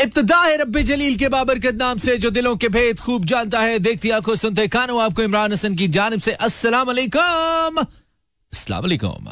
इब्तदा 0.00 0.36
है 0.38 0.56
रब्बे 0.58 0.82
जलील 0.82 1.16
के 1.18 1.28
बाबरकत 1.28 1.74
नाम 1.74 1.98
से, 1.98 2.16
जो 2.18 2.30
दिलों 2.30 2.56
के 2.56 2.68
भेद 2.68 3.00
खूब 3.00 3.24
जानता 3.24 3.60
है। 3.60 3.78
देखती 3.78 4.10
आँखों 4.10 4.34
सुनते 4.36 4.66
कानों, 4.68 5.00
आपको 5.02 5.22
इमरान 5.22 5.52
हसन 5.52 5.74
की 5.74 5.88
जानब 5.88 6.20
से 6.20 6.32
अस्सलाम 6.32 6.86
वालेकुम 6.86 7.78
अस्सलाम 7.78 8.82
वालेकुम 8.82 9.28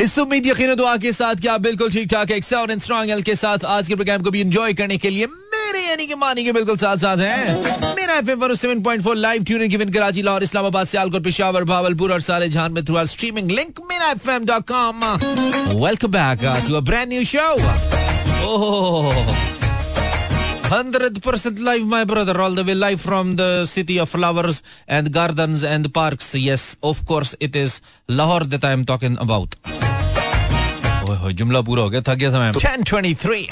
इस 0.00 0.18
उम्मीद, 0.18 0.46
यकीन 0.46 0.74
दुआ 0.74 0.96
के 0.96 1.12
साथ 1.12 1.34
क्या 1.40 1.58
बिल्कुल 1.58 1.90
ठीक 1.92 2.08
ठाक 2.10 2.30
एक 2.30 2.44
साउंड 2.44 2.70
एंड 2.70 2.80
स्ट्रॉन्ग 2.80 3.10
एल 3.10 3.22
के 3.22 3.34
साथ 3.36 3.64
आज 3.76 3.88
के 3.88 3.94
प्रोग्राम 3.94 4.22
को 4.22 4.30
भी 4.30 4.40
एंजॉय 4.40 4.74
करने 4.74 4.98
के 4.98 5.10
लिए 5.10 5.26
मेरे 5.26 5.86
यानी 5.86 6.06
कि 6.06 6.14
मानी 6.16 6.44
के 6.44 6.52
बिल्कुल 6.52 6.76
साथ 6.78 6.96
साथ 6.96 7.18
हैं। 7.18 7.95
Mera 8.05 8.17
FM 8.17 8.39
107.4 8.47 9.15
live 9.15 9.43
tuning 9.49 9.69
given 9.71 9.89
Karachi 9.91 10.21
Lahore 10.21 10.43
Islamabad 10.43 10.87
Sialkot 10.87 11.23
Peshawar 11.23 11.63
Bahawalpur 11.73 12.13
और 12.13 12.21
सारे 12.21 12.49
जहां 12.55 12.69
में 12.69 12.83
through 12.85 12.95
our 12.95 13.05
streaming 13.13 13.51
link 13.51 13.79
Mera 13.89 14.11
एफएम.com 14.11 15.03
welcome 15.85 16.11
back 16.17 16.45
to 16.67 16.75
a 16.75 16.79
brand 16.91 17.09
new 17.13 17.23
show 17.33 17.47
oh 18.51 19.49
100% 20.71 21.57
live, 21.67 21.85
my 21.93 22.05
brother, 22.05 22.35
all 22.39 22.53
the 22.59 22.63
way 22.63 22.75
live 22.75 23.01
from 23.01 23.35
the 23.35 23.65
city 23.65 23.97
of 24.03 24.09
flowers 24.09 24.61
and 24.87 25.11
gardens 25.11 25.65
and 25.65 25.93
parks. 25.93 26.33
Yes, 26.33 26.77
of 26.81 27.05
course, 27.05 27.35
it 27.41 27.57
is 27.57 27.81
Lahore 28.07 28.45
that 28.55 28.63
I 28.63 28.71
am 28.71 28.85
talking 28.85 29.17
about. 29.27 29.57
जुमला 31.32 31.60
पूरा 31.60 31.82
हो 31.82 31.90
गया 31.90 32.00
थक 32.08 32.16
गया 32.18 32.30
समय 32.30 32.52
1023 32.52 33.46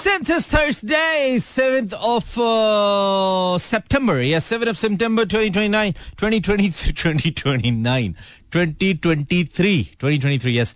Since 0.00 0.30
it's 0.30 0.46
Thursday, 0.46 1.36
7th 1.36 1.92
of 1.92 2.28
uh, 2.38 3.58
September. 3.58 4.14
Yes, 4.22 4.46
7th 4.50 4.70
of 4.70 4.78
September 4.78 5.26
2029. 5.26 5.92
2023, 6.16 6.92
2029. 6.94 8.14
2023 8.54 9.90
2023 10.02 10.46
yes 10.56 10.74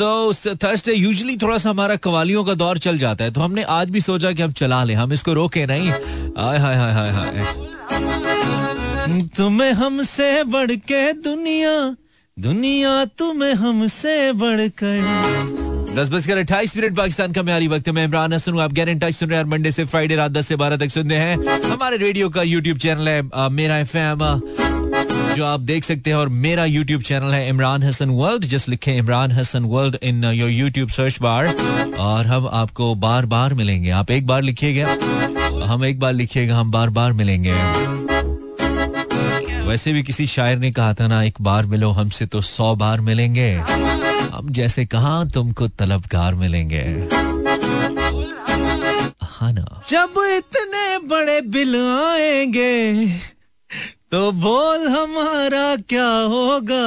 तो 0.00 0.32
Thursday 0.62 0.92
usually 0.92 1.36
थोड़ा 1.42 1.58
सा 1.58 1.70
हमारा 1.70 1.96
कवालियों 2.06 2.44
का 2.44 2.54
दौर 2.62 2.78
चल 2.86 2.98
जाता 2.98 3.24
है 3.24 3.30
तो 3.30 3.40
हमने 3.40 3.62
आज 3.78 3.90
भी 3.90 4.00
सोचा 4.00 4.32
कि 4.32 4.42
हम 4.42 4.52
चला 4.62 4.82
लें 4.84 4.94
हम 4.94 5.12
इसको 5.12 5.32
रोके 5.40 5.66
नहीं 5.66 5.90
हाय 5.90 6.58
हाय 6.58 6.76
हाय 6.76 6.92
हाय 6.92 7.10
हाय 7.18 7.30
तुम्हें 9.36 9.72
हमसे 9.82 10.32
बढ़ 10.54 10.72
के 10.88 11.12
दुनिया 11.12 11.74
दुनिया 12.38 13.04
तुम्हें 13.04 13.54
हमसे 13.54 14.32
बढ़कर। 14.32 15.94
दस 15.94 16.08
बजकर 16.08 16.38
अट्ठाईस 16.38 16.76
मिनट 16.76 16.96
पाकिस्तान 16.96 17.32
का 17.32 17.42
म्यारी 17.42 17.68
वक्त 17.68 17.88
में 17.88 18.04
इमरान 18.04 18.32
हसन 18.32 18.58
आप 18.60 18.72
गैर 18.72 18.92
टच 18.94 19.14
सुन 19.14 19.28
रहे 19.28 19.38
हैं 19.38 19.44
मंडे 19.44 19.72
से 19.72 19.84
फ्राइडे 19.84 20.16
रात 20.16 20.30
दस 20.30 20.46
से 20.46 20.56
बारह 20.56 20.76
तक 20.76 20.88
सुनते 20.88 21.14
हैं। 21.14 21.36
हमारे 21.70 21.96
रेडियो 21.96 22.28
का 22.28 22.42
यूट्यूब 22.42 22.78
चैनल 22.78 23.08
है 23.08 23.28
आ, 23.34 23.48
मेरा 23.48 23.78
एफ़ 23.78 23.96
जो 25.36 25.44
आप 25.44 25.60
देख 25.60 25.84
सकते 25.84 26.10
हैं 26.10 26.16
और 26.16 26.28
मेरा 26.28 26.64
यूट्यूब 26.64 27.02
चैनल 27.02 27.34
है 27.34 27.48
इमरान 27.48 27.82
हसन 27.82 28.10
वर्ल्ड 28.10 28.44
जस्ट 28.44 28.68
लिखे 28.68 28.96
Imran 28.96 29.32
Hasan 29.32 29.64
world 29.64 29.96
in 30.02 30.24
your 30.24 30.50
YouTube 30.50 30.88
search 30.88 31.18
bar 31.22 31.54
और 31.98 32.26
हम 32.26 32.48
आपको 32.52 32.94
बार 32.94 33.26
बार 33.26 33.54
मिलेंगे। 33.54 33.90
आप 33.90 34.10
एक 34.10 34.26
बार 34.26 34.42
लिखिएगा 34.42 35.66
हम 35.66 35.84
एक 35.84 36.00
बार 36.00 36.12
लिखिएगा 36.12 36.56
हम 36.56 36.70
बार 36.70 36.90
बार 36.90 37.12
मिलेंगे। 37.12 37.54
वैसे 39.72 39.92
भी 39.92 40.02
किसी 40.02 40.26
शायर 40.26 40.58
ने 40.58 40.70
कहा 40.72 40.94
था 40.94 41.06
ना, 41.08 41.22
एक 41.22 41.36
बार 41.40 41.66
मिलो 41.66 41.90
हमसे 41.90 42.26
तो 42.26 42.40
सौ 42.40 42.74
बार 42.76 43.00
मिलेंगे। 43.00 43.52
हम 44.32 44.48
जैसे 44.50 44.84
कहा 44.84 45.12
तुमको 45.24 45.68
तलबगार 45.68 46.34
मिलेंगे। 46.34 46.82
हाँ 49.22 49.52
ना। 49.52 49.64
जब 49.88 50.20
इतने 50.36 50.98
बड़े 51.08 51.40
बिल 51.48 51.76
आएँगे 51.76 53.06
तो 54.12 54.20
बोल 54.32 54.86
हमारा 54.88 55.76
क्या 55.88 56.10
होगा? 56.34 56.84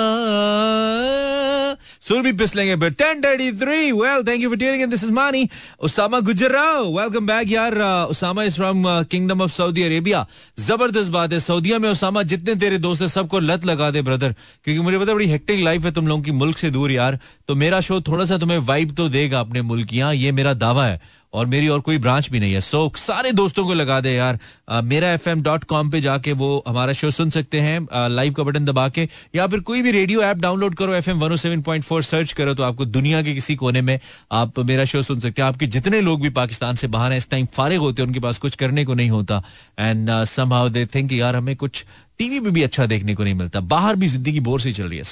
सुर 2.05 2.21
भी 2.21 2.31
पिसलेंगे 2.33 2.75
फिर 2.75 2.89
ten 2.93 3.21
thirty 3.21 3.51
three 3.59 3.91
well 3.91 4.23
thank 4.23 4.41
you 4.41 4.49
for 4.49 4.57
tuning 4.57 4.81
in 4.83 4.89
this 4.89 5.03
is 5.03 5.11
Mani 5.11 5.47
Usama 5.83 6.19
गुजराओ 6.21 6.83
welcome 6.89 7.25
back 7.27 7.51
यार 7.51 7.77
Usama 8.09 8.43
is 8.43 8.55
from 8.55 8.83
Kingdom 9.11 9.41
of 9.41 9.51
Saudi 9.51 9.83
Arabia 9.83 10.25
ज़बरदस्त 10.59 11.11
बात 11.11 11.33
है 11.33 11.39
सऊदीया 11.41 11.79
में 11.79 11.89
उसामा 11.89 12.23
जितने 12.25 12.55
तेरे 12.55 12.77
दोस्त 12.79 13.01
है 13.01 13.07
सबको 13.09 13.39
लत 13.41 13.65
लगा 13.65 13.89
दे 13.91 14.01
ब्रदर 14.03 14.35
क्योंकि 14.65 14.79
मुझे 14.79 14.99
पता 14.99 15.13
बड़ी 15.13 15.27
हेक्टिक 15.27 15.63
लाइफ 15.63 15.85
है 15.85 15.91
तुम 15.93 16.07
लोगों 16.07 16.23
की 16.23 16.31
मुल्क 16.35 16.57
से 16.57 16.69
दूर 16.71 16.91
यार 16.91 17.19
तो 17.47 17.55
मेरा 17.55 17.79
शो 17.81 17.99
थोड़ा 18.03 18.25
सा 18.25 18.37
तुम्हें 18.37 18.57
वाइब 18.67 18.95
तो 18.95 19.09
देगा 19.09 19.39
अपने 19.39 19.61
मुल्क 19.63 19.93
यहाँ 19.93 20.13
ये 20.15 20.31
मेरा 20.33 20.53
दावा 20.59 20.85
है 20.85 21.01
और 21.35 21.45
मेरी 21.45 21.67
और 21.67 21.79
कोई 21.81 21.97
ब्रांच 21.97 22.29
भी 22.31 22.39
नहीं 22.39 22.53
है। 22.53 22.61
सो 22.61 22.85
so, 22.87 22.97
सारे 22.97 23.31
दोस्तों 23.33 23.65
को 23.65 23.73
लगा 23.73 23.99
दे 24.01 24.11
यार। 24.11 24.39
आ, 24.69 24.81
मेरा 24.83 25.11
एफ़ 25.13 25.29
एम 25.29 25.41
डॉट 25.43 25.63
कॉम 25.63 25.89
पे 25.91 26.01
जाके 26.01 26.33
वो 26.33 26.63
हमारा 26.67 26.93
शो 26.93 27.11
सुन 27.11 27.29
सकते 27.29 27.59
हैं 27.59 28.09
लाइव 28.09 28.33
का 28.33 28.43
बटन 28.43 28.65
दबा 28.65 28.87
के 28.89 29.07
या 29.35 29.47
फिर 29.47 29.59
कोई 29.61 29.81
भी 29.81 29.91
रेडियो 29.91 30.21
ऐप 30.23 30.37
डाउनलोड 30.37 30.75
करो 30.75 30.93
F 30.93 31.09
M 31.09 31.19
one 31.19 31.35
seven 31.35 31.61
point 31.61 31.83
four 31.83 32.03
search 32.03 32.31
करो 32.33 32.53
तो 32.53 32.63
आपको 32.63 32.85
दुनिया 32.87 33.21
के 33.21 33.33
किसी 33.33 33.55
कोने 33.55 33.81
में 33.81 33.99
आप 34.33 34.59
मेरा 34.61 34.85
शो 34.85 35.01
सुन 35.01 35.19
सकते 35.19 35.41
हैं। 35.41 35.49
आपके 35.49 35.67
जितने 35.67 36.01
लोग 36.01 36.21
भी 36.21 36.29
पाकिस्तान 36.31 36.75
से 36.75 36.87
बाहर 36.87 37.11
हैं 37.11 37.17
इस 37.17 37.29
टाइम 37.29 37.45
फारिग 37.53 37.79
होते 37.79 38.01
हैं 38.01 38.07
उनके 38.07 38.19
पास 38.19 38.37
कुछ 38.37 38.55
करने 38.55 38.85
को 38.85 38.93
नहीं 38.93 39.09
होता। 39.09 39.43
And 39.79 40.09
some 40.25 40.53
how 40.53 40.69
they 40.69 40.85
think 40.85 41.13
यार 41.13 41.35
हमें 41.35 41.55
कुछ 41.55 41.85
टीवी 42.19 42.39
में 42.39 42.51
भी 42.53 42.61
अच्छा 42.63 42.85
देखने 42.85 43.13
को 43.15 43.23
नहीं 43.23 43.33
मिलता। 43.33 43.59
बाहर 43.61 43.95
भी 43.95 44.07
ज़िंदगी 44.07 44.39
बोर 44.39 44.61
से 44.61 44.71
चल 44.71 44.83
रही 44.83 44.97
है। 44.97 45.03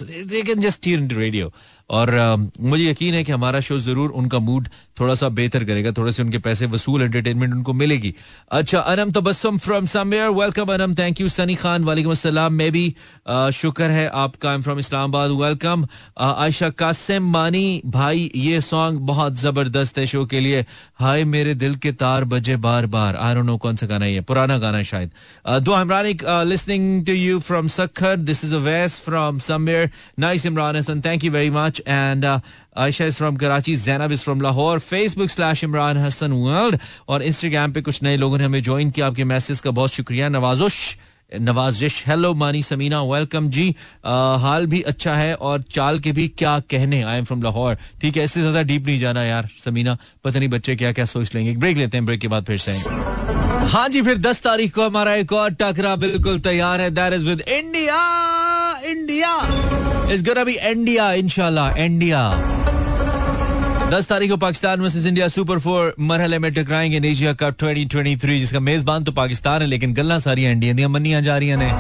और 1.94 2.10
uh, 2.10 2.62
मुझे 2.62 2.90
यकीन 2.90 3.14
है 3.14 3.24
कि 3.24 3.32
हमारा 3.32 3.60
शो 3.60 3.78
ज़रूर 3.80 4.10
उनका 4.22 4.40
मूड 4.40 4.68
थोड़ा 5.00 5.16
सा 5.16 5.30
बेहतर 5.38 5.64
करेगा 5.66 5.92
थोड़े 5.98 6.12
से 6.12 6.24
उनके 6.24 6.38
पैसे 6.46 6.66
वसूल 6.74 7.02
एंटरटेनमेंट 7.02 7.54
उनको 7.54 7.74
मिलेगी 7.74 8.14
अच्छा 8.52 8.80
Anam 8.80 9.12
Tabassum 9.12 9.58
from 9.58 9.86
somewhere 9.94 10.30
welcome 10.40 10.74
Anam 10.74 10.94
thank 11.00 11.22
you 11.22 11.28
Sunny 11.30 11.56
Khan 11.56 11.84
वालेकुम 11.84 12.12
अस्सलाम 12.12 12.54
मैं 12.54 12.72
भी 12.72 12.84
uh, 13.30 13.50
शुक्र 13.52 13.90
है 13.92 14.08
आपका 14.24 14.50
I 14.50 14.56
am 14.56 14.62
from 14.62 14.80
Islamabad 14.80 15.32
welcome 15.42 15.86
Ayesha 16.20 16.70
Qasim 16.82 17.30
Mani 17.32 17.82
भाई 17.98 18.30
ये 18.36 18.62
सॉन्ग 18.62 19.00
बहुत 19.12 19.40
ज़बरदस्त 19.42 19.98
है 19.98 20.06
शो 20.06 20.26
के 20.26 20.40
लिए 20.40 20.66
हाय 21.00 21.24
मेरे 21.28 21.56
दिल 21.56 21.76
के 21.86 21.92
तार 22.02 22.26
बजे 22.34 22.56
बार 22.68 22.86
बार 22.98 23.16
आई 23.18 23.36
डोंट 23.36 23.46
नो 23.46 23.58
कौन 23.68 23.76
सा 23.76 23.88
गाना 23.88 24.06
है 24.06 24.22
पुराना 24.32 24.58
गाना 24.58 24.78
है 24.78 24.84
शायद 24.86 25.12
दो 25.64 25.82
Imran 25.82 26.14
listening 26.48 27.04
to 27.04 27.14
you 27.14 27.40
from 27.40 27.68
Sakhar. 27.68 28.24
This 28.24 28.44
is 28.44 28.52
a 28.54 28.60
verse 28.60 28.98
from 29.00 29.40
somewhere. 29.40 29.92
Nice, 30.18 30.44
Imran 30.44 30.76
Hassan. 30.76 31.02
Thank 31.02 31.24
you 31.24 31.32
very 31.32 31.50
much. 31.50 31.82
Uh, 31.86 32.40
Aisha 32.76 33.06
is 33.06 33.18
from 33.18 33.38
Karachi. 33.38 33.76
Zainab 33.76 34.12
is 34.12 34.24
from 34.24 34.40
Lahore. 34.42 34.80
Facebook 34.80 35.30
slash 35.30 35.64
Imran 35.64 36.02
Hassan 36.02 36.42
World. 36.42 36.80
और 37.08 37.24
Instagram 37.24 37.74
पे 37.74 37.82
कुछ 37.82 38.04
नए 38.04 38.18
लोगों 38.18 38.38
ने 38.38 38.44
हमें 38.44 38.62
join 38.64 38.92
किया। 38.92 39.08
आपके 39.08 39.24
message 39.24 39.60
का 39.62 39.72
बहुत 39.72 39.92
शुक्रिया। 39.94 40.30
नवाजुश 40.30 40.98
नवाजिश। 41.32 42.04
हेलो 42.08 42.34
मानी 42.34 42.62
समीना। 42.64 43.02
वेलकम 43.04 43.50
जी। 43.50 43.70
हाल 44.06 44.66
भी 44.68 44.82
अच्छा 44.82 45.14
है 45.16 45.34
और 45.36 45.62
चाल 45.72 46.00
के 46.00 46.12
भी 46.12 46.28
क्या 46.38 46.60
कहने। 46.72 47.02
आई 47.02 47.18
एम 47.18 47.26
फ्रॉम 47.26 47.42
लाहौर 47.44 47.78
ठीक 48.02 48.18
है 48.18 48.24
इससे 48.24 48.42
ज़्यादा 48.42 48.62
डीप 48.62 48.86
नहीं 48.86 49.00
जाना 49.00 49.24
यार 49.24 49.50
समीना। 49.66 49.98
पता 50.24 50.40
नहीं 50.40 50.50
बच्चे 50.50 50.76
क्या 50.76 50.92
क्या 50.92 51.06
सोच 51.06 51.34
लेंगे। 51.36 51.56
ब्रेक 51.56 51.78
लेते 51.78 51.98
हैं 51.98 52.06
ब्रेक 52.06 52.22
के 52.22 52.28
बाद 52.28 52.46
फिर 52.46 52.58
से। 52.58 52.72
हाँ 53.74 53.88
जी 53.90 54.02
फिर 54.02 54.18
दस 54.18 54.42
तारीख 54.44 54.74
को 54.76 54.86
हमारा 54.86 55.14
एक 55.16 55.34
और 55.34 55.54
टकरा 55.62 55.96
बिल्कुल 55.96 56.40
तैयार 56.40 56.82
है। 56.82 56.90
That 56.92 57.14
is 57.14 57.26
with 57.30 57.42
India 57.42 58.00
India 58.92 59.36
is 60.12 60.24
gonna 60.24 60.44
be 60.44 60.54
India 60.54 61.12
इंशाल्लाह 61.14 61.78
इंडिया 61.84 62.22
दस 63.92 64.08
तारीख 64.08 64.30
को 64.32 64.38
Pakistan 64.38 64.82
versus 64.82 65.06
India 65.06 65.28
super 65.28 65.60
four 65.60 65.94
मरहले 66.02 66.40
में 66.40 66.54
टकराएँगे 66.54 67.00
एशिया 67.10 67.34
कप 67.34 67.58
2023 67.58 68.40
जिसका 68.40 68.60
मेजबान 68.60 69.04
तो 69.04 69.12
पाकिस्तान 69.12 69.62
है, 69.62 69.68
लेकिन 69.68 69.94
गल्ला 69.94 70.18
सारी 70.20 70.46
इंडिया 70.46 70.74
दी 70.74 70.86
मनिया 70.88 71.22
जा 71.22 71.38
रही 71.38 71.56
ने। 71.56 71.72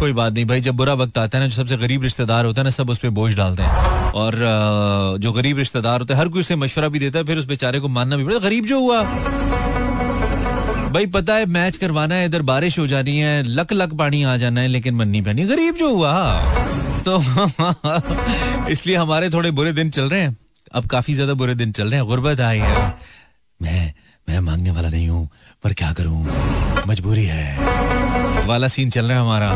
कोई 0.00 0.12
बात 0.12 0.32
नहीं 0.32 0.44
भाई, 0.46 0.60
जब 0.60 0.74
बुरा 0.76 0.94
वक्त 0.94 1.18
आता 1.18 1.38
है 1.38 1.44
ना, 1.44 1.48
जो 1.48 1.56
सबसे 1.56 1.76
गरीब 1.76 2.02
रिश्तेदार 2.02 2.44
होता 2.44 2.60
है 2.60 2.64
ना, 2.64 2.70
सब 2.70 2.90
उस 2.90 2.98
पर 2.98 3.10
बोझ 3.10 3.34
डालते 3.36 3.62
हैं। 3.62 4.12
और 4.12 4.34
जो 5.20 5.32
गरीब 5.32 5.58
रिश्तेदार 5.58 6.00
होते 6.00 6.14
हैं, 6.14 6.20
हर 6.20 6.28
कोई 6.28 6.40
उसे 6.40 6.56
मशवरा 6.56 6.88
भी 6.88 6.98
देता 6.98 7.18
है, 7.18 7.24
फिर 7.24 7.38
उस 7.38 7.46
बेचारे 7.46 7.80
को 7.80 7.88
मानना 7.88 8.16
भी 8.16 8.24
पड़ता 8.24 8.38
गरीब 8.38 8.66
जो 8.66 8.80
हुआ। 8.80 9.02
भाई, 10.92 11.06
पता 11.06 11.34
है 11.34 11.46
मैच 11.46 11.76
करवाना 11.76 12.14
है, 12.14 12.26
इधर 12.26 12.42
बारिश 12.42 12.78
हो 12.78 12.86
जानी 12.86 13.18
है 13.18 13.42
लक 13.48 13.72
लक 13.72 13.94
पानी 13.94 14.22
आ 14.22 14.36
जाना 14.36 14.60
है, 14.60 14.68
लेकिन 14.68 14.94
मननी 14.94 15.20
पैनी 15.20 15.44
गरीब 15.44 15.74
जो 15.74 15.94
हुआ 15.94 16.14
तो 17.08 17.18
इसलिए 18.70 18.96
हमारे 18.96 19.30
थोड़े 19.30 19.50
बुरे 19.50 19.72
दिन 19.72 19.90
चल 19.90 20.10
रहे 20.10 20.20
हैं। 20.20 20.36
अब 20.74 20.86
काफ़ी 20.86 21.14
ज़्यादा 21.14 21.34
बुरे 21.34 21.54
दिन 21.54 21.72
चल 21.72 21.90
रहे 21.90 22.00
हैं। 22.00 22.06
गुर्बत 22.06 22.40
आई 22.40 22.58
है। 22.58 22.94
मैं 23.62 23.92
मैं 24.28 24.40
मांगने 24.40 24.70
वाला 24.70 24.88
नहीं 24.88 25.08
हूँ, 25.08 25.28
पर 25.64 25.72
क्या 25.72 25.92
करूँ? 25.92 26.26
मजबूरी 26.88 27.24
है। 27.24 28.46
वाला 28.46 28.68
सीन 28.68 28.90
चल 28.90 29.04
रहा 29.04 29.16
है 29.16 29.22
हमारा। 29.22 29.50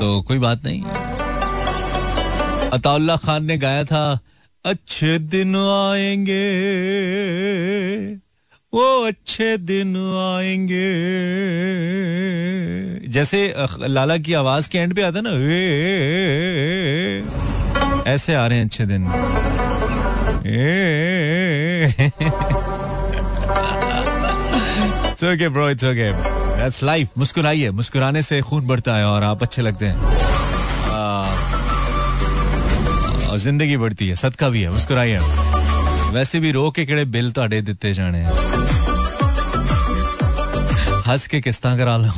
तो 0.00 0.22
कोई 0.22 0.38
बात 0.38 0.64
नहीं। 0.64 0.82
अताउल्ला 2.70 3.16
खान 3.16 3.44
ने 3.44 3.58
गाया 3.58 3.84
था, 3.84 4.18
अच्छे 4.64 5.18
दिन 5.18 5.56
आएँगे। 5.56 6.42
वो 8.74 9.06
अच्छे 9.06 9.56
दिन 9.58 9.96
आएँगे। 9.96 10.84
जैसे 13.08 13.54
लाला 13.80 14.16
की 14.16 14.32
आवाज़ 14.32 14.68
के 14.68 14.78
एंड 14.78 14.94
पे 14.94 15.02
आता 15.02 15.20
ना 15.20 15.30
वे 15.30 15.64
ऐसे 18.06 18.34
आ 18.34 18.46
रहे 18.46 18.58
हैं 18.58 18.64
अच्छे 18.64 18.86
दिन। 18.86 19.06
okay, 25.22 25.48
bro. 25.54 25.66
It's 25.72 25.84
okay. 25.84 26.10
That's 26.58 26.82
life. 26.84 27.08
मुस्कुराइए. 27.18 27.70
मुस्कुराने 27.70 28.22
से 28.22 28.40
खून 28.40 28.66
बढ़ता 28.66 28.96
है 28.96 29.06
और 29.06 29.22
आप 29.22 29.42
अच्छे 29.42 29.62
लगते 29.62 29.86
हैं। 29.86 29.96
और 33.28 33.38
ज़िंदगी 33.38 33.76
बढ़ती 33.76 34.08
है। 34.08 34.14
सदका 34.14 34.48
भी 34.48 34.62
है। 34.62 34.70
मुस्कुराइए 34.70 35.18
वैसे 36.12 36.40
भी 36.40 36.50
रो 36.52 36.70
के 36.70 36.84
किड़े 36.86 37.04
बिल 37.04 37.32
तो 37.32 37.40
अड़े 37.40 37.62
दिते 37.62 37.94
जाने 37.94 38.26
हंस 41.12 41.26
के 41.28 41.40
किस्ता 41.40 41.76
करा 41.76 41.96
लो? 41.96 42.10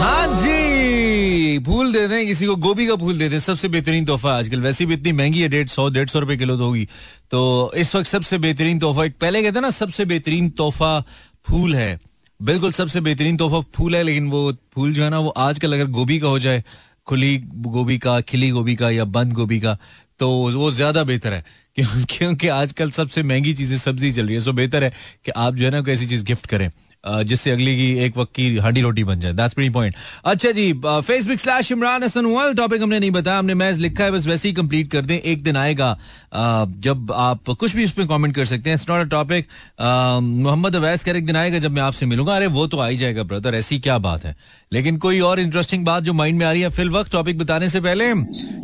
हाँ 0.00 0.26
जी 0.36 1.58
फूल 1.66 1.92
दे 1.92 2.06
दें 2.08 2.26
किसी 2.26 2.46
को 2.46 2.54
गोभी 2.56 2.86
का 2.86 2.94
फूल 2.96 3.18
दे 3.18 3.28
दें 3.28 3.38
सबसे 3.40 3.68
बेहतरीन 3.68 4.04
तोहफा 4.04 4.32
आजकल। 4.32 4.60
वैसे 4.60 4.86
भी 4.86 4.94
इतनी 4.94 5.12
महँगी 5.12 5.40
है 5.42 5.48
डेढ़ 5.48 5.68
सौ 5.68 5.88
डेढ़ 5.90 6.08
सौ 6.08 6.18
रुपए 6.20 6.36
किलो 6.36 6.56
तो 6.56 6.64
होगी। 6.64 6.86
तो 7.30 7.40
इस 7.76 7.94
वक्त 7.96 8.06
सबसे 8.08 8.38
बेहतरीन 8.38 8.78
तोहफा 8.78 9.04
एक 9.04 9.16
पहले 9.20 9.42
कहते 9.42 9.60
ना 9.60 9.70
सबसे 9.70 10.04
बेहतरीन 10.04 10.48
तोहफा 10.58 11.00
फूल 11.46 11.74
है। 11.74 11.98
बिल्कुल 12.40 12.72
सबसे 12.72 13.00
बेहतरीन 13.00 13.36
तोहफा 13.36 13.60
फूल 13.76 13.96
है 13.96 14.02
लेकिन 14.02 14.30
वो 14.30 14.52
फूल 14.74 14.92
जो 14.92 15.02
है 15.04 15.10
ना 15.10 15.18
वो 15.18 15.30
आजकल 15.38 15.72
अगर 15.72 15.86
गोभी 15.92 16.18
का 16.18 16.28
हो 16.28 16.38
जाए 16.38 16.62
खुली 17.06 17.36
गोभी 17.68 17.98
का 17.98 18.20
खिली 18.22 18.50
गोभी 18.50 18.76
का 18.76 18.90
या 18.90 19.04
बंद 19.06 19.32
गोभी 19.32 19.60
का 19.60 19.76
तो 20.20 20.28
वो 20.30 20.70
ज़्यादा 20.70 21.02
बेहतर 21.04 21.32
है। 21.32 21.44
क्योंकि 21.78 22.48
आजकल 22.48 22.90
सबसे 22.90 23.22
महँगी 23.22 23.54
चीज़ें, 23.54 23.76
सब्ज़ी 23.76 24.12
चल 24.12 24.26
रही 24.26 24.34
है। 24.34 24.40
सो 24.40 24.52
बेहतर 24.52 24.84
है 24.84 24.90
कि 25.24 25.32
आप 25.36 25.54
जो 25.54 25.64
है 25.64 25.70
ना 25.70 25.80
कोई 25.80 25.92
ऐसी 25.92 26.06
चीज़ 26.06 26.24
गिफ्ट 26.24 26.46
करें। 26.46 26.70
जिससे 27.04 27.50
अगली 27.50 27.74
की 27.76 27.88
एक 27.98 28.16
वक्त 28.16 28.32
की 28.34 28.56
हड्डी 28.58 28.80
रोटी 28.80 29.04
बन 29.04 29.20
जाए। 29.20 29.32
दैट्स 29.32 29.54
प्रीटी 29.54 29.72
पॉइंट 29.72 29.94
अच्छा 30.24 30.50
जी 30.50 30.72
Facebook 30.82 31.38
slash 31.38 31.70
Imran 31.72 32.02
Hasan 32.04 32.26
world 32.26 32.56
topic 32.56 32.82
हमने 32.82 32.98
नहीं 32.98 33.10
बताया, 33.10 33.38
हमने 33.38 33.54
मैच 33.54 33.76
लिखा 33.78 34.04
है, 34.04 34.10
बस 34.10 34.26
वैसे 34.26 34.48
ही 34.48 34.54
कंप्लीट 34.54 34.90
कर 34.90 35.02
दें। 35.02 35.16
एक 35.16 35.42
दिन 35.42 35.56
आएगा 35.56 35.96
जब 36.34 37.12
आप 37.12 37.50
कुछ 37.50 37.76
भी 37.76 37.84
उसमें 37.84 38.06
कमेंट 38.08 38.34
कर 38.34 38.44
सकते 38.44 38.70
हैं। 38.70 38.76
It's 38.76 38.88
not 38.90 39.06
a 39.06 39.08
topic 39.10 39.46
Mohammad 39.80 40.76
Awais 40.76 41.04
कर 41.04 41.16
एक 41.16 41.26
दिन 41.26 41.36
आएगा 41.36 41.58
जब 41.58 41.72
मैं 41.72 41.82
आपसे 41.82 42.06
मिलूँगा। 42.06 42.36
अरे, 42.36 42.46
वो 42.48 42.66
तो 42.66 42.78
आ 42.78 42.86
ही 42.86 42.96
जाएगा 42.96 43.22
ब्रदर 43.24 43.54
ऐसी 43.54 43.78
क्या 43.80 43.98
बात 44.00 44.24
है? 44.24 44.34
लेकिन 44.72 44.96
कोई 44.98 45.20
और 45.22 45.40
इंटरेस्टिंग 45.40 45.84
बात 45.84 46.02
जो 46.02 46.12
माइंड 46.12 46.38
में 46.38 46.46
आ 46.46 46.52
रही 46.52 46.62
है 46.62 46.68
फिल 46.70 46.90
वक्त 46.90 47.12
टॉपिक 47.12 47.38
बताने 47.38 47.68
से 47.68 47.80
पहले, 47.80 48.12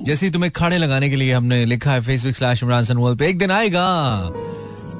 जैसे 0.05 0.27
ही 0.27 0.33
तुम्हें 0.33 0.51
खाने 0.53 0.79
लगाने 0.79 1.11
के 1.11 1.17
लिए 1.17 1.33
हमने 1.33 1.65
लिखा 1.65 1.93
है 1.93 2.01
Facebook 2.03 2.35
slash 2.35 2.63
Imran 2.63 2.83
Hasan 2.83 2.97
world 2.97 3.19
पे 3.19 3.29
एक 3.29 3.39
दिन 3.39 3.51
आएगा, 3.51 3.87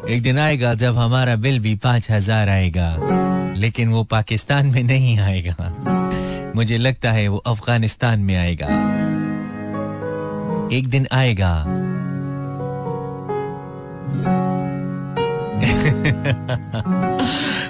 एक 0.09 0.23
दिन 0.23 0.39
आएगा 0.39 0.75
जब 0.77 0.97
हमारा 0.97 1.37
बिल 1.37 1.59
भी 1.59 1.75
पाँच 1.85 2.11
हज़ार 2.11 2.49
आएगा। 2.49 3.25
लेकिन 3.57 3.89
वो 3.89 4.03
पाकिस्तान 4.05 4.67
में 4.67 4.83
नहीं 4.83 5.19
आएगा। 5.19 6.53
मुझे 6.57 6.79
लगता 6.79 7.13
है 7.13 7.29
वो 7.29 7.39
अफ़गानिस्तान 7.47 8.21
में 8.21 8.37
आएगा। 8.37 8.67
एक 10.77 10.89
दिन 10.89 11.07
आएगा। 11.13 11.65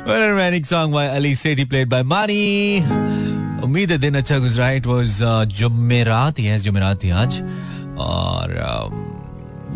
Romantic 0.09 0.67
song 0.67 0.95
by 0.95 1.09
Ali 1.09 1.35
Sethi 1.35 1.65
played 1.65 1.89
by 1.89 2.03
Maani 2.03 2.79
उम्मीद 3.65 3.91
है 3.91 3.99
दिन 3.99 4.15
अच्छा 4.15 4.39
गुजरा। 4.39 4.71
इट 4.71 4.87
वाज 4.87 5.19
जुमेरात 5.59 6.41
यस 6.41 6.63
जुमेरात 6.63 7.03
थी 7.05 7.11
आज। 7.11 7.41
और 7.99 8.53
um, 8.69 8.93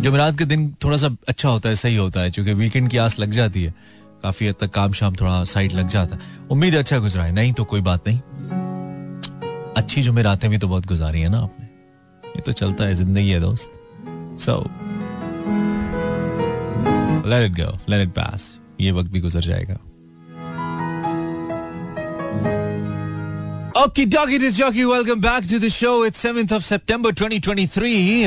जुमेरात 0.02 0.38
के 0.38 0.44
दिन 0.44 0.74
थोड़ा 0.84 0.96
सा 0.96 1.08
अच्छा 1.28 1.48
होता 1.48 1.68
है 1.68 1.76
सही 1.76 1.96
होता 1.96 2.20
है 2.20 2.30
क्योंकि 2.30 2.52
वीकेंड 2.52 2.88
की 2.90 2.96
आस 2.96 3.18
लग 3.18 3.30
जाती 3.30 3.62
है। 3.64 3.74
काफ़ी 4.22 4.48
हद 4.48 4.54
तक 4.60 4.70
काम 4.70 4.92
शाम 4.92 5.14
थोड़ा 5.20 5.42
साइड 5.44 5.72
लग 5.72 5.88
जाता। 5.88 6.16
है 6.16 6.48
उम्मीद 6.50 6.74
अच्छा 6.76 6.98
गुजरा 6.98 7.24
है। 7.24 7.32
नहीं 7.32 7.52
तो 7.52 7.64
कोई 7.64 7.80
बात 7.80 8.08
नहीं। 8.08 8.18
अच्छी 9.76 10.02
जुमेरातें 10.02 10.48
भी 10.50 10.58
तो 10.58 10.68
बहुत 10.68 10.86
गुजारी 10.86 11.20
है 11.20 11.28
ना 11.28 11.38
आपने। 11.38 11.66
ये 12.28 12.40
तो 12.46 12.52
चलता 12.52 12.84
है 12.84 12.94
ज़िंदगी 12.94 13.30
है 13.30 13.40
दोस्त। 13.40 13.72
So 14.44 14.58
let 17.28 17.50
it 17.50 17.56
go 17.60 17.76
let 17.88 18.02
it 18.02 18.14
pass 18.14 18.58
ये 18.80 18.90
वक्त 18.92 19.10
भी 19.12 19.20
गुजर 19.20 19.40
जाएगा। 19.40 19.78
Okay, 23.80 24.04
doggy, 24.04 24.38
this 24.40 24.56
jockey. 24.56 24.84
Welcome 24.84 25.20
back 25.20 25.46
to 25.50 25.58
the 25.58 25.68
show. 25.74 25.92
It's 26.06 26.22
7th 26.24 26.52
of 26.52 26.64
September 26.64 27.12
2023. 27.12 28.26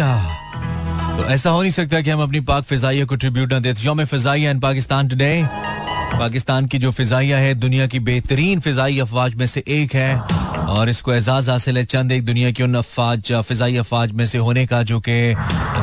तो 1.18 1.26
ऐसा 1.34 1.50
हो 1.50 1.62
नहीं 1.62 1.72
सकता 1.72 2.02
कि 2.02 2.10
हम 2.10 2.22
अपनी 2.22 2.40
पाक 2.48 2.64
फिजाइया 2.64 3.06
को 3.06 3.16
ट्रिब्यूट 3.16 3.54
ना 3.54 3.60
देते 3.60 3.86
योम 3.86 4.04
फिजाइया 4.06 4.52
इन 4.52 4.60
पाकिस्तान 4.60 5.08
टुडे 5.08 5.30
पाकिस्तान 6.20 6.66
की 6.66 6.78
जो 6.78 6.92
फिजाइया 6.92 7.38
है 7.38 7.54
दुनिया 7.56 7.88
की 7.88 8.00
बेहतरीन 8.00 8.60
फिजाई 8.60 9.00
अफवाज 9.00 9.36
में 9.36 9.46
से 9.48 9.64
एक 9.68 9.94
है। 9.94 10.63
और 10.74 10.90
इसको 10.90 11.14
एजाज 11.14 11.50
हासिल 11.50 11.78
है 11.78 11.84
चंद 11.86 12.12
एक 12.12 12.26
दुनिया 12.26 12.52
की 12.52 12.64
उन 12.64 12.76
अफवाज, 12.76 13.32
फिजाई 13.48 13.76
अफवाज 13.78 14.12
में 14.12 14.26
से 14.26 14.38
होने 14.38 14.66
का, 14.66 14.82
जो 14.84 15.00
कि 15.00 15.36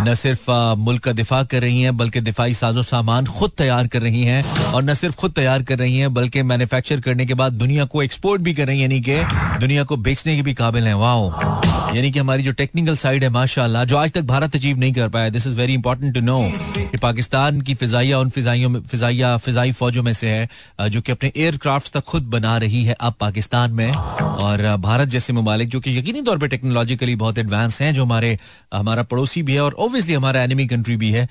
न 0.04 0.14
सिर्फ़ 0.14 0.50
मुल्क 0.78 1.02
का 1.04 1.12
दिफा 1.12 1.42
कर 1.44 1.60
रही 1.62 1.82
हैं, 1.82 1.96
बल्कि 1.96 2.20
दिफाई 2.20 2.54
साजो 2.54 2.82
सामान 2.82 3.26
खुद 3.28 3.50
तैयार 3.58 3.86
कर 3.86 4.02
रही 4.02 4.22
हैं 4.24 4.42
और 4.64 4.82
न 4.82 4.94
सिर्फ़ 4.94 5.16
खुद 5.16 5.32
तैयार 5.32 5.62
कर 5.62 5.78
रही 5.78 5.98
हैं, 5.98 6.12
बल्कि 6.14 6.42
मैन्युफैक्चर 6.42 7.00
करने 7.00 7.26
के 7.26 7.34
बाद 7.34 7.52
दुनिया 7.54 7.84
को 7.84 8.02
एक्सपोर्ट 8.02 8.42
भी 8.42 8.54
कर 8.54 8.66
रही 8.66 8.80
हैं, 8.80 8.88
यानी 8.88 9.00
कि 9.00 9.58
दुनिया 9.60 9.84
को 9.84 9.96
बेचने 9.98 10.36
के 10.36 10.42
भी 10.42 10.54
काबिल 10.54 10.86
हैं। 10.86 10.94
वाह 10.96 11.68
यानी 11.90 12.10
कि 12.10 12.18
हमारी 12.18 12.42
जो 12.42 12.52
टेक्निकल 12.52 12.96
साइड 12.96 13.24
है, 13.24 13.28
माशाल्लाह, 13.30 13.84
जो 13.84 13.96
आज 13.96 14.12
तक 14.12 14.22
भारत 14.24 14.54
अचीव 14.56 14.78
नहीं 14.78 14.92
कर 14.92 15.08
पाया 15.08 15.28
this 15.28 15.46
is 15.46 15.54
very 15.54 15.74
important 15.74 16.14
to 16.14 16.20
know 16.20 16.40
कि 16.76 16.98
पाकिस्तान 16.98 17.60
की 17.60 17.74
फिजाइया 17.74 18.18
उन 18.18 18.28
फिजाइयों 18.30 18.68
में, 18.70 18.80
फिजाइया, 18.82 19.36
फिजाई 19.36 19.72
फौजों 19.72 20.02
में 20.02 20.12
से 20.12 20.28
है 20.28 20.88
जो 20.88 21.00
कि 21.00 21.12
अपने 21.12 21.32
एयरक्राफ्ट 21.36 21.92
तक 21.92 22.04
खुद 22.04 22.30
बना 22.30 22.56
रही 22.58 22.84
है 22.84 22.96
अब 23.00 23.14
पाकिस्तान 23.20 23.72
में 23.72 23.90
और 23.90 24.76
भारत 24.80 25.08
जैसे 25.08 25.32
ममालिक, 25.32 25.68
जो 25.68 25.80
कि 25.80 25.96
यकीनी 25.98 26.22
तौर 26.22 26.38
पर 26.38 26.48
टेक्नोलॉजिकली 26.48 27.14
बहुत 27.16 27.38
एडवांस 27.38 27.80
हैं, 27.82 27.92
जो 27.94 28.04
हमारे, 28.04 28.38
हमारा 28.74 29.02
पड़ोसी 29.04 29.42
भी 29.42 29.54
है 29.54 29.60
और 29.60 29.74
ऑब्वियसली 29.78 30.14
हमारा 30.14 30.42
एनिमी 30.42 30.66
कंट्री 30.66 30.96
भी 30.96 31.10
है 31.12 31.28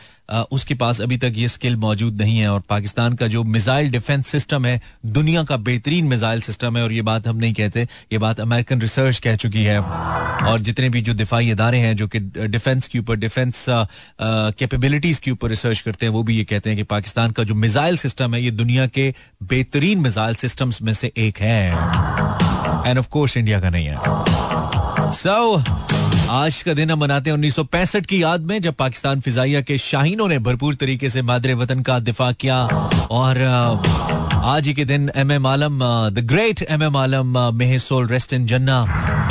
उसके 0.51 0.75
पास 0.75 1.01
अभी 1.01 1.17
तक 1.17 1.33
ये 1.35 1.47
स्किल 1.47 1.75
मौजूद 1.77 2.21
नहीं 2.21 2.37
है 2.39 2.49
और 2.49 2.61
पाकिस्तान 2.69 3.13
का 3.15 3.27
जो 3.27 3.43
मिसाइल 3.45 3.89
डिफेंस 3.91 4.27
सिस्टम 4.27 4.65
है, 4.65 4.81
दुनिया 5.07 5.43
का 5.43 5.57
बेहतरीन 5.59 6.05
मिसाइल 6.07 6.41
सिस्टम 6.41 6.77
है 6.77 6.83
और 6.83 6.91
ये 6.91 7.01
बात 7.01 7.27
हम 7.27 7.37
नहीं 7.37 7.53
कहते, 7.53 7.87
ये 8.11 8.17
बात 8.17 8.39
अमेरिकन 8.39 8.81
रिसर्च 8.81 9.19
कह 9.19 9.35
चुकी 9.35 9.63
है। 9.63 9.79
और 9.79 10.59
जितने 10.59 10.89
भी 10.89 11.01
जो 11.01 11.13
दिफाई 11.13 11.49
इदारे 11.51 11.77
हैं, 11.77 11.95
जो 11.95 12.07
कि 12.07 12.19
डिफेंस 12.19 12.87
के 12.87 12.99
ऊपर 12.99 13.15
डिफेंस 13.15 13.65
कैपेबिलिटीज 14.19 15.19
के 15.19 15.31
ऊपर 15.31 15.49
रिसर्च 15.49 15.79
करते 15.79 16.05
हैं, 16.05 16.13
वो 16.13 16.23
भी 16.23 16.37
ये 16.37 16.43
कहते 16.43 16.69
हैं 16.69 16.77
कि 16.77 16.83
पाकिस्तान 16.85 17.31
का 17.31 17.43
जो 17.43 17.55
मिसाइल 17.55 17.97
सिस्टम 17.97 18.35
है, 18.35 18.43
ये 18.43 18.51
दुनिया 18.51 18.87
के 18.87 19.13
बेहतरीन 19.43 19.99
मिसाइल 19.99 20.35
सिस्टम्स 20.35 20.81
में 20.81 20.93
से 20.93 21.11
एक 21.17 21.39
है। 21.39 22.48
एंड 22.87 22.99
ऑफ़ 22.99 23.09
कोर्स 23.09 23.37
इंडिया 23.37 23.59
का 23.61 23.69
नहीं 23.69 23.85
है। 23.85 23.97
सो 25.11 25.57
so, 25.57 25.69
आज 26.29 26.61
का 26.63 26.73
दिन 26.73 26.91
हम 26.91 26.99
मनाते 26.99 27.29
हैं 27.29 27.33
उन्नीस 27.33 27.55
सौ 27.55 27.63
पैंसठ 27.63 28.05
की 28.05 28.23
याद 28.23 28.41
में 28.41 28.61
जब 28.61 28.73
पाकिस्तान 28.73 29.19
फिजाइया 29.19 29.61
के 29.61 29.77
शाहीनों 29.77 30.27
ने 30.27 30.39
भरपूर 30.39 30.75
तरीके 30.75 31.09
से 31.09 31.21
मादरे 31.21 31.53
वतन 31.53 31.81
का 31.81 31.99
दिफा 31.99 32.31
किया 32.31 32.63
और 33.11 33.37
आज 34.49 34.67
ही 34.67 34.73
के 34.73 34.83
दिन 34.85 35.09
M 35.21 35.31
M 35.31 35.45
Alam 35.47 35.79
the 36.13 36.19
great 36.27 36.61
M 36.69 36.83
M 36.83 36.95
Alam 36.97 37.37
may 37.55 37.77
soul 37.77 38.07
rest 38.07 38.33
इन 38.33 38.45
जन्ना 38.47 38.77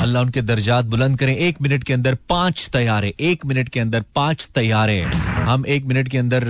अल्लाह 0.03 0.23
उनके 0.23 0.43
दर्जात 0.43 0.85
बुलंद 0.95 1.19
करें। 1.19 1.35
एक 1.37 1.61
मिनट 1.63 1.85
के 1.85 1.93
अंदर 1.93 2.15
पाँच 2.29 2.69
तैयारे, 2.73 3.13
एक 3.21 3.47
मिनट 3.47 3.69
के 3.69 3.81
अंदर 3.81 4.05
पाँच 4.15 4.49
तैयारे। 4.55 5.01
हम 5.49 5.65
एक 5.77 5.85
मिनट 5.87 6.09
के 6.09 6.19
अंदर 6.19 6.45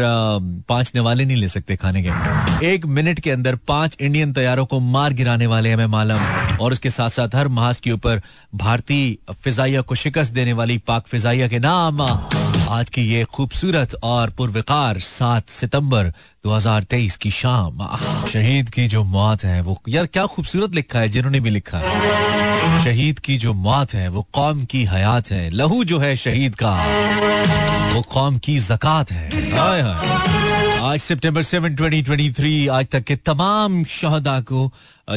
पाँच 0.69 0.93
नवाले 0.97 1.25
नहीं 1.25 1.37
ले 1.37 1.49
सकते 1.49 1.77
खाने 1.77 2.03
के। 2.07 2.67
एक 2.73 2.87
मिनट 2.99 3.21
के 3.21 3.31
अंदर 3.31 3.57
पाँच 3.69 3.97
इंडियन 4.01 4.33
तैयारों 4.33 4.67
को 4.67 4.81
मार 4.97 5.13
गिराने 5.21 5.47
वाले 5.55 5.71
एम 5.73 5.81
एम 5.81 5.95
आलम 5.95 6.57
और 6.65 6.73
उसके 6.73 6.91
साथ 6.91 7.11
साथ 7.19 7.35
हर 7.35 7.49
महाज 7.61 7.81
के 7.81 7.93
ऊपर 7.93 8.21
भारतीय 8.65 9.17
फिजाइया 9.45 9.81
को 9.81 9.95
शिकस्त 10.05 10.33
देने 10.35 10.53
वाली 10.61 10.79
पाक 10.89 11.07
फिजाइया 11.15 11.49
के 11.49 11.59
नाम 11.69 12.03
आज 12.69 12.91
की 12.91 13.03
ये 13.03 13.25
खूबसूरत 13.25 13.95
और 14.03 14.31
पुरविकार 14.31 14.99
सात 14.99 15.49
सितंबर 15.49 16.05
2023 16.45 17.17
की 17.17 17.31
शाम। 17.31 17.79
शहीद 18.27 18.71
की 18.71 18.87
जो 18.89 19.05
मौत 19.05 19.45
है, 19.45 19.61
वो 19.61 19.83
यार 19.89 20.07
क्या 20.07 20.27
खूबसूरत 20.27 20.75
लिखा 20.75 20.99
है, 20.99 21.09
जिन्होंने 21.09 21.41
भी 21.41 21.51
लिखा 21.51 21.79
है। 21.79 22.85
शहीद 22.85 23.19
की 23.19 23.39
जो 23.39 23.53
मौत 23.53 23.95
है, 23.95 24.09
वो 24.09 24.27
कौम 24.33 24.65
की 24.65 24.85
हयात 24.85 25.31
है। 25.31 25.51
लहू 25.51 25.85
जो 25.85 25.99
है 25.99 26.17
शहीद 26.17 26.55
का, 26.63 26.73
वो 27.95 28.03
कौम 28.03 28.39
की 28.39 28.59
जक़ात 28.59 29.13
है। 29.13 29.31
आज 30.89 31.01
सितंबर 31.01 31.43
7 31.43 31.75
2023 31.79 32.69
आज 32.73 32.87
तक 32.93 33.03
के 33.05 33.15
तमाम 33.29 33.83
शहदा 33.85 34.41
को 34.49 34.61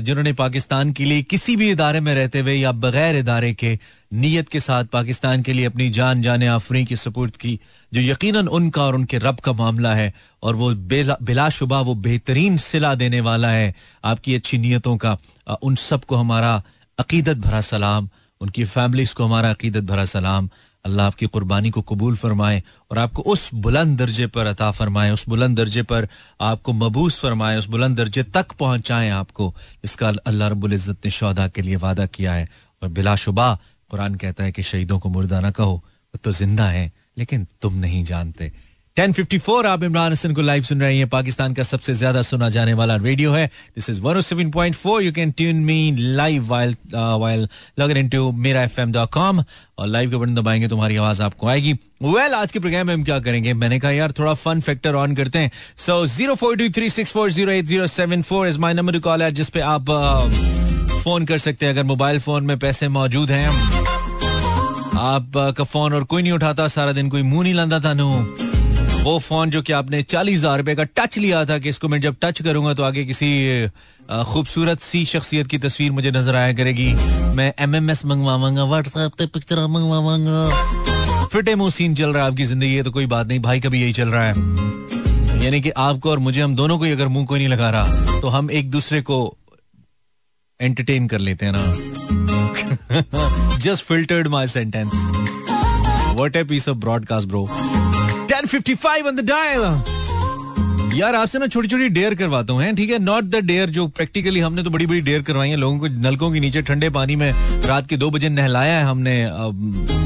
जिन्होंने 0.04 0.32
पाकिस्तान 0.34 0.92
के 0.94 1.06
लिए 1.06 1.22
किसी 1.24 1.56
भी 1.56 1.70
इदारे 1.72 2.00
में 2.00 2.14
रहते 2.16 2.40
हुए 2.40 2.54
या 2.54 2.72
बगैर 2.76 3.16
इदारे 3.16 3.54
के 3.54 3.78
नीयत 4.14 4.50
के 4.50 4.60
साथ 4.60 4.86
पाकिस्तान 4.92 5.42
के 5.42 5.54
लिए 5.54 5.66
अपनी 5.66 5.90
जान 5.90 6.22
जाने 6.22 6.48
आफरी 6.48 6.84
की 6.86 6.96
सपोर्ट 6.96 7.36
की, 7.36 7.60
जो 7.92 8.02
यकीनन 8.02 8.48
उनका 8.50 8.84
और 8.84 8.96
उनके 8.96 9.18
रब 9.18 9.40
का 9.40 9.54
मामला 9.54 9.94
है, 9.96 10.14
और 10.44 10.56
वो 10.56 10.74
बिलाशुबा, 11.22 11.80
वो 11.82 11.96
बेहतरीन 11.96 12.58
सिला 12.58 12.94
देने 12.96 13.22
वाला 13.22 13.52
है 13.52 13.74
आपकी 14.04 14.36
अच्छी 14.36 14.58
नीयतों 14.58 14.98
का 14.98 15.18
उन 15.64 15.76
सबको 15.78 16.16
हमारा 16.16 16.52
अकीदत 16.98 17.38
भरा 17.38 17.62
सलाम, 17.62 18.10
उनकी 18.42 18.66
फैमिलीज़ 18.66 19.14
को 19.16 19.26
हमारा 19.26 19.50
अकीदत 19.50 19.84
भरा 19.84 20.06
सलाम। 20.06 20.50
अल्लाह 20.86 21.08
आपकी 21.08 21.26
कुर्बानी 21.28 21.70
को 21.70 21.82
कबूल 21.84 22.16
फरमाए 22.16 22.62
और 22.92 22.98
आपको 22.98 23.22
उस 23.32 23.50
बुलंद 23.56 23.98
दर्जे 23.98 24.28
पर 24.28 24.46
अता 24.48 24.70
फरमाए, 24.72 25.12
उस 25.12 25.26
बुलंद 25.30 25.58
दर्जे 25.58 25.84
पर 25.84 26.08
आपको 26.42 26.74
मबूस 26.74 27.20
फरमाए, 27.20 27.58
उस 27.58 27.68
बुलंद 27.68 27.98
दर्जे 27.98 28.24
तक 28.34 28.52
पहुँचाए 28.60 29.10
आपको 29.12 29.54
इसका 29.84 30.10
अल्लाह 30.26 30.48
रब्बुल 30.50 30.74
इज़्ज़त 30.74 31.06
ने 31.06 31.12
शौदा 31.12 31.48
के 31.48 31.62
लिए 31.62 31.76
वादा 31.78 32.06
किया 32.08 32.34
है। 32.34 32.50
और 32.82 32.90
बिलाशुबा 32.90 33.54
कुरान 33.92 34.16
कहता 34.16 34.44
है 34.44 34.52
कि 34.52 34.64
शहीदों 34.64 35.00
को 35.00 35.10
मुर्दा 35.10 35.40
ना 35.40 35.52
कहो 35.52 35.82
तो 36.24 36.32
ज़िंदा 36.32 36.68
है, 36.68 36.92
लेकिन 37.18 37.48
तुम 37.62 37.74
नहीं 37.80 38.04
जानते। 38.06 38.52
1054 38.98 39.66
आप 39.66 39.84
इमरान 39.84 40.12
हसन 40.12 40.34
को 40.34 40.42
लाइव 40.42 40.64
सुन 40.64 40.82
रहे 40.82 40.98
हैं। 40.98 41.08
पाकिस्तान 41.10 41.54
का 41.54 41.64
सबसे 41.64 41.94
ज़्यादा 41.94 42.22
सुना 42.22 42.50
जाने 42.50 42.74
वाला 42.74 42.96
रेडियो 42.96 43.32
है। 43.32 43.46
This 43.76 43.90
is 43.90 44.00
107.4 44.02 45.02
you 45.02 45.12
can 45.12 45.32
tune 45.32 45.56
me 45.66 45.96
live 45.98 46.44
while 46.48 46.76
while 46.94 47.48
log 47.80 47.92
into 47.92 48.32
Mera 48.32 48.64
FM dot com 48.64 49.44
और 49.78 49.88
लाइव 49.88 50.10
के 50.10 50.16
बटन 50.16 50.36
दबाएँगे 50.36 50.68
तुम्हारी 50.68 50.96
आवाज़ 50.96 51.22
आपको 51.22 51.48
आएगी। 51.48 51.74
वेल 51.74 52.14
well, 52.14 52.34
आज 52.34 52.52
के 52.52 52.60
प्रोग्राम 52.60 52.88
में 52.88 52.94
हम 52.94 53.04
क्या 53.04 53.20
करेंगे? 53.20 53.54
मैंने 53.54 53.80
कहा 53.80 53.92
यार 53.92 54.12
थोड़ा 54.20 54.34
फन 54.34 54.62
फैक्टर 54.62 54.96
ऑन 54.96 55.16
करते 55.16 55.40
हैं। 55.40 55.52
So 55.78 56.06
zero 56.06 56.36
four 56.36 56.58
two 56.58 56.70
three 56.70 56.90
six 56.90 57.12
four 57.12 57.32
zero 57.32 57.52
eight 57.52 57.66
zero 57.66 57.88
seven 57.88 58.22
four 58.22 58.48
is 58.48 58.60
my 58.60 58.74
number 58.74 58.94
to 58.94 59.00
call 59.00 59.24
है 59.24 59.32
जिसपे 59.32 59.60
आप 59.60 59.90
फ़ोन 61.04 61.22
uh, 61.22 61.28
कर 61.28 61.38
सकते 61.38 61.66
हैं। 61.66 61.74
अगर 61.74 61.84
मोबाइल 61.84 62.20
फ़ोन 62.20 62.46
में 62.46 62.58
पैसे 62.60 62.88
मौजूद 62.90 63.32
हैं 63.32 63.48
आप 65.00 65.32
uh, 65.32 65.58
का 65.58 65.64
फ़ोन 65.64 65.94
और 65.94 66.04
कोई 66.04 66.22
नहीं 66.22 66.32
उठाता 66.32 66.68
सारा 66.68 66.92
दिन 66.92 67.10
कोई 67.10 67.22
मुँह 67.24 67.44
नहीं 67.44 67.54
लाता 67.54 67.80
था 67.80 67.94
नो 67.94 68.51
वो 69.04 69.18
फ़ोन 69.20 69.50
जो 69.50 69.62
कि 69.62 69.74
आपने 69.74 70.02
चालीस 70.04 70.38
हज़ार 70.38 70.58
रुपए 70.58 70.76
का 70.76 70.84
टच 70.98 71.18
लिया 71.18 71.44
था 71.46 71.58
कि 71.60 71.70
इसको 71.70 71.88
मैं 71.88 72.00
जब 72.02 72.16
टच 72.22 72.42
करूँगा 72.42 72.74
तो 72.74 72.84
आगे 72.84 73.06
किसी 73.06 73.30
खूबसूरत 74.10 74.82
सी 74.82 75.04
शख्सियत 75.06 75.48
की 75.48 75.58
तस्वीर 75.60 75.92
मुझे 75.92 76.12
नज़र 76.12 76.36
आया 76.36 76.54
करेगी। 76.54 76.94
मैं 77.36 77.54
एम 77.60 77.76
एम 77.76 77.90
एस 77.90 78.06
मंगवाऊँगा 78.06 78.64
व्हाट्सएप 78.66 79.12
पे 79.18 79.26
पिक्चर 79.28 79.66
मंगवाऊँगा। 79.68 81.28
फिटे 81.28 81.56
सीन 81.72 81.96
चल 81.96 82.14
रहा 82.14 82.24
है 82.24 82.32
आपकी 82.32 82.46
ज़िंदगी 82.46 82.74
है 82.76 82.84
तो 82.84 82.92
कोई 82.92 83.06
बात 83.06 83.28
नहीं, 83.28 83.40
भाई 83.40 83.60
का 83.60 83.70
भी 83.70 83.82
यही 83.82 83.94
चल 83.94 84.10
रहा 84.10 84.24
है। 84.24 84.34
यानी 85.44 85.62
कि 85.62 85.70
आपको 85.70 86.10
और 86.12 86.20
मुझे, 86.20 86.42
हम 86.42 86.56
दोनों 86.56 86.78
को 86.80 86.86
अगर 86.86 87.08
मुँह 87.08 87.26
कोई 87.26 87.40
नहीं 87.40 87.48
लगा 87.50 87.70
रहा 87.70 88.20
तो 88.22 88.28
हम 88.30 88.52
एक 88.52 88.72
दूसरे 88.72 89.02
को 89.02 89.38
एंटरटेन 90.60 91.08
कर 91.08 91.20
लेते 91.20 91.46
हैं 91.46 91.54
ना। 91.56 91.64
Just 93.58 93.86
filtered 93.86 94.28
my 94.28 94.48
sentence 94.50 94.92
what 96.18 96.36
a 96.36 96.44
piece 96.44 96.70
of 96.70 96.78
broadcast 96.78 97.28
bro 97.28 97.48
1055 98.32 99.08
on 99.08 99.16
the 99.16 99.26
dial 99.30 99.64
यार, 100.96 101.16
आपसे 101.16 101.40
ना 101.40 101.48
छोटी 101.48 101.68
छोटी 101.68 101.88
डेयर 101.90 102.14
करवाता 102.16 102.54
हूँ 102.54 102.74
ठीक 102.76 102.90
है? 102.90 102.98
नॉट 103.00 103.24
द 103.24 103.36
डेयर 103.46 103.70
जो 103.70 103.88
प्रैक्टिकली 103.88 104.40
हमने 104.40 104.64
तो 104.64 104.70
बड़ी 104.70 104.86
बड़ी 104.88 105.02
डेयर 105.02 105.22
करवाई 105.22 105.50
है, 105.50 105.56
लोगों 105.56 105.78
को 105.80 105.88
नलकों 106.02 106.32
के 106.32 106.40
नीचे, 106.40 106.62
ठंडे 106.62 106.90
पानी 106.90 107.16
में 107.16 107.32
रात 107.66 107.88
के 107.88 107.98
दो 107.98 108.10
बजे 108.12 108.30
नहलाया 108.30 108.78
है 108.78 108.84
हमने 108.86 109.16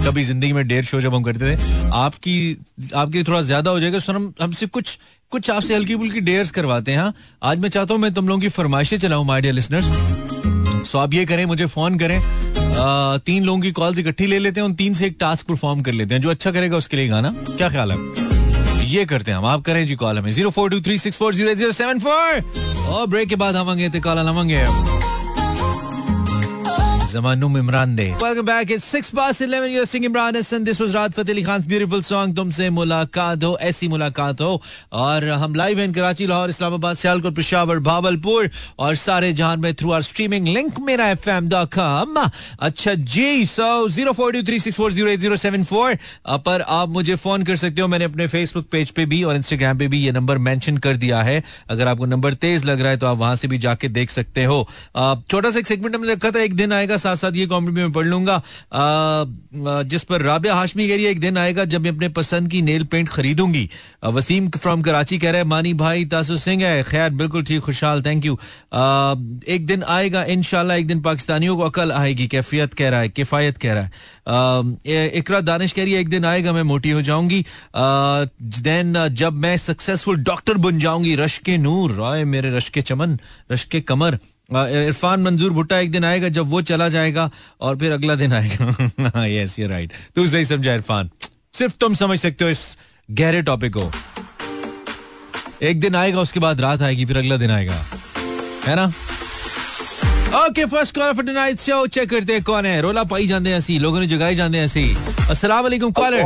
कभी 0.05 0.24
ज़िंदगी 0.24 0.51
में 0.53 0.67
डेयर 0.67 0.84
शो 0.86 1.01
जब 1.01 1.15
हम 1.15 1.24
करते 1.24 1.55
थे, 1.55 1.89
आपकी, 1.94 2.58
आपके 2.96 3.24
थोड़ा 3.24 3.41
ज़्यादा 3.41 3.72
हो 3.72 3.79
जाएगा 3.79 4.00
सर 4.00 4.15
हम, 4.15 4.34
हमसे 4.41 4.65
कुछ 4.67 4.98
कुछ 5.32 5.50
आपसे 5.50 5.75
हल्की 5.75 5.96
फुल्की 5.96 6.22
डेयर्स 6.22 6.51
करवाते 6.51 6.91
हैं 6.91 7.00
हाँ? 7.00 7.13
आज 7.44 7.60
मैं 7.60 7.70
चाहता 7.70 7.94
हूँ 7.94 8.01
मैं 8.01 8.13
तुम 8.13 8.27
लोगों 8.27 8.41
की 8.41 8.50
फरमाइशें 8.50 8.98
चलाऊं 8.98 9.25
माय 9.25 9.41
डियर 9.41 9.53
लिसनर्स 9.53 9.86
सो 10.89 10.98
आप 10.98 11.13
ये 11.13 11.25
करें, 11.25 11.46
मुझे 11.46 11.65
फ़ोन 11.65 11.98
करें। 12.00 12.20
तीन 13.25 13.44
लोगों 13.44 13.60
की 13.62 13.72
कॉल्स 13.72 14.00
इकट्ठी 14.00 14.25
ले 14.25 14.39
लेते 14.39 14.60
हैं, 14.60 14.65
उन 14.67 14.74
तीन 14.74 14.94
से 14.94 15.05
एक 15.08 15.15
टास्क 15.20 15.46
परफॉर्म 15.48 15.82
कर 15.82 15.91
लेते 15.91 16.15
हैं। 16.15 16.22
जो 16.22 16.29
अच्छा 16.29 16.51
करेगा 16.51 16.77
उसके 16.77 16.98
लिए 16.98 17.08
गाना। 17.08 17.32
क्या 17.50 17.70
ख्याल 17.70 17.91
है? 17.91 17.98
ये 18.86 19.05
करते 19.05 19.32
हैं 19.32 19.38
हम। 19.38 19.46
आप 19.46 19.62
करें 19.62 19.86
जी 19.88 19.96
कॉल 19.96 20.17
हमें। 20.17 20.32
Zero 20.32 20.50
four 20.50 20.70
two 20.70 20.79
three 20.82 20.98
six 20.98 21.17
four 21.17 21.34
zero 21.34 21.53
zero 21.53 21.72
seven 21.72 22.00
four 22.00 22.41
और 22.89 23.08
ब्रेक 23.08 23.29
के 23.29 23.36
बाद 23.36 23.55
हम 23.55 23.70
आगे 23.70 23.89
कॉल 24.00 24.17
आवांगे 24.17 24.65
जमानुम 27.15 27.57
इमरान 27.57 27.95
दे 27.95 28.05
welcome 28.24 28.45
back 28.45 28.72
it's 28.72 28.95
6 28.95 29.10
past 29.17 29.41
11 29.43 29.69
you're 29.74 29.89
singing 29.89 30.10
Imran 30.10 30.38
Hassan 30.38 30.63
this 30.69 30.79
was 30.81 30.95
Raat 30.95 31.13
Fateh 31.17 31.34
Ali 31.34 31.43
Khan's 31.50 31.67
beautiful 31.69 32.01
song 32.07 32.34
तुमसे 32.36 32.69
मुलाकात 32.77 33.43
हो 33.43 33.51
ऐसी 33.62 33.88
मुलाकात 33.88 34.41
हो 34.41 34.62
और 35.01 35.27
हम 35.43 35.55
लाइव 35.55 35.79
हैं 35.79 35.93
कराची 35.93 36.27
लाहौर 36.27 36.50
इस्लामाबाद 36.50 36.95
सियालकोट 36.98 37.36
पेशावर 37.36 37.79
भावलपुर 37.86 38.50
और 38.79 38.95
सारे 39.03 39.31
जहान 39.34 39.60
में 39.60 39.74
थ्रू 39.75 39.91
आर 39.91 40.01
स्ट्रीमिंग 40.01 40.48
लिंक 40.48 40.79
मेरा 40.88 41.07
एफएम.com 41.10 42.29
अच्छा 42.60 42.93
जी 43.13 43.45
सो 43.45 43.88
0423640807 43.89 45.98
पर 46.45 46.62
आप 46.79 46.89
मुझे 46.89 47.15
फ़ोन 47.15 47.43
कर 47.43 47.55
सकते 47.55 47.81
हो। 47.81 47.88
मैंने 47.88 48.05
अपने 48.05 48.27
फेसबुक 48.27 48.65
पेज 48.72 48.89
पे 48.98 49.05
भी 49.05 49.24
और 49.24 49.36
इंस्टाग्राम 49.36 49.77
पे 49.77 49.88
भी 49.88 50.00
ये 50.00 50.12
नंबर 50.12 50.38
मेंशन 50.48 50.77
कर 50.77 50.98
दिया 50.98 51.22
है। 51.22 51.43
अगर 51.69 51.88
आपको 51.88 52.05
नंबर 52.05 52.34
तेज 52.43 52.65
लग 52.65 52.81
रहा 52.81 52.89
है 52.89 52.98
तो 52.98 53.07
आप 53.07 53.17
वहाँ 53.17 53.36
से 53.36 53.48
भी 53.48 53.57
जाके 53.67 53.88
देख 53.89 54.12
सकते 54.12 54.43
हो। 54.45 54.67
छोटा 55.29 55.51
सा 55.51 55.60
एक 55.60 55.67
सेगमेंट 55.67 55.95
हमने 55.95 56.13
रखा 56.13 56.31
था, 56.31 56.39
एक 56.39 56.55
दिन 56.55 56.74
आएगा 56.74 56.98
साथ 57.05 57.15
साथ 57.15 57.35
ये 57.35 57.45
कॉमेंट 57.47 57.75
में 57.75 57.91
पढ़ 57.91 58.05
लूँगा। 58.05 58.41
जिस 59.85 60.03
पर 60.03 60.21
राबिया 60.21 60.55
हाशमी 60.55 60.88
कह 60.88 60.95
रही 60.95 61.03
है, 61.03 61.12
एक 61.12 61.19
दिन 61.19 61.38
आएगा 61.38 61.65
जब 61.65 61.81
मैं 61.81 61.91
अपने 61.91 62.09
पसंद 62.12 62.50
की 62.51 62.62
नेल 62.62 62.83
पेंट 62.85 63.09
खरीदूँगी। 63.09 63.69
वसीम 64.05 64.50
फ्रॉम 64.51 64.81
कराची 64.81 65.17
कह 65.17 65.31
रहा 65.31 65.38
है, 65.38 65.47
मानी 65.47 65.74
भाई 65.75 66.05
तासु 66.05 66.38
सिंह 66.38 66.63
है। 66.63 66.83
खैर, 66.83 67.09
बिल्कुल 67.12 67.43
ठीक, 67.43 67.62
खुशहाल 67.62 68.01
थैंक 68.01 68.25
यू 68.25 68.38
एक 69.47 69.65
दिन 69.65 69.83
आएगा 69.83 70.24
इनशाला 70.25 70.75
एक 70.75 70.88
दिन 70.88 71.01
पाकिस्तानियों 71.01 71.57
को 71.57 71.63
अकल 71.63 71.91
आएगी, 71.91 72.27
कैफियत 72.27 72.74
कह 72.74 72.89
रहा 72.89 73.00
है, 73.00 73.09
किफायत 73.09 73.57
कह 73.57 73.74
रहा 73.74 73.83
है। 73.83 75.07
इकरा 75.17 75.41
दानिश 75.41 75.71
कह 75.71 75.83
रही 75.83 75.93
है, 75.93 76.00
एक 76.00 76.09
दिन 76.09 76.25
आएगा, 76.25 76.53
मैं 76.53 76.63
मोटी 76.63 76.91
हो 76.91 77.01
जाऊँगी। 77.01 77.43
देन 77.75 79.07
जब 79.13 79.33
मैं 79.39 79.55
सक्सेसफुल 79.57 80.24
डॉक्टर 80.24 80.57
बन 80.57 80.79
जाऊँगी, 80.79 81.15
रश 81.15 81.38
के 81.38 81.57
नूर 81.57 81.91
राय 81.91 82.24
मेरे 82.25 82.55
रश 82.57 82.69
के 82.69 82.81
चमन, 82.81 83.17
रश 83.51 83.63
के 83.63 83.81
कमर। 83.81 84.19
इरफान 84.49 85.21
मंजूर 85.21 85.51
भुट्टा 85.53 85.79
एक 85.79 85.91
दिन 85.91 86.03
आएगा 86.05 86.29
जब 86.29 86.49
वो 86.49 86.61
चला 86.63 86.89
जाएगा 86.89 87.29
और 87.61 87.77
फिर 87.77 87.91
अगला 87.91 88.15
दिन 88.15 88.33
आएगा। 88.33 89.25
यस 89.25 89.57
यू 89.59 89.67
राइट 89.67 89.93
तू 90.15 90.27
सही 90.27 90.45
समझा 90.45 90.73
इरफान। 90.73 91.09
सिर्फ़ 91.53 91.75
तुम 91.79 91.93
समझ 91.95 92.19
सकते 92.19 92.43
हो 92.43 92.49
इस 92.51 92.77
गहरे 93.11 93.41
टॉपिक 93.41 93.73
को। 93.73 93.91
एक 95.61 95.79
दिन 95.79 95.95
आएगा 95.95 96.21
उसके 96.21 96.39
बाद 96.39 96.61
रात 96.61 96.81
आएगी 96.81 97.05
फिर 97.05 97.17
अगला 97.17 97.37
दिन 97.37 97.51
आएगा। 97.51 97.85
है 98.67 98.75
ना? 98.75 98.85
Okay 100.37 100.65
first 100.65 100.95
caller 100.95 101.13
for 101.13 101.25
tonight 101.25 101.59
show 101.59 101.85
check 101.87 102.09
करते 102.09 102.33
हैं 102.33 102.43
कौन 102.43 102.65
है। 102.65 102.81
रोला 102.81 103.03
पाई 103.05 103.27
जाते 103.27 103.49
हैं 103.49 103.57
ऐसी 103.57 103.77
लोगों 103.79 103.99
ने 103.99 104.07
जगाई 104.07 104.35
जाते 104.35 104.57
हैं 104.57 104.65
ऐसी। 104.65 104.95
अस्सलाम 105.29 105.63
वालेकुम 105.63 105.91
कॉलर 105.91 106.23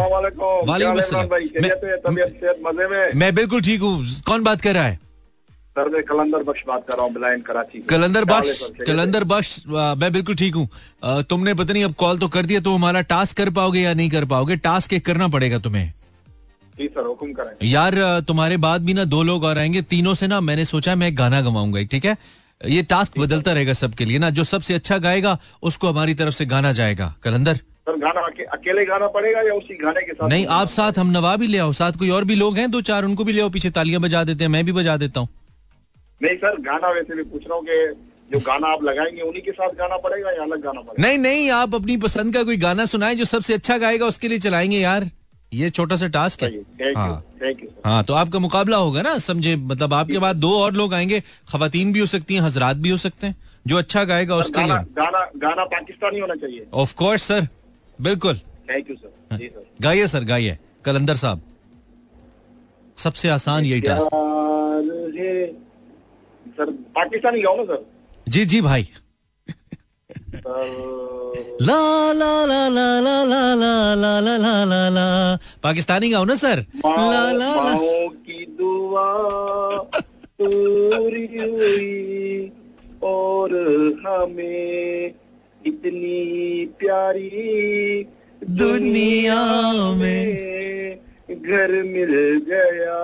वालेकुम 0.67 0.97
अस्सलाम। 0.97 1.25
मैं 3.19 3.33
बिल्कुल 3.35 3.61
ठीक 3.61 3.81
हूँ। 3.81 4.05
कौन 4.25 4.43
बात 4.43 4.61
कर 4.61 4.73
रहा 4.73 4.83
है? 4.83 4.99
सर 5.79 5.89
मैं 5.89 6.01
कलंदर 6.03 6.43
बख्श 6.43 6.63
बात 6.67 6.83
कर 6.87 6.95
रहा 6.95 7.03
हूँ 7.03 7.13
बिलाइन 7.13 7.41
कराची 7.41 7.79
कलंदर 7.89 8.25
बख्श 8.25 8.59
कलंदर 8.87 9.23
बख्श 9.23 9.51
मैं 9.69 10.11
बिल्कुल 10.11 10.35
ठीक 10.35 10.55
हूँ। 10.55 10.67
तुमने 11.23 11.53
पता 11.53 11.73
नहीं 11.73 11.83
अब 11.83 11.93
कॉल 11.99 12.17
तो 12.19 12.27
कर 12.27 12.45
दिया 12.45 12.59
तो 12.61 12.73
हमारा 12.75 13.01
टास्क 13.11 13.37
कर 13.37 13.49
पाओगे 13.49 13.81
या 13.81 13.93
नहीं 13.93 14.09
कर 14.09 14.25
पाओगे? 14.25 14.55
टास्क 14.57 14.93
एक 14.93 15.05
करना 15.05 15.27
पड़ेगा 15.27 15.59
तुम्हें। 15.59 15.93
जी 16.75 16.87
सर 16.87 17.05
हुक्म 17.05 17.31
करें। 17.33 17.67
यार 17.67 17.95
तुम्हारे 18.27 18.57
बाद 18.57 18.85
भी 18.85 18.93
ना 18.93 19.05
दो 19.05 19.21
लोग 19.23 19.43
और 19.43 19.57
आएँगे 19.57 19.81
तीनों 19.87 20.13
से 20.13 20.27
ना 20.27 20.41
मैंने 20.41 20.65
सोचा 20.65 20.95
मैं 20.95 21.11
गाना 21.17 21.41
गवाऊँगा 21.41 21.83
ठीक 21.91 22.05
है? 22.05 22.17
ये 22.61 22.83
टास्क 22.85 23.19
बदलता 23.19 23.51
रहेगा 23.53 23.73
सबके 23.75 24.05
लिए 24.05 24.19
ना 24.19 24.29
जो 24.31 24.43
सबसे 24.45 24.73
अच्छा 24.73 24.97
गाएगा 24.99 25.37
उसको 25.63 25.87
हमारी 25.87 26.13
तरफ़ 26.13 26.35
से 26.35 26.45
गाना 26.47 26.71
जाएगा। 26.73 27.13
कलंदर। 27.23 27.55
सर 27.55 27.97
गाना 27.97 28.21
अकेले 28.53 28.85
गाना 28.85 29.07
पड़ेगा 29.09 29.41
या 29.41 29.53
उसी 29.55 29.77
गाने 29.77 30.01
के 30.01 30.13
साथ? 30.13 30.29
नहीं 30.29 30.45
आप 30.53 30.69
साथ 30.69 30.99
हम 30.99 31.09
नवा 31.11 31.35
भी 31.35 31.47
ले 31.47 31.57
आओ 31.57 31.71
साथ 31.73 31.99
कोई 31.99 32.09
और 32.09 32.23
भी 32.25 32.35
लोग 32.35 32.57
हैं 32.57 32.69
दो 32.71 32.81
चार 32.83 33.05
उनको 33.05 33.23
भी 33.23 33.33
ले 33.33 33.41
आओ 33.41 33.49
पीछे 33.49 33.69
तालियाँ 33.77 34.01
बजा 34.01 34.23
देते 34.23 34.43
हैं 34.43 34.51
मैं 34.51 34.65
भी 34.65 34.71
बजा 34.73 34.97
देता 34.97 35.19
हूँ। 35.19 35.29
नहीं 36.21 36.35
सर 36.35 36.61
गाना 36.61 36.89
वैसे 36.89 37.15
भी 37.15 37.23
पूछ 37.23 37.43
रहा 37.47 37.55
हूँ 37.55 37.65
कि 37.65 37.77
जो 38.31 38.39
गाना 38.39 38.67
आप 38.67 38.83
लगाएँगे 38.83 39.21
उन्हीं 39.21 39.41
के 39.43 39.51
साथ 39.51 39.69
गाना 39.75 39.97
पड़ेगा 39.97 40.31
या 40.31 40.41
अलग 40.43 40.61
गाना 40.63 40.81
पड़ेगा? 40.81 41.07
नहीं 41.07 41.17
नहीं 41.17 41.49
आप 41.51 41.75
अपनी 41.75 41.95
पसंद 41.97 42.33
का 42.33 42.43
कोई 42.43 42.57
गाना 42.57 42.85
सुनाए 42.85 43.15
जो 43.15 43.25
सबसे 43.25 43.53
अच्छा 43.53 43.77
गाएगा 43.77 44.05
उसके 44.05 44.27
लिए 44.27 44.39
चलाएँगे 44.39 44.79
यार। 44.79 45.09
ये 45.53 45.69
छोटा 45.69 45.95
सा 45.95 46.07
टास्क 46.07 46.43
है। 46.43 46.93
हाँ 46.95 47.23
हाँ। 47.85 48.03
तो 48.03 48.13
आपका 48.13 48.39
मुकाबला 48.39 48.77
होगा 48.77 49.01
ना 49.01 49.17
समझे? 49.17 49.55
मतलब 49.55 49.93
आपके 49.93 50.19
बाद 50.19 50.35
दो 50.35 50.51
और 50.57 50.73
लोग 50.73 50.93
आएँगे 50.93 51.19
खातन 51.49 51.93
भी 51.93 51.99
हो 51.99 52.05
सकती 52.05 52.35
हैं 52.35 52.41
हजरात 52.41 52.77
भी 52.77 52.89
हो 52.89 52.97
सकते 52.97 53.27
हैं 53.27 53.35
जो 53.67 53.77
अच्छा 53.77 54.03
गाएगा 54.03 54.35
उसके 54.35 54.59
लिए। 54.59 54.77
गाना 54.97 55.25
गाना 55.37 55.65
पाकिस्तानी 55.65 56.19
होना 56.19 56.35
चाहिए। 56.35 56.65
ऑफ़ 56.73 56.93
कोर्स 56.95 57.23
सर 57.23 57.47
बिल्कुल। 57.99 58.37
थैंक 58.69 58.89
यू 58.89 58.95
सर 58.95 59.65
गाइए 59.81 60.07
सर 60.07 60.23
गाइए। 60.23 60.57
कलंदर 60.85 61.15
साहब 61.15 61.41
सबसे 62.97 63.29
आसान 63.29 63.65
यही 63.65 63.81
टास्क 63.81 64.15
सर 66.59 66.71
पाकिस्तानी 66.99 67.41
गाओ 67.41 67.57
ना 67.57 67.63
सर 67.73 67.85
जी 68.35 68.45
जी 68.53 68.61
भाई 68.69 68.87
ला 71.67 71.79
ला 72.19 72.33
ला 72.51 72.61
ला 72.75 72.87
ला 73.05 73.17
ला 73.29 73.41
ला 73.61 73.73
ला 74.01 74.13
ला 74.25 74.35
ला 74.45 74.53
ला 74.71 74.81
ला 74.97 75.05
पाकिस्तानी 75.63 76.09
गाओ 76.09 76.25
ना 76.31 76.35
सर 76.43 76.63
ला 76.85 77.21
ला 77.39 77.53
ला 77.63 77.73
की 78.27 78.45
दुआ 78.59 79.07
पूरी 80.41 81.25
हुई 81.37 82.51
और 83.13 83.53
हमें 84.05 85.13
इतनी 85.71 86.65
प्यारी 86.79 88.03
दुनिया 88.61 89.41
में 90.01 90.97
घर 91.35 91.71
मिल 91.93 92.13
गया 92.51 92.99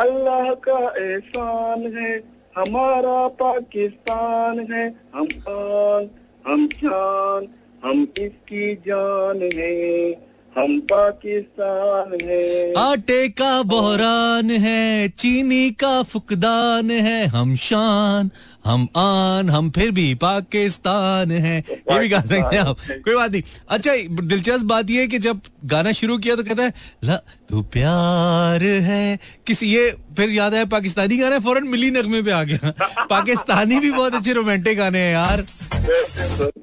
अल्लाह 0.00 0.52
का 0.66 0.78
एहसान 0.98 1.82
है, 1.96 2.14
हमारा 2.56 3.28
पाकिस्तान 3.42 4.58
है। 4.72 4.86
हम 5.14 5.28
आन 5.48 6.08
हम 6.46 6.66
शान, 6.68 7.46
हम 7.84 8.06
इसकी 8.18 8.74
जान 8.86 9.42
है, 9.54 10.10
हम 10.56 10.78
पाकिस्तान 10.90 12.16
है। 12.22 12.74
आटे 12.74 13.28
का 13.28 13.62
बहरान 13.62 14.50
है, 14.50 15.08
चीनी 15.08 15.70
का 15.70 16.02
फुकदान 16.02 16.90
है, 16.90 17.26
हम 17.26 17.54
शान 17.56 18.30
हम 18.68 18.86
आन 18.96 19.50
हम 19.50 19.70
फिर 19.70 19.90
भी 19.90 20.14
पाकिस्तान 20.14 21.30
है। 21.30 21.56
ये 21.58 21.98
भी 21.98 22.08
गा 22.08 22.20
सकते 22.20 22.56
हैं 22.56 22.62
आप। 22.62 22.78
कोई 23.04 23.14
बात 23.14 23.30
नहीं। 23.32 23.42
अच्छा 23.68 23.94
दिलचस्प 24.22 24.64
बात 24.66 24.90
ये 24.90 25.00
है 25.00 25.06
कि 25.06 25.18
जब 25.18 25.40
गाना 25.66 25.92
शुरू 25.92 26.18
किया 26.18 26.36
तो 26.36 26.42
कहता 26.44 26.62
है 26.62 26.72
ला 27.04 27.16
तू 27.48 27.62
प्यार 27.72 28.62
है। 28.62 29.18
किसी 29.46 29.66
ये 29.68 29.90
फिर 30.16 30.30
याद 30.30 30.54
है 30.54 30.64
पाकिस्तानी 30.68 31.16
गाना 31.16 31.38
फ़ौरन 31.38 31.68
मिली 31.68 31.90
नगमे 31.90 32.22
पे 32.22 32.30
आ 32.30 32.42
गया। 32.44 32.72
पाकिस्तानी 33.10 33.78
भी 33.80 33.90
बहुत 33.90 34.14
अच्छे 34.14 34.32
रोमांटिक 34.32 34.78
गाने 34.78 34.98
हैं 34.98 35.12
यार। 35.12 35.44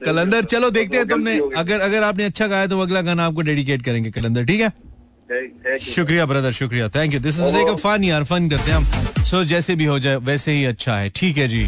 कलंदर 0.06 0.44
चलो 0.46 0.70
देखते 0.70 0.98
हैं 0.98 1.08
तुमने। 1.08 1.40
अगर 1.58 1.80
अगर 1.82 2.04
आपने 2.04 2.24
अच्छा 2.24 2.48
गाया 2.48 2.68
तो 2.68 2.80
अगला 2.80 3.02
गाना 3.02 3.26
आपको 3.26 3.42
डेडिकेट 3.42 3.82
करेंगे 3.82 4.12
कलंदर 4.12 4.46
ठीक 4.46 4.62
है? 4.62 4.72
शुक्रिया 5.29 6.25
ब्रदर 6.25 6.51
शुक्रिया। 6.53 6.88
थैंक 6.89 7.13
यू 7.13 7.20
दिस 7.20 7.39
इज़ 7.39 7.58
एक 7.58 7.75
फन 7.79 8.03
यार 8.03 8.24
फन 8.24 8.50
करते 8.50 8.72
हैं 8.72 8.77
हम। 8.77 9.24
सो 9.25 9.44
जैसे 9.46 9.75
भी 9.75 9.86
हो 9.86 10.00
जाए, 10.00 10.15
वैसे 10.17 10.51
ही 10.51 10.65
अच्छा 10.65 10.98
है। 10.98 11.10
ठीक 11.10 11.38
है 11.38 11.48
जी। 11.48 11.67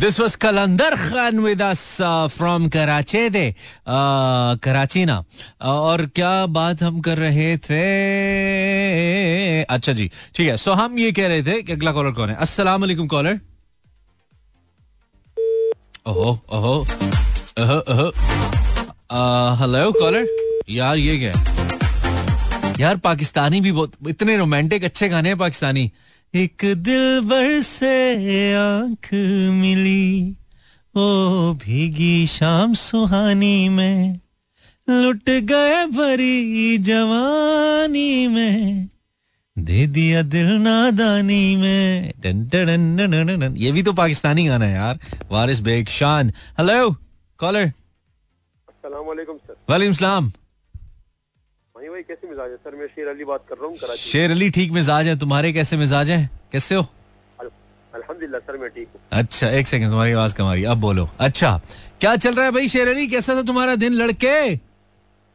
This 0.00 0.18
was 0.20 0.36
Qalandar 0.36 0.94
Khan 0.98 1.38
with 1.40 1.62
from 2.30 2.68
Karachi 2.68 3.28
दे 3.30 3.54
कराची 3.88 5.04
ना 5.04 5.22
और 5.62 6.06
क्या 6.16 6.34
बात 6.48 6.82
हम 6.82 7.00
कर 7.00 7.18
रहे 7.18 7.56
थे? 7.58 7.82
अच्छा 9.64 9.92
जी, 9.92 10.10
ठीक 10.34 10.48
है। 10.48 10.56
सो 10.56 10.72
हम 10.72 10.98
ये 10.98 11.12
कह 11.12 11.28
रहे 11.28 11.42
थे 11.42 11.62
कि 11.62 11.72
अगला 11.72 11.92
कॉलर 11.92 12.12
कौन 12.12 12.30
है? 12.30 12.36
अस्सलाम 12.36 12.80
वालेकुम 12.80 13.06
कॉलर 13.06 13.40
ओहो 16.06 16.30
ओहो। 16.50 16.76
ओहो 17.60 17.78
ओहो। 17.92 18.12
हेलो 19.14 19.90
कॉलर 19.92 20.26
यार, 20.70 20.96
ये 20.96 21.16
क्या 21.18 21.32
यार, 22.80 22.96
पाकिस्तानी 22.96 23.60
भी 23.60 23.72
बहुत, 23.72 23.92
इतने 24.08 24.36
रोमांटिक 24.36 24.84
अच्छे 24.84 25.08
गाने 25.08 25.28
हैं 25.28 25.38
पाकिस्तानी। 25.38 25.90
एक 26.34 26.64
दिल 26.64 27.20
बर 27.24 27.60
से 27.60 27.92
आँख 28.54 29.08
मिली, 29.54 30.34
ओ 30.94 31.52
भीगी 31.54 32.26
शाम 32.26 32.74
सुहानी 32.74 33.68
में। 33.68 34.20
लुट 34.88 35.30
गए 35.44 35.84
भरी 35.86 36.78
जवानी 36.78 38.26
में, 38.28 38.88
दे 39.56 39.86
दिया 39.86 40.22
दिल 40.24 40.50
नादानी 40.58 41.56
में। 41.56 42.12
डन 42.20 42.44
डन 42.48 42.96
डन 42.96 43.38
डन 43.38 43.56
ये 43.58 43.72
भी 43.72 43.82
तो 43.82 43.92
पाकिस्तानी 43.92 44.46
गाना 44.46 44.64
है 44.64 44.74
यार। 44.74 44.98
Waris 45.30 45.60
Baig 45.60 45.88
Shaan. 45.90 46.32
Hello 46.58 46.90
caller 47.40 47.72
sir 48.84 48.94
वालेकुम 49.68 49.92
सलाम। 49.92 50.26
भाई 51.74 51.88
भाई 51.88 52.02
कैसे 52.02 52.28
मिजाज 52.28 52.50
है? 52.50 52.56
सर 52.56 52.74
मैं 52.76 52.86
शेर 52.86 53.06
अली 53.08 53.24
बात 53.24 53.44
कर 53.48 53.56
रहा 53.56 53.66
हूँ 53.66 53.76
कराची। 53.76 54.10
शेर 54.10 54.30
अली 54.30 54.48
ठीक 54.56 54.72
मिजाज 54.72 55.06
है? 55.06 55.16
तुम्हारे 55.18 55.52
कैसे 55.52 55.76
मिजाज 55.76 56.10
है? 56.10 56.18
कैसे 56.52 56.74
हो? 56.74 56.82
अल्हम्दुलिल्लाह 57.94 58.40
सर 58.40 58.56
मैं 58.58 58.68
ठीक 58.70 58.88
हूँ। 58.94 59.00
अच्छा 59.20 59.48
एक 59.50 59.68
सेकंड 59.68 59.90
तुम्हारी 59.90 60.12
आवाज़ 60.12 60.34
कम 60.34 60.44
आ 60.44 60.52
रही 60.54 60.64
अब 60.72 60.80
बोलो। 60.80 61.08
अच्छा 61.28 61.60
क्या 62.00 62.14
चल 62.16 62.34
रहा 62.34 62.44
है 62.44 62.52
भाई 62.52 62.68
शेर 62.68 62.88
अली? 62.88 63.06
कैसा 63.08 63.36
था 63.36 63.42
तुम्हारा 63.52 63.76
दिन 63.84 63.92
लड़के? 63.94 64.34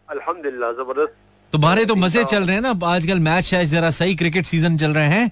अल्हम्दुलिल्लाह 0.08 0.72
ज़बरदस्त। 0.82 1.16
तुम्हारे 1.54 1.86
तो 1.86 1.96
मज़े 1.96 2.24
चल 2.26 2.46
रहे 2.46 2.56
हैं 2.56 2.62
ना। 2.62 2.74
आजकल 2.88 3.20
मैच 3.30 3.44
शैच 3.46 3.68
जरा 3.68 3.92
सही 4.02 4.16
क्रिकेट 4.16 4.46
सीज़न 4.46 4.78
चल 4.78 4.94
रहे 4.94 5.10
हैं। 5.16 5.28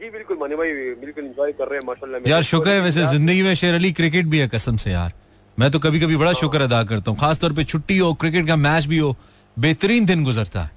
जी 0.00 0.10
बिल्कुल 0.10 0.36
मानी 0.38 0.56
भाई 0.56 0.72
बिल्कुल 1.04 1.24
एंजॉय 1.26 1.52
कर 1.52 1.68
रहे 1.68 1.78
हैं 1.78 1.86
माशाल्लाह 1.86 2.30
यार 2.30 2.42
शुक्र 2.54 2.70
है 2.70 2.80
वैसे 2.80 3.06
ज़िंदगी 3.08 3.42
में 3.42 3.54
शेर 3.62 3.74
अली 3.74 3.92
क्रिकेट 4.00 4.26
भी 4.26 4.38
है 4.38 4.48
कसम 4.48 4.76
से 4.78 4.90
यार। 4.90 5.12
मैं 5.58 5.70
तो 5.70 5.78
कभी 5.78 6.00
कभी 6.00 6.16
बड़ा 6.16 6.32
शुक्र 6.32 6.62
अदा 6.62 6.82
करता 6.84 7.10
हूँ 7.10 7.18
खासतौर 7.18 7.52
पर 7.52 7.64
छुट्टी 7.64 7.96
हो 7.98 8.12
क्रिकेट 8.14 8.46
का 8.46 8.56
मैच 8.56 8.86
भी 8.86 8.98
हो 8.98 9.14
बेहतरीन 9.56 10.06
दिन 10.06 10.24
गुजरता 10.24 10.62
है। 10.62 10.70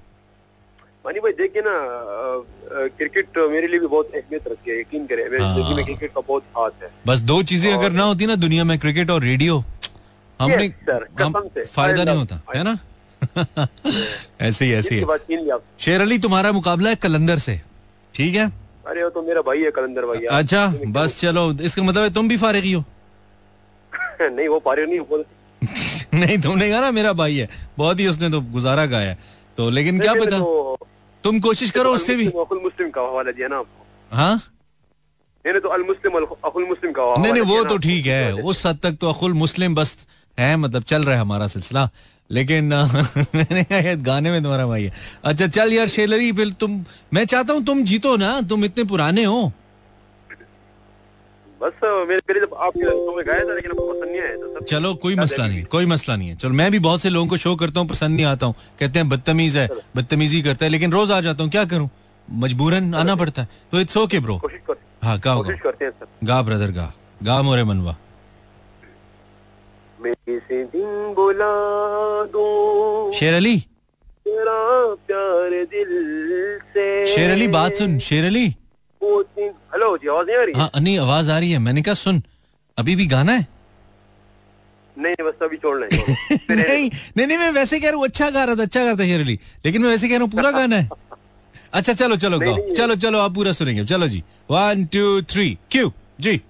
मानी 1.04 1.20
भाई 1.20 1.32
देखिए 1.32 1.62
ना 1.62 1.74
क्रिकेट 2.96 3.38
मेरे 3.50 3.66
लिए 3.68 3.80
भी 3.80 3.86
बहुत 3.86 4.14
अहमियत 4.14 4.48
रखती 4.48 4.70
है 4.70 4.80
यकीन 4.80 5.06
करें। 5.06 5.22
मेरी 5.30 5.42
हाँ। 5.42 5.54
ज़िंदगी 5.54 5.74
में 5.74 5.84
क्रिकेट 5.84 6.12
का 6.14 6.20
बहुत 6.20 6.42
हाथ 6.58 6.82
है। 6.82 6.90
बस 7.06 7.20
दो 7.30 7.42
चीज़ें 7.42 7.72
अगर 7.72 7.92
ना 7.92 8.02
होती 8.02 8.26
ना 8.26 8.34
दुनिया 8.36 8.64
में 8.64 8.78
क्रिकेट 8.78 9.10
और 9.10 9.22
रेडियो 9.22 9.62
हमने 10.40 10.66
हम 11.20 11.32
फ़ायदा 11.58 12.04
नहीं 12.04 12.16
होता 12.16 12.40
है 12.54 12.62
ना? 12.62 12.78
ऐसे 14.40 14.64
ही 14.64 14.72
ऐसे 14.72 14.94
ही। 14.94 15.50
शेर 15.80 16.00
अली 16.00 16.18
तुम्हारा 16.18 16.52
मुकाबला 16.52 16.90
है 16.90 16.96
कलंदर 16.96 17.38
से 17.38 17.60
ठीक 18.14 18.34
है? 18.34 18.46
अरे 18.86 19.02
वो 19.04 19.10
तो 19.10 19.22
मेरा 19.22 19.40
भाई 19.42 19.62
है 19.62 19.70
कलंदर 19.70 20.06
भाई। 20.06 20.24
अच्छा 20.38 20.66
बस 20.88 21.18
चलो 21.20 21.52
इसका 21.54 21.82
मतलब 21.82 22.02
है 22.02 22.10
तुम 22.10 22.28
भी 22.28 22.36
फारिग 22.36 22.64
ही 22.64 22.72
हो। 22.72 22.84
नहीं 24.28 24.48
वो 24.48 24.58
पारे 24.60 24.86
नहीं 24.86 25.00
वो 25.00 25.24
नहीं 26.14 26.38
तुमने 26.42 26.68
कहा 26.70 26.80
ना 26.80 26.90
मेरा 26.90 27.12
भाई 27.12 27.36
है। 27.36 27.48
बहुत 27.78 28.00
ही 28.00 28.06
उसने 28.06 28.30
तो 28.30 28.40
गुजारा 28.52 28.86
गाया 28.86 29.14
तो 29.58 29.68
लेकिन 29.70 29.98
क्या 30.00 30.14
पता? 30.14 30.38
तो- 30.38 30.86
तुम 31.24 31.40
कोशिश 31.40 31.70
करो 31.70 31.90
उससे 31.94 32.14
भी। 32.16 32.26
मुस्लिम 32.26 32.90
का 32.90 33.00
हवाला 33.00 33.30
दिया 33.30 33.48
ना 33.48 33.56
आपको। 33.56 34.16
हाँ? 34.16 34.34
मैंने 35.44 35.60
तो 35.60 35.68
अल 35.68 35.82
मुस्लिम 35.82 36.16
अकुल 36.44 36.64
मुस्लिम 36.68 36.92
का 36.92 37.14
नहीं 37.22 37.32
नहीं 37.32 37.42
वो 37.42 37.64
तो 37.64 37.76
ठीक 37.78 38.06
है। 38.06 38.32
उस 38.52 38.66
हद 38.66 38.78
तक 38.82 38.96
तो 39.00 39.08
अकुल 39.12 39.32
मुस्लिम 39.32 39.74
बस 39.74 40.06
है 40.38 40.56
मतलब 40.56 40.82
चल 40.82 41.04
रहा 41.04 41.14
है 41.14 41.20
हमारा 41.20 41.46
सिलसिला। 41.46 41.88
लेकिन 42.30 42.64
मैंने 43.34 43.96
गाने 43.96 44.30
में 44.30 44.42
तुम्हारा 44.42 44.66
भाई 44.66 44.82
है। 44.84 44.92
अच्छा 45.24 45.46
चल 45.46 45.72
यार 45.72 45.88
शेलरी 45.88 46.32
फिर 46.32 46.50
तुम 46.60 46.84
मैं 47.14 47.24
चाहता 47.24 47.52
हूँ 47.52 47.64
तुम 47.64 47.82
जीतो 47.84 48.16
ना 48.16 48.40
तुम 48.40 48.64
इतने 48.64 48.84
पुराने 48.84 49.24
हो। 49.24 49.52
बस 51.60 51.72
मेरे 52.08 52.40
जब 52.40 52.54
में 52.76 53.24
लेकिन 53.54 53.70
आपको 53.70 53.92
पसंद 53.92 54.10
नहीं 54.10 54.20
आया 54.20 54.36
था 54.36 54.64
चलो 54.64 54.94
कोई 54.96 55.14
मसला 55.16 55.46
नहीं 55.46 55.64
कोई 55.64 55.86
मसला 55.86 56.16
नहीं 56.16 56.28
है। 56.28 56.36
चलो 56.36 56.50
मैं 56.50 56.70
भी 56.70 56.78
बहुत 56.78 57.02
से 57.02 57.10
लोगों 57.10 57.28
को 57.28 57.36
शो 57.36 57.54
करता 57.56 57.80
हूँ 57.80 57.88
पसंद 57.88 58.16
नहीं 58.16 58.26
आता 58.26 58.46
हूँ। 58.46 58.54
कहते 58.80 58.98
हैं 58.98 59.08
बदतमीज 59.08 59.56
है 59.56 59.68
बदतमीजी 59.96 60.42
करता 60.42 60.64
है 60.64 60.70
लेकिन 60.70 60.92
रोज 60.92 61.10
आ 61.10 61.20
जाता 61.20 61.42
हूँ 61.42 61.50
क्या 61.50 61.64
करूँ? 61.64 61.88
मजबूरन 62.28 62.94
आना 62.94 63.14
पड़ता 63.16 63.42
है। 63.42 63.48
तो 63.72 63.80
इट्स 63.80 63.96
ओके 63.96 64.18
ब्रो 64.20 64.40
हाँ 65.02 65.18
सर। 65.18 66.06
गा 66.24 66.40
ब्रदर 66.42 66.70
गा। 66.72 66.92
गा 67.22 67.40
मोरे 67.42 67.64
मनवा। 67.64 67.96
दिन 70.66 71.14
बुला 71.14 71.52
दूँ। 72.32 73.12
शेर 73.12 73.34
अली? 73.34 73.56
तेरा 74.24 74.60
प्यार 75.06 75.50
दिल 75.70 75.92
से। 76.74 77.06
शेर 77.06 77.30
अली 77.30 77.48
बात 77.48 77.74
सुन 77.74 77.98
शेर 77.98 78.24
अली। 78.24 78.46
हेलो 79.02 79.96
जी 79.98 80.08
आवाज़ 80.08 80.26
नहीं 80.26 80.36
आ 80.36 80.42
रही 80.44 80.52
है? 80.60 80.80
नहीं 80.82 80.98
आवाज़ 80.98 81.30
आ 81.30 81.38
रही 81.38 81.50
है। 81.52 81.58
मैंने 81.58 81.82
कहा 81.82 81.94
सुन 81.94 82.22
अभी 82.78 82.96
भी 82.96 83.06
गाना 83.06 83.32
है? 83.32 83.46
नहीं 84.96 85.24
बस 85.26 85.42
अभी 85.42 85.56
छोड़ना 85.56 85.86
है। 85.92 86.16
नहीं 86.50 86.90
नहीं 87.16 87.26
नहीं 87.26 87.38
मैं 87.38 87.50
वैसे 87.50 87.80
कह 87.80 87.88
रहा 87.88 87.96
हूँ 87.96 88.04
अच्छा 88.06 88.28
गा 88.30 88.44
रहा 88.44 88.54
था 88.56 88.62
अच्छा 88.62 88.84
गा 88.84 88.94
था 89.00 89.04
शेर 89.06 89.20
अली 89.20 89.38
लेकिन 89.66 89.82
मैं 89.82 89.90
वैसे 89.90 90.08
कह 90.08 90.14
रहा 90.14 90.22
हूँ 90.22 90.30
पूरा 90.30 90.50
गाना 90.50 90.76
है। 90.76 90.88
अच्छा 91.72 91.92
चलो 91.92 92.16
चलो 92.16 92.38
गाओ। 92.38 92.56
चलो 92.76 92.94
चलो 93.04 93.18
आप 93.18 93.34
पूरा 93.34 93.52
सुनेंगे। 93.52 93.84
चलो 93.86 94.08
जी। 94.08 94.22
वन 94.50 94.84
टू 94.92 95.20
थ्री 95.32 95.48
क्यू 95.70 95.92
जी। 96.20 96.40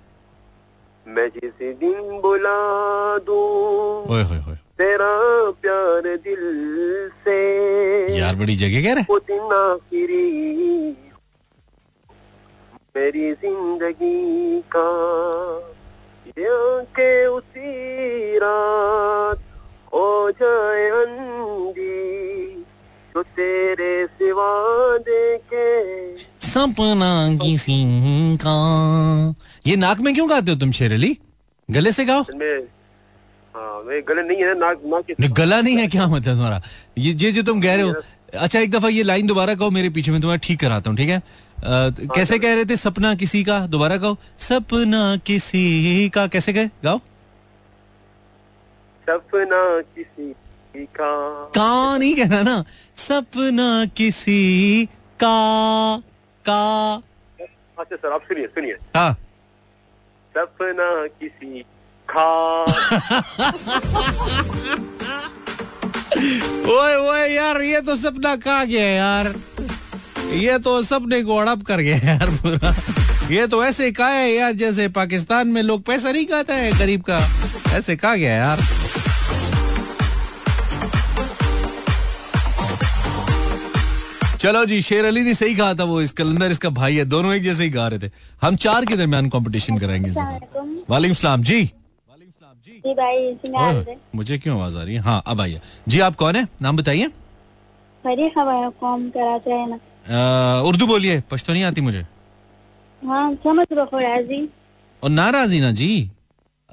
मैं 1.06 1.28
जिस 1.36 1.52
दिन 1.78 2.20
बुला 2.24 2.58
दूँ 3.28 4.24
तेरा 4.80 5.10
प्यार 5.62 6.06
दिल 6.24 6.42
से 7.24 7.38
यार 8.18 8.36
बड़ी 8.36 8.56
जगह 8.56 8.82
कह 8.84 8.94
रहे 8.94 9.04
वो 9.10 9.18
दिन 9.30 9.52
आखिरी 9.54 10.22
मेरी 12.96 13.32
ज़िंदगी 13.32 14.60
का 14.76 14.88
उसी 17.28 18.38
रात 18.38 19.38
हो 19.94 20.30
जाए 20.30 20.88
अंधी 20.90 22.64
तो 23.14 23.22
तेरे 23.22 24.06
सिवा 24.06 24.50
देखे। 24.98 25.68
सपना 26.46 27.12
किसी 27.42 27.78
का। 28.44 28.54
ये 29.66 29.76
नाक 29.76 30.00
में 30.00 30.14
क्यों 30.14 30.30
गाते 30.30 30.50
हो 30.50 30.58
तुम 30.58 30.72
शेर 30.72 30.92
अली 30.92 31.16
गले 31.70 31.92
से 31.92 32.04
गाओ। 32.04 32.22
हाँ 33.54 33.82
गले 34.08 34.22
नहीं 34.22 34.42
है 34.42 34.58
नाक 34.58 34.82
नाक 34.84 35.30
गला 35.32 35.60
नहीं 35.60 35.76
है 35.76 35.86
क्या 35.88 36.06
मतलब 36.14 36.34
तुम्हारा? 36.34 36.62
ये 36.98 37.32
जो 37.32 37.42
तुम 37.42 37.60
कह 37.60 37.74
रहे 37.74 37.82
हो। 37.82 37.94
अच्छा 38.38 38.60
एक 38.60 38.70
दफ़ा 38.70 38.88
ये 38.88 39.02
लाइन 39.02 39.26
दोबारा 39.26 39.54
कहो 39.54 39.70
मेरे 39.70 39.90
पीछे 39.90 40.12
में 40.12 40.20
तुम्हारा 40.20 40.40
ठीक 40.44 40.60
कराता 40.60 40.90
हूँ 40.90 40.96
ठीक 40.96 41.08
है? 41.08 41.22
कैसे 41.64 42.38
कह 42.38 42.54
रहे 42.54 42.64
थे? 42.64 42.76
सपना 42.76 43.14
किसी 43.14 43.44
का? 43.44 43.58
दोबारा 43.66 43.96
गाओ। 43.96 44.16
सपना 44.38 45.16
किसी 45.16 46.08
का। 46.08 46.26
कैसे 46.26 46.52
कहे? 46.52 46.66
गाओ। 46.84 46.98
सपना 49.06 49.80
किसी 49.80 50.32
का। 50.84 51.44
का 51.54 51.96
नहीं 51.98 52.14
कहना 52.14 52.42
ना। 52.42 52.64
सपना 52.96 53.84
किसी 53.96 54.84
का। 55.20 55.98
का। 56.44 56.94
अच्छा 57.78 57.96
सर 57.96 58.12
आप 58.12 58.22
सुनिए 58.22 58.46
सुनिए। 58.46 58.76
हाँ। 58.96 59.12
सपना 60.36 61.06
किसी 61.06 61.62
खा 62.08 62.28
ओए 66.70 66.94
ओए 66.96 67.28
यार 67.34 67.62
ये 67.62 67.80
तो 67.80 67.96
सपना 67.96 68.36
कहा 68.36 68.64
गया 68.64 68.86
यार। 68.86 69.34
ये 70.32 70.58
तो 70.58 70.82
सपने 70.82 71.22
को 71.22 71.38
हड़प 71.40 71.62
कर 71.62 71.80
गया 71.80 71.96
यार 71.96 72.30
पूरा। 72.36 72.74
ये 73.30 73.46
तो 73.46 73.64
ऐसे 73.64 73.90
कहा 73.92 74.08
है 74.08 74.30
यार 74.32 74.52
जैसे 74.52 74.88
पाकिस्तान 74.90 75.48
में 75.48 75.62
लोग 75.62 75.82
पैसा 75.84 76.12
नहीं 76.12 76.26
खाते 76.26 76.52
है 76.52 76.70
गरीब 76.78 77.02
का। 77.10 77.18
ऐसे 77.76 77.96
कहा 77.96 78.14
गया 78.16 78.34
यार। 78.34 78.58
चलो 84.38 84.64
जी 84.64 84.80
शेर 84.82 85.04
अली 85.04 85.22
ने 85.22 85.34
सही 85.34 85.54
कहा 85.54 85.74
था 85.74 85.84
वो 85.84 86.00
इस 86.02 86.12
कलंदर 86.12 86.50
इसका 86.50 86.68
भाई 86.70 86.96
है 86.96 87.04
दोनों 87.04 87.34
एक 87.34 87.42
जैसे 87.42 87.64
ही 87.64 87.70
गा 87.70 87.88
रहे 87.88 87.98
थे। 87.98 88.10
हम 88.42 88.56
चार 88.56 88.84
के 88.84 88.96
दरमियान 88.96 89.28
कंपटीशन 89.28 89.78
कराएँगे 89.78 90.10
वालेकुम 90.90 91.14
सलाम। 91.14 91.42
जी। 91.42 91.62
जी 92.66 92.94
भाई 92.94 93.96
मुझे 94.14 94.38
क्यों 94.38 94.56
आवाज़ 94.56 94.76
आ 94.76 94.82
रही 94.82 94.94
है? 94.94 95.00
हाँ 95.00 95.22
अब 95.26 95.40
आइए। 95.40 95.60
जी 95.88 96.00
आप 96.00 96.14
कौन 96.16 96.36
है? 96.36 96.46
नाम 96.62 96.76
बताइए। 96.76 97.06
बड़ी 98.04 98.28
खबर 98.28 98.68
कॉम 98.80 99.08
कराते 99.10 99.50
हैं 99.50 99.66
ना। 99.68 99.78
उर्दू 100.10 100.86
बोलिए 100.86 101.20
पश्तो 101.30 101.52
नहीं 101.52 101.64
आती 101.64 101.80
मुझे। 101.80 102.06
हाँ 103.02 103.34
समझ 103.44 103.66
राज़ी। 103.72 104.48
और 105.02 105.10
ना 105.10 105.28
राज़ी 105.30 105.60
ना 105.60 105.70
जी 105.72 106.10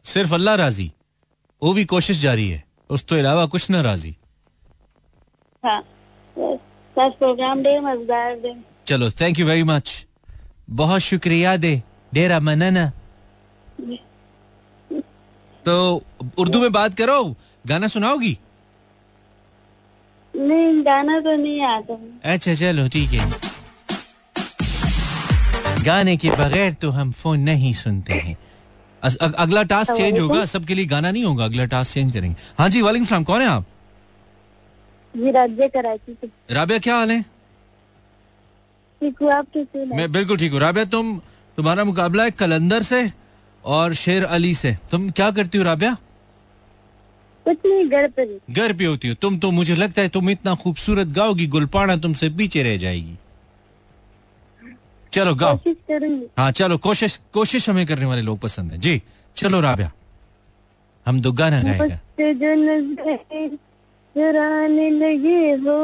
सिर्फ़ 0.05 0.33
अल्लाह 0.33 0.55
राज़ी 0.55 0.91
वो 1.61 1.73
भी 1.73 1.83
कोशिश 1.87 2.21
जारी 2.21 2.47
है 2.49 2.63
उस 2.89 3.05
तो 3.07 3.15
अलावा 3.15 3.45
कुछ 3.45 3.69
ना 3.69 3.81
राज़ी। 3.81 4.15
हाँ 5.63 5.81
प्रोग्राम 6.97 7.61
दे 7.63 7.79
मज़ेदार 7.79 8.35
दे। 8.37 8.55
चलो 8.87 9.09
थैंक 9.11 9.39
यू 9.39 9.45
वेरी 9.45 9.63
मच 9.65 10.05
बहुत 10.71 11.01
शुक्रिया 11.01 11.55
दे 11.57 11.81
डेरा 12.13 12.39
मनना। 12.39 12.91
तो 15.65 15.75
उर्दू 16.39 16.61
में 16.61 16.71
बात 16.71 16.93
करो 16.97 17.23
गाना 17.65 17.87
सुनाओगी? 17.87 18.37
नहीं 20.37 20.85
गाना 20.85 21.19
तो 21.19 21.35
नहीं 21.35 21.61
आता। 21.61 21.97
अच्छा 22.33 22.53
चलो 22.53 22.87
ठीक 22.87 23.09
है। 23.13 23.29
गाने 25.85 26.15
के 26.17 26.29
बगैर 26.29 26.73
तो 26.73 26.89
हम 26.89 27.11
फ़ोन 27.11 27.39
नहीं 27.39 27.73
सुनते 27.73 28.13
हैं। 28.13 28.37
अग- 29.03 29.33
अगला 29.33 29.63
टास्क 29.71 29.93
चेंज 29.93 30.19
होगा 30.19 30.43
सबके 30.53 30.75
लिए 30.75 30.85
गाना 30.85 31.11
नहीं 31.11 31.23
होगा 31.23 31.45
अगला 31.45 31.65
टास्क 31.73 31.93
चेंज 31.93 32.11
करेंगे। 32.13 32.35
हाँ 32.59 32.69
जी 32.69 32.81
वालेकुम 32.81 33.05
सलाम 33.05 33.23
कौन 33.23 33.41
है 33.41 33.47
आप? 33.47 33.65
जी 35.15 35.31
राज्य 35.31 35.67
कराची 35.67 36.13
से 36.21 36.29
राबिया 36.55 36.79
क्या 36.79 36.95
हाल 36.95 37.11
है? 37.11 37.21
ठीक 39.01 39.15
हूँ 39.21 39.31
आप 39.31 39.47
कैसे 39.53 39.85
मैं 39.95 40.11
बिल्कुल 40.11 40.37
ठीक 40.37 40.51
हूँ। 40.51 40.59
राबिया 40.59 40.85
तुम 40.85 41.17
तुम्हारा 41.57 41.83
मुकाबला 41.83 42.23
है 42.23 42.31
कलंदर 42.31 42.81
से 42.83 43.11
और 43.63 43.93
शेर 43.93 44.23
अली 44.23 44.53
से। 44.55 44.77
तुम 44.91 45.09
क्या 45.09 45.29
करती 45.31 45.57
हो 45.57 45.63
राबिया? 45.63 45.95
कुछ 47.47 47.57
नहीं 47.65 47.85
घर 47.85 48.09
ही। 48.19 48.53
घर 48.53 48.73
पे 48.73 48.85
होती 48.85 49.07
हो। 49.07 49.13
तुम 49.13 49.37
तो 49.37 49.51
मुझे 49.51 49.75
लगता 49.75 50.01
है 50.01 50.09
तुम 50.09 50.29
इतना 50.29 50.55
खूबसूरत 50.55 51.07
गाओगी 51.07 51.47
गुलपाना 51.47 51.95
तुमसे 51.97 52.29
पीछे 52.29 52.63
रह 52.63 52.77
जाएगी। 52.77 53.15
चलो 55.13 55.35
गाओ। 55.35 55.59
हाँ 56.37 56.51
चलो 56.51 56.77
कोशिश 56.77 57.19
कोशिश 57.33 57.69
हमें 57.69 57.85
करने 57.85 58.05
वाले 58.05 58.21
लोग 58.21 58.39
पसंद 58.39 58.71
है। 58.71 58.77
जी 58.77 59.01
चलो 59.37 59.59
राबिया। 59.61 59.91
हम 61.05 61.21
दो 61.21 61.31
गाना 61.31 61.61
गाएगा। 61.63 61.95
चुराने 64.15 64.89
लगे 64.89 65.51
हो 65.63 65.77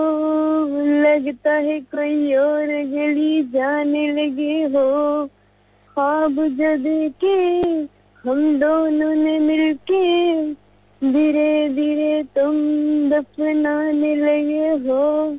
लगता 1.02 1.54
है 1.54 1.80
कोई 1.94 2.34
और 2.36 2.68
गली 2.92 3.44
जाने 3.44 4.08
लगे 4.12 4.62
हो। 4.74 4.86
ख्वाब 5.90 6.36
जो 6.58 6.76
देखे 6.78 7.36
हम 8.24 8.60
दोनों 8.60 9.14
ने 9.16 9.40
मिलके 9.40 10.02
धीरे 11.04 11.70
धीरे 11.70 12.24
तुम 12.36 12.56
दफनाने 13.10 14.16
लगे 14.16 14.68
हो। 14.88 15.38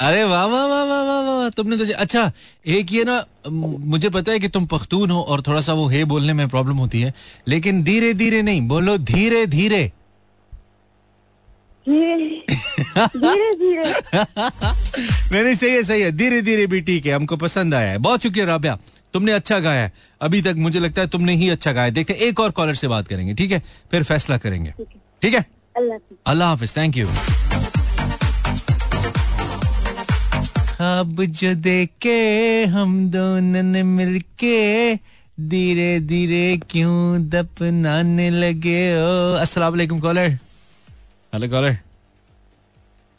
अरे 0.00 0.22
वाह 0.24 0.44
वाह 0.44 0.64
वाह 0.66 0.82
वाह 0.84 1.02
वाह 1.02 1.20
वाह 1.22 1.48
तुमने 1.56 1.76
तो 1.76 1.84
अच्छा 1.94 2.30
एक 2.66 2.92
ये 2.92 3.04
ना 3.04 3.24
मुझे 3.50 4.08
पता 4.08 4.32
है 4.32 4.38
कि 4.38 4.48
तुम 4.48 4.66
पख्तून 4.66 5.10
हो 5.10 5.20
और 5.22 5.42
थोड़ा 5.46 5.60
सा 5.60 5.72
वो 5.72 5.86
हे 5.88 6.04
बोलने 6.04 6.32
में 6.32 6.48
प्रॉब्लम 6.48 6.76
होती 6.76 7.00
है 7.00 7.12
लेकिन 7.48 7.82
धीरे 7.84 8.12
धीरे 8.14 8.42
नहीं 8.42 8.66
बोलो 8.68 8.96
धीरे 8.98 9.44
धीरे। 9.46 9.82
धीरे 11.86 12.16
धीरे 13.54 13.82
नहीं 15.42 15.54
सही 15.54 15.70
है 15.70 15.82
सही 15.82 16.00
है 16.02 16.10
धीरे 16.12 16.40
धीरे 16.42 16.66
भी 16.66 16.80
ठीक 16.80 17.06
है 17.06 17.12
हमको 17.12 17.36
पसंद 17.36 17.74
आया 17.74 17.90
है। 17.90 17.98
बहुत 17.98 18.22
शुक्रिया 18.22 18.46
राबिया। 18.46 18.78
तुमने 19.13 19.31
अच्छा 19.33 19.59
गाया 19.59 19.81
है 19.81 19.91
अभी 20.21 20.41
तक 20.41 20.55
मुझे 20.57 20.79
लगता 20.79 21.01
है 21.01 21.07
तुमने 21.09 21.33
ही 21.35 21.49
अच्छा 21.49 21.71
गाया 21.71 21.85
है। 21.85 21.91
देखते 21.91 22.13
हैं, 22.13 22.19
एक 22.21 22.39
और 22.39 22.51
कॉलर 22.51 22.75
से 22.75 22.87
बात 22.87 23.07
करेंगे 23.07 23.33
ठीक 23.35 23.51
है 23.51 23.61
फिर 23.91 24.03
फैसला 24.03 24.37
करेंगे 24.37 24.73
ठीक 25.21 25.33
है 25.33 25.45
अल्लाह 25.75 25.95
हाफिज। 25.95 26.17
अल्लाह 26.27 26.49
हाफिज 26.49 26.75
थैंक 26.77 26.97
यू 26.97 27.07
ख्वाब 30.71 31.23
जो 31.39 31.53
देखे 31.61 32.19
हम 32.73 32.91
दोनों 33.11 33.63
ने 33.63 33.83
मिलके 33.85 34.57
धीरे 35.49 35.99
धीरे 36.07 36.45
क्यों 36.69 36.99
दफनाने 37.29 38.29
लगे 38.31 38.81
हो 38.91 39.15
अस्सलाम 39.37 39.71
वालेकुम 39.73 39.99
कॉलर 39.99 40.29
हेलो 41.33 41.49
कॉलर 41.49 41.77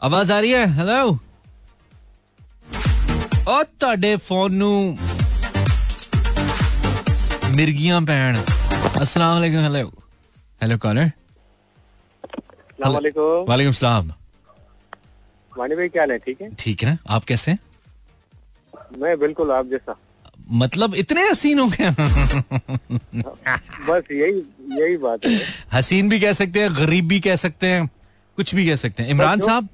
आवाज 0.01 0.31
आ 0.31 0.39
रही 0.39 0.51
है 0.51 0.65
हेलो 0.79 1.01
ਉਹ 3.49 3.63
ਤੁਹਾਡੇ 3.79 4.15
ਫੋਨ 4.25 4.53
ਨੂੰ 4.53 4.97
मिर्गियाँ 7.56 8.00
पैण 8.02 8.36
अस्सलाम 8.36 9.32
वालेकुम 9.32 9.60
हेलो 9.60 9.88
हेलो 10.62 10.76
कॉलर 10.84 11.10
वालेकुम 13.48 13.72
सलाम। 13.72 14.12
वानी 15.52 15.74
भाई 15.76 15.88
क्या 15.88 16.02
है? 16.02 16.18
ठीक 16.18 16.40
है? 16.42 16.48
ठीक 16.58 16.82
है 16.84 16.98
आप 17.08 17.24
कैसे 17.24 17.50
हैं? 17.50 17.58
मैं 18.98 19.18
बिल्कुल 19.18 19.52
आप 19.52 19.66
जैसा। 19.66 19.96
मतलब 20.62 20.94
इतने 20.94 21.28
हसीन 21.28 21.58
हो 21.58 21.66
गए। 21.72 21.90
बस 23.88 24.10
यही 24.12 24.42
यही 24.80 24.96
बात 25.04 25.24
है। 25.26 25.40
हसीन 25.72 26.08
भी 26.08 26.20
कह 26.20 26.32
सकते 26.40 26.62
हैं 26.62 26.74
गरीब 26.76 27.08
भी 27.08 27.20
कह 27.20 27.36
सकते 27.44 27.66
हैं 27.66 27.86
कुछ 28.38 28.54
भी 28.54 28.66
कह 28.66 28.76
सकते 28.84 29.02
हैं। 29.02 29.10
इमरान 29.10 29.40
साहब? 29.40 29.68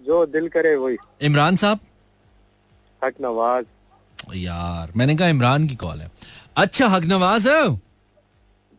जो 0.00 0.24
दिल 0.26 0.48
करे 0.48 0.74
वही। 0.76 0.96
इमरान 1.22 1.56
साहब? 1.56 1.78
हक 3.02 3.14
नवाज़। 3.22 3.64
यार 4.34 4.92
मैंने 4.96 5.16
कहा 5.16 5.28
इमरान 5.28 5.66
की 5.66 5.74
कॉल 5.76 6.00
है। 6.00 6.10
अच्छा 6.56 6.86
हक 6.88 7.04
नवाज़ 7.04 7.48
है 7.48 7.68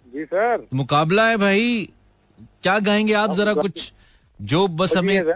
जी 0.07 0.25
सर। 0.25 0.67
मुकाबला 0.73 1.27
है 1.27 1.37
भाई। 1.37 1.89
क्या 2.63 2.77
गाएँगे 2.79 3.13
आप 3.13 3.35
जरा 3.35 3.53
कुछ? 3.53 3.91
जो 4.39 4.67
बस 4.67 4.95
हमें 4.97 5.33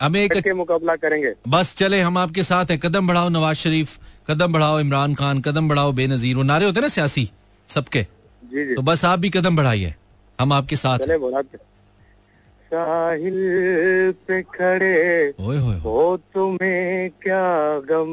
हमें 0.00 0.20
एक 0.24 0.48
मुकाबला 0.56 0.96
करेंगे। 0.96 1.32
बस 1.48 1.74
चले 1.74 2.00
हम 2.00 2.18
आपके 2.18 2.42
साथ 2.42 2.70
हैं। 2.70 2.78
कदम 2.78 3.08
बढ़ाओ 3.08 3.28
नवाज़ 3.28 3.56
शरीफ 3.56 3.98
कदम 4.28 4.52
बढ़ाओ 4.52 4.80
इमरान 4.80 5.14
खान 5.14 5.40
कदम 5.40 5.68
बढ़ाओ 5.68 5.92
बेनजीर। 5.92 6.36
वो 6.36 6.42
नारे 6.42 6.66
होते 6.66 6.80
ना 6.80 6.88
सियासी 6.88 7.30
सबके। 7.68 8.06
जी 8.44 8.66
जी। 8.66 8.74
तो 8.74 8.82
बस 8.82 9.04
आप 9.04 9.18
भी 9.18 9.30
कदम 9.30 9.56
बढ़ाइए। 9.56 9.94
हम 10.38 10.52
आपके 10.52 10.76
साथ 10.76 10.98
साहिल 12.72 13.38
पे 14.28 14.42
खड़े। 14.42 15.34
हो 15.84 16.16
तुम्हें 16.34 17.10
क्या 17.22 17.46
गम 17.90 18.12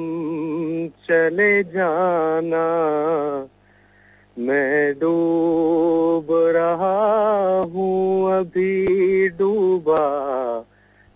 चले 1.10 1.64
जाना? 1.64 2.66
मैं 4.38 4.94
डूब 5.00 6.28
रहा 6.32 7.00
हूँ 7.74 8.34
अभी 8.34 9.30
डूबा 9.30 10.06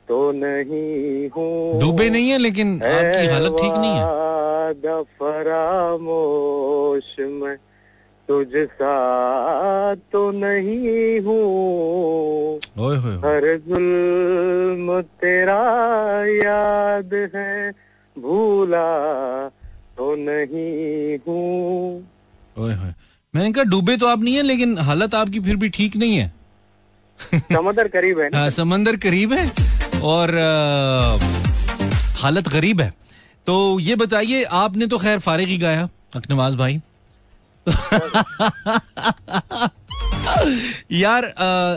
तो 0.08 0.32
नहीं 0.32 1.30
हूँ। 1.30 1.82
डूबे 1.82 2.10
नहीं 2.10 2.30
है 2.30 2.38
लेकिन 2.38 2.82
आपकी 2.84 3.28
हालत 3.28 3.58
ठीक 3.62 3.74
नहीं 3.74 3.96
है। 3.98 5.04
फरामोश 5.20 7.16
मैं 7.20 7.56
तुझ 8.30 8.48
सा 8.70 8.94
तो 10.12 10.32
नहीं 10.32 11.20
हूँ। 11.26 12.58
हर 13.26 13.46
जुल्म 13.68 15.02
तेरा 15.22 15.60
याद 16.36 17.14
है। 17.36 17.72
भूला 18.16 18.88
तो 19.98 20.16
नहीं 20.20 21.18
हूँ। 21.28 22.06
मैंने 23.34 23.52
कहा 23.52 23.64
डूबे 23.64 23.98
तो 23.98 24.08
आप 24.08 24.22
नहीं 24.22 24.36
है 24.36 24.42
लेकिन 24.42 24.78
हालत 24.80 25.16
आपकी 25.16 25.40
फिर 25.40 25.56
भी 25.56 25.70
ठीक 25.70 25.96
नहीं 25.96 26.18
है। 26.18 26.32
समंदर 27.36 27.88
करीब 27.88 28.20
है 28.20 28.30
ना? 28.30 28.38
हाँ, 28.38 28.50
समंदर 28.50 28.96
करीब 28.96 29.34
है 29.34 29.46
और 30.04 30.34
अ, 30.36 31.18
हालत 32.22 32.48
गरीब 32.48 32.82
है। 32.82 32.90
तो 33.48 33.80
ये 33.80 33.96
बताइए 33.96 34.44
आपने 34.60 34.88
तो 34.88 34.98
खैर 34.98 35.20
फारिग 35.20 35.48
ही 35.48 35.58
गाया 35.58 35.88
अकनवाज 36.16 36.56
भाई। 36.56 36.82
यार 40.92 41.34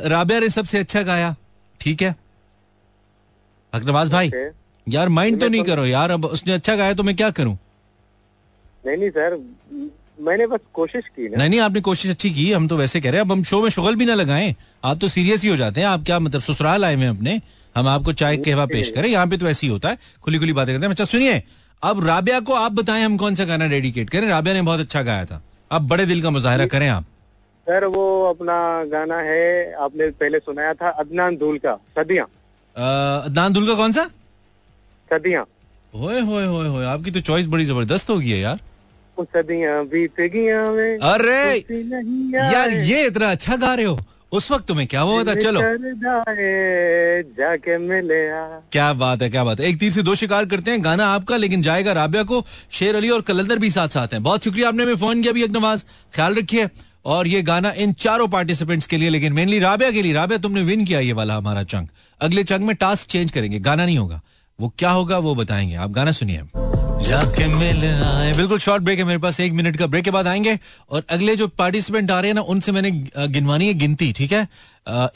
राबिया 0.07 0.41
ने 0.41 0.49
सबसे 0.49 0.79
अच्छा 0.79 1.03
गाया। 1.03 1.35
ठीक 1.81 2.03
है? 2.03 2.15
अकनवाज 3.73 4.11
भाई 4.11 4.29
ओके। 4.29 4.49
यार 4.87 5.09
माइंड 5.09 5.41
तो 5.41 5.49
नहीं 5.49 5.63
करो 5.65 5.85
यार 5.87 6.11
अब 6.11 6.25
उसने 6.25 6.53
अच्छा 6.53 6.77
गाया 6.77 6.95
तो 6.95 7.03
मैं 7.03 7.17
क्या 7.17 7.31
करूँ? 7.31 7.59
नहीं 8.87 8.97
नहीं 8.97 9.11
सर 9.11 9.39
मैंने 10.21 10.47
बस 10.47 10.61
कोशिश 10.75 11.05
की 11.07 11.29
ना। 11.29 11.39
नहीं 11.39 11.51
नहीं 11.51 11.61
आपने 11.61 11.81
कोशिश 11.81 12.11
अच्छी 12.11 12.31
की 12.31 12.51
हम 12.53 12.69
तो 12.69 12.77
वैसे 12.77 13.01
कह 13.01 13.11
रहे 13.11 13.21
हैं। 13.21 13.27
अब 13.27 13.33
हम 13.33 13.43
शो 13.45 13.63
में 13.63 13.69
शुगल 13.71 13.97
भी 13.97 14.05
ना 14.05 14.15
लगाएँ। 14.15 14.55
आप 14.85 14.99
तो 15.01 15.09
सीरियस 15.09 15.43
ही 15.43 15.49
हो 15.49 15.57
जाते 15.57 15.81
हैं। 15.81 15.89
आप 15.89 16.03
क्या 16.07 16.19
मतलब 16.19 16.41
ससुराल 16.41 16.85
आए 16.85 16.95
हुए 16.95 17.07
अपने? 17.07 17.41
हम 17.77 17.89
आपको 17.89 18.13
चाय 18.13 18.37
कहवा 18.37 18.67
पेश 18.67 18.91
करें। 18.91 19.09
यहाँ 19.09 19.27
पे 19.27 19.37
तो 19.37 19.49
ऐसे 19.49 19.67
ही 19.67 19.73
होता 19.73 19.89
है। 19.89 19.99
खुली 20.23 20.39
खुली 20.39 20.53
बातें 20.53 20.75
करते 20.75 20.87
हैं। 20.87 20.91
अच्छा 20.91 21.05
सुनिए 21.05 21.43
अब 21.83 22.07
राबिया 22.07 22.41
को 22.41 22.55
आप 22.55 22.73
बताएँ 22.73 23.05
हम 23.05 23.17
कौन 23.17 23.35
सा 23.35 23.45
गाना 23.45 23.67
डेडिकेट 23.69 24.11
करें? 24.11 24.29
राबिया 24.29 24.55
ने 24.55 24.63
बहुत 24.63 24.81
अच्छा 24.81 25.03
गाया 25.03 25.25
था। 25.25 25.43
अब 25.71 25.87
बड़े 25.89 26.07
दिल 26.07 26.23
का 26.23 26.31
मुजाहरा 26.31 26.67
करें 26.67 26.89
आप। 26.89 27.05
सर 27.67 27.85
वो 27.87 28.05
अपना 28.25 28.57
गाना 28.93 29.19
है 29.21 29.73
आपने 29.83 30.09
पहले 30.21 30.39
सुनाया 30.39 30.73
था 30.75 30.89
अदनान 31.03 31.37
धूल 31.37 31.59
का 31.59 31.75
सदिया। 31.99 32.25
अदनान 33.25 33.53
धूल 33.53 33.67
का 33.67 33.75
कौन 33.75 33.93
सा? 33.93 34.05
सदिया। 35.11 35.45
होए 35.95 36.21
होए 36.21 36.45
होए 36.47 36.69
होए 36.69 36.85
आपकी 36.87 37.11
तो 37.11 37.21
चॉइस 37.21 37.47
बड़ी 37.47 37.65
ज़बरदस्त 37.65 38.11
होगी 38.11 38.31
है 38.31 38.39
यार। 38.39 38.59
सदिया 39.19 39.83
बीत 39.85 40.21
गया 40.35 40.61
अरे! 41.13 41.65
यार 42.53 42.71
ये 42.71 43.07
इतना 43.07 43.31
अच्छा 43.31 43.57
गा 43.57 43.75
रहे 43.75 43.85
हो। 43.87 43.99
उस 44.33 44.51
वक्त 44.51 44.67
तुम्हें 44.67 44.87
क्या 44.89 45.01
हुआ 45.01 45.23
था? 45.25 45.35
चलो। 45.35 45.61
जाके 47.39 47.79
मिले 47.79 48.21
क्या 48.73 48.93
बात 48.93 49.23
है 49.23 49.31
क्या 49.31 49.45
बात 49.45 49.61
है। 49.61 49.67
एक 49.67 49.79
तीर 49.79 49.93
से 49.93 50.03
दो 50.03 50.15
शिकार 50.15 50.45
करते 50.47 50.71
हैं 50.71 50.85
गाना 50.85 51.07
आपका 51.07 51.37
लेकिन 51.37 51.63
जाएगा 51.63 51.93
राबिया 51.93 52.23
को 52.23 52.45
शेर 52.71 52.97
अली 52.97 53.11
और 53.11 53.21
कलंदर 53.21 53.59
भी 53.59 53.71
साथ 53.71 53.89
साथ 53.89 54.09
हैं। 54.09 54.23
बहुत 54.23 54.45
शुक्रिया 54.45 54.69
आपने 54.69 54.83
हमें 54.83 54.97
फ़ोन 54.97 55.23
किया 55.23 55.33
भी 55.33 55.45
एक 55.45 55.51
नवाज़ 55.51 55.85
ख्याल 56.15 56.35
रखिए। 56.35 56.69
और 57.05 57.27
ये 57.27 57.43
गाना 57.43 57.71
इन 57.73 57.93
चारों 57.93 58.29
पार्टिसिपेंट्स 58.29 58.87
के 58.87 58.97
लिए 58.97 59.11
लेकिन 59.11 59.33
मेनली 59.33 59.59
राबिया 59.59 59.91
के 59.91 60.03
लिए। 60.03 60.13
राबिया 60.13 60.39
तुमने 60.39 60.63
विन 60.63 60.85
किया 60.85 61.01
ये 61.01 61.13
वाला 61.13 61.35
हमारा 61.35 61.63
चंक 61.63 61.91
अगले 62.21 62.45
चंक 62.45 62.61
में 62.61 62.77
टास्क 62.77 63.09
चेंज 63.09 63.31
करेंगे। 63.31 63.59
गाना 63.59 63.87
नहीं 63.87 63.99
होगा। 63.99 64.21
वो 64.59 64.75
क्या 64.79 64.91
होगा 64.91 65.19
वो 65.19 65.35
बताएँगे। 65.35 65.75
आप 65.75 65.91
गाना 65.91 66.13
सुनिए। 66.13 66.43
जाके 67.05 67.47
मिल 67.49 67.85
आए। 67.85 68.33
बिल्कुल 68.33 68.59
शॉर्ट 68.59 68.83
ब्रेक 68.83 68.99
है 68.99 69.05
मेरे 69.05 69.19
पास, 69.19 69.39
एक 69.41 69.53
मिनट 69.53 69.77
का 69.77 69.87
ब्रेक 69.87 70.05
के 70.05 70.11
बाद 70.11 70.27
आएँगे। 70.27 70.59
और 70.91 71.03
अगले 71.11 71.37
जो 71.37 71.47
पार्टिसिपेंट 71.49 72.11
आ 72.11 72.19
रहे 72.21 72.29
हैं 72.29 72.35
ना, 72.35 72.41
उनसे 72.43 72.73
मैंने 72.73 72.91
गिनवानी 73.29 73.67
है 73.67 73.75
गिनती, 73.75 74.13
ठीक 74.13 74.33
है? 74.33 74.43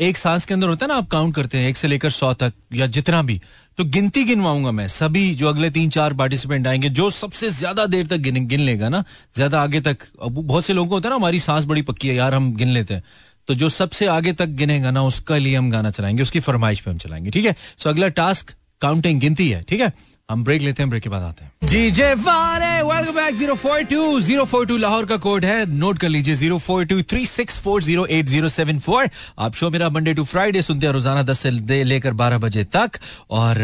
एक 0.01 0.17
सांस 0.17 0.47
के 0.47 0.55
अंदर 0.55 0.69
होता 0.69 0.87
है 0.87 0.89
ना, 0.89 0.97
आप 0.97 1.09
काउंट 1.09 1.35
करते 1.35 1.59
हैं, 1.59 1.69
एक 1.69 1.77
से 1.77 1.89
लेकर 1.89 2.11
सौ 2.11 2.33
तक, 2.35 2.53
या 2.73 2.87
जितना 2.87 3.23
भी। 3.23 3.41
तो 3.79 3.85
गिनती 3.85 4.25
गिनवाऊँगा 4.25 4.71
मैं, 4.71 4.87
सभी 4.89 5.35
जो 5.35 5.49
अगले 5.49 5.71
तीन 5.71 5.91
चार 5.91 6.15
पार्टिसिपेंट 6.15 6.67
आएँगे, 6.67 6.89
जो 6.89 7.11
सबसे 7.11 7.51
ज़्यादा 7.51 7.87
देर 7.87 8.07
तक 8.07 8.17
गिन 8.17 8.47
गिन 8.47 8.61
लेगा 8.61 8.89
ना, 8.89 9.05
ज़्यादा 9.35 9.63
आगे 9.63 9.81
तक 9.81 10.07
बहुत 10.23 10.65
से 10.65 10.73
लोगों 10.73 10.89
को 10.89 10.95
होता 10.95 11.09
है 11.09 11.11
ना, 11.11 11.17
हमारी 11.17 11.39
सांस 11.41 11.65
बड़ी 11.65 11.83
पक्की 11.83 12.09
है, 12.09 12.15
यार 12.15 12.35
हम 12.35 12.55
गिन 12.57 12.69
लेते 12.69 12.95
हैं। 12.95 13.03
तो 13.49 13.55
जो 13.55 13.69
सबसे 13.69 14.07
आगे 14.07 14.33
तक 14.33 14.49
गिनेगा 14.57 14.91
ना, 14.91 15.03
उसका 15.03 15.37
लिए 15.37 15.57
हम 15.57 15.71
गाना 15.71 15.91
चलाएँगे, 15.91 16.23
उसकी 16.23 16.41
फरमाइश 16.41 16.81
पे 16.81 16.91
हम 16.91 16.99
चलाएँगे, 16.99 17.31
ठीक 17.31 17.47
है? 17.47 17.55
सो 17.79 17.91
अगला 17.91 18.09
टास्क 18.09 18.55
काउंटिंग 18.81 19.21
गिनती 19.21 19.49
है, 19.51 19.63
ठीक 19.63 19.81
है? 19.81 19.93
हम 20.29 20.45
ब्रेक 20.45 20.63
लेते 20.63 20.83
हैं 20.83 20.91
ब्रेक 20.91 21.03
के 21.03 21.09
बाद 21.11 21.23
आते 21.23 21.45
हैं। 21.45 21.53
डीजे 21.71 22.15
वाले 22.17 22.83
वेलकम 22.83 23.15
बैक 23.15 23.35
042 23.37 24.29
042 24.29 24.79
लाहौर 24.79 25.07
का 25.07 25.17
कोड 25.17 25.45
है 25.45 25.67
नोट 25.73 25.99
कर 25.99 26.09
लीजिए 26.09 26.37
04236408074 26.39 29.09
आप 29.39 29.55
शो 29.55 29.71
मेरा 29.71 29.89
मंडे 29.89 30.15
टू 30.15 30.25
फ्राइडे 30.25 30.63
सुनते 30.63 30.87
हैं 30.87 30.93
रोज़ाना 30.93 31.23
10 31.23 31.39
से 31.39 31.51
लेकर 31.85 32.15
12 32.15 32.39
बजे 32.39 32.65
तक। 32.77 32.91
और 33.31 33.59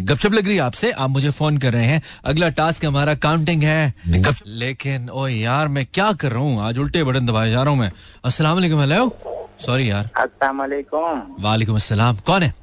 गपशप 0.00 0.32
लग 0.32 0.46
रही 0.46 0.54
है 0.54 0.60
आपसे 0.62 0.90
आप 0.92 1.10
मुझे 1.10 1.30
फ़ोन 1.30 1.58
कर 1.58 1.72
रहे 1.72 1.86
हैं। 1.86 2.02
अगला 2.24 2.48
टास्क 2.60 2.84
हमारा 2.84 3.14
काउंटिंग 3.16 3.62
है। 3.62 3.92
लेकिन 4.46 5.10
ओ 5.10 5.26
यार 5.26 5.68
मैं 5.68 5.86
क्या 5.94 6.12
कर 6.14 6.32
रहा 6.32 6.40
हूँ? 6.40 6.62
आज 6.62 6.78
उल्टे 6.78 7.04
बटन 7.04 7.26
दबाए 7.26 7.50
जा 7.50 7.62
रहा 7.62 7.70
हूँ 7.70 7.78
मैं। 7.80 7.92
अस्सलाम 8.24 8.54
वालेकुम 8.54 8.80
हेलो 8.80 9.16
सॉरी 9.60 9.90
यार। 9.90 10.10
अस्सलाम 10.16 10.58
वालेकुम। 10.58 11.22
वालेकुम 11.40 11.76
अस्सलाम। 11.76 12.16
कौन 12.26 12.42
है? 12.42 12.54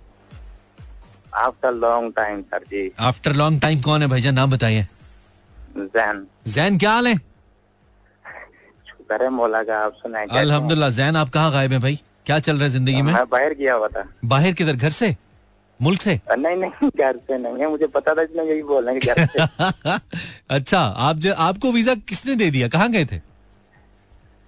आफ्टर 1.35 1.73
लॉन्ग 1.73 2.13
टाइम 2.15 2.41
सर 2.41 2.63
जी। 2.71 2.91
आफ्टर 2.99 3.33
लॉन्ग 3.35 3.61
टाइम 3.61 3.81
कौन 3.81 4.01
है 4.01 4.07
भाईजान? 4.07 4.33
नाम 4.33 4.51
बताइए। 4.51 4.87
जैन। 5.77 6.25
जैन 6.47 6.77
क्या 6.77 6.91
हाल 6.91 7.07
है? 7.07 7.15
शुक्र 8.87 9.23
है 9.23 9.29
मौला 9.29 9.63
का 9.63 9.77
आप 9.85 9.93
सुनाए 9.97 10.27
अल्हम्दुलिल्लाह 10.39 10.89
जैन 10.97 11.15
आप 11.15 11.29
कहाँ 11.29 11.51
गायब 11.51 11.71
हैं 11.71 11.81
भाई? 11.81 11.99
क्या 12.25 12.39
चल 12.39 12.55
रहा 12.55 12.63
है 12.63 12.69
ज़िंदगी 12.69 13.01
में? 13.01 13.13
बाहर 13.13 13.53
गया 13.53 13.73
हुआ 13.73 13.87
था। 13.87 14.07
बाहर 14.25 14.51
किधर? 14.53 14.75
घर 14.75 14.89
से? 14.89 15.15
मुल्क 15.79 16.01
से? 16.01 16.19
नहीं 16.37 16.55
नहीं 16.55 16.89
घर 16.89 17.15
से 17.27 17.37
नहीं 17.37 17.61
है 17.61 17.69
मुझे 17.69 17.87
पता 17.95 18.13
था 18.15 18.21
इसलिए 18.21 18.51
यही 18.51 18.61
बोल 18.63 18.89
रहे 18.89 18.99
घर 18.99 19.25
से। 19.25 19.97
अच्छा 20.55 20.79
आप 20.79 21.15
जो 21.17 21.33
आपको 21.45 21.71
वीज़ा 21.71 21.95
किसने 22.09 22.35
दे 22.35 22.49
दिया? 22.51 22.67
कहाँ 22.67 22.89
गए 22.91 23.05
थे? 23.05 23.19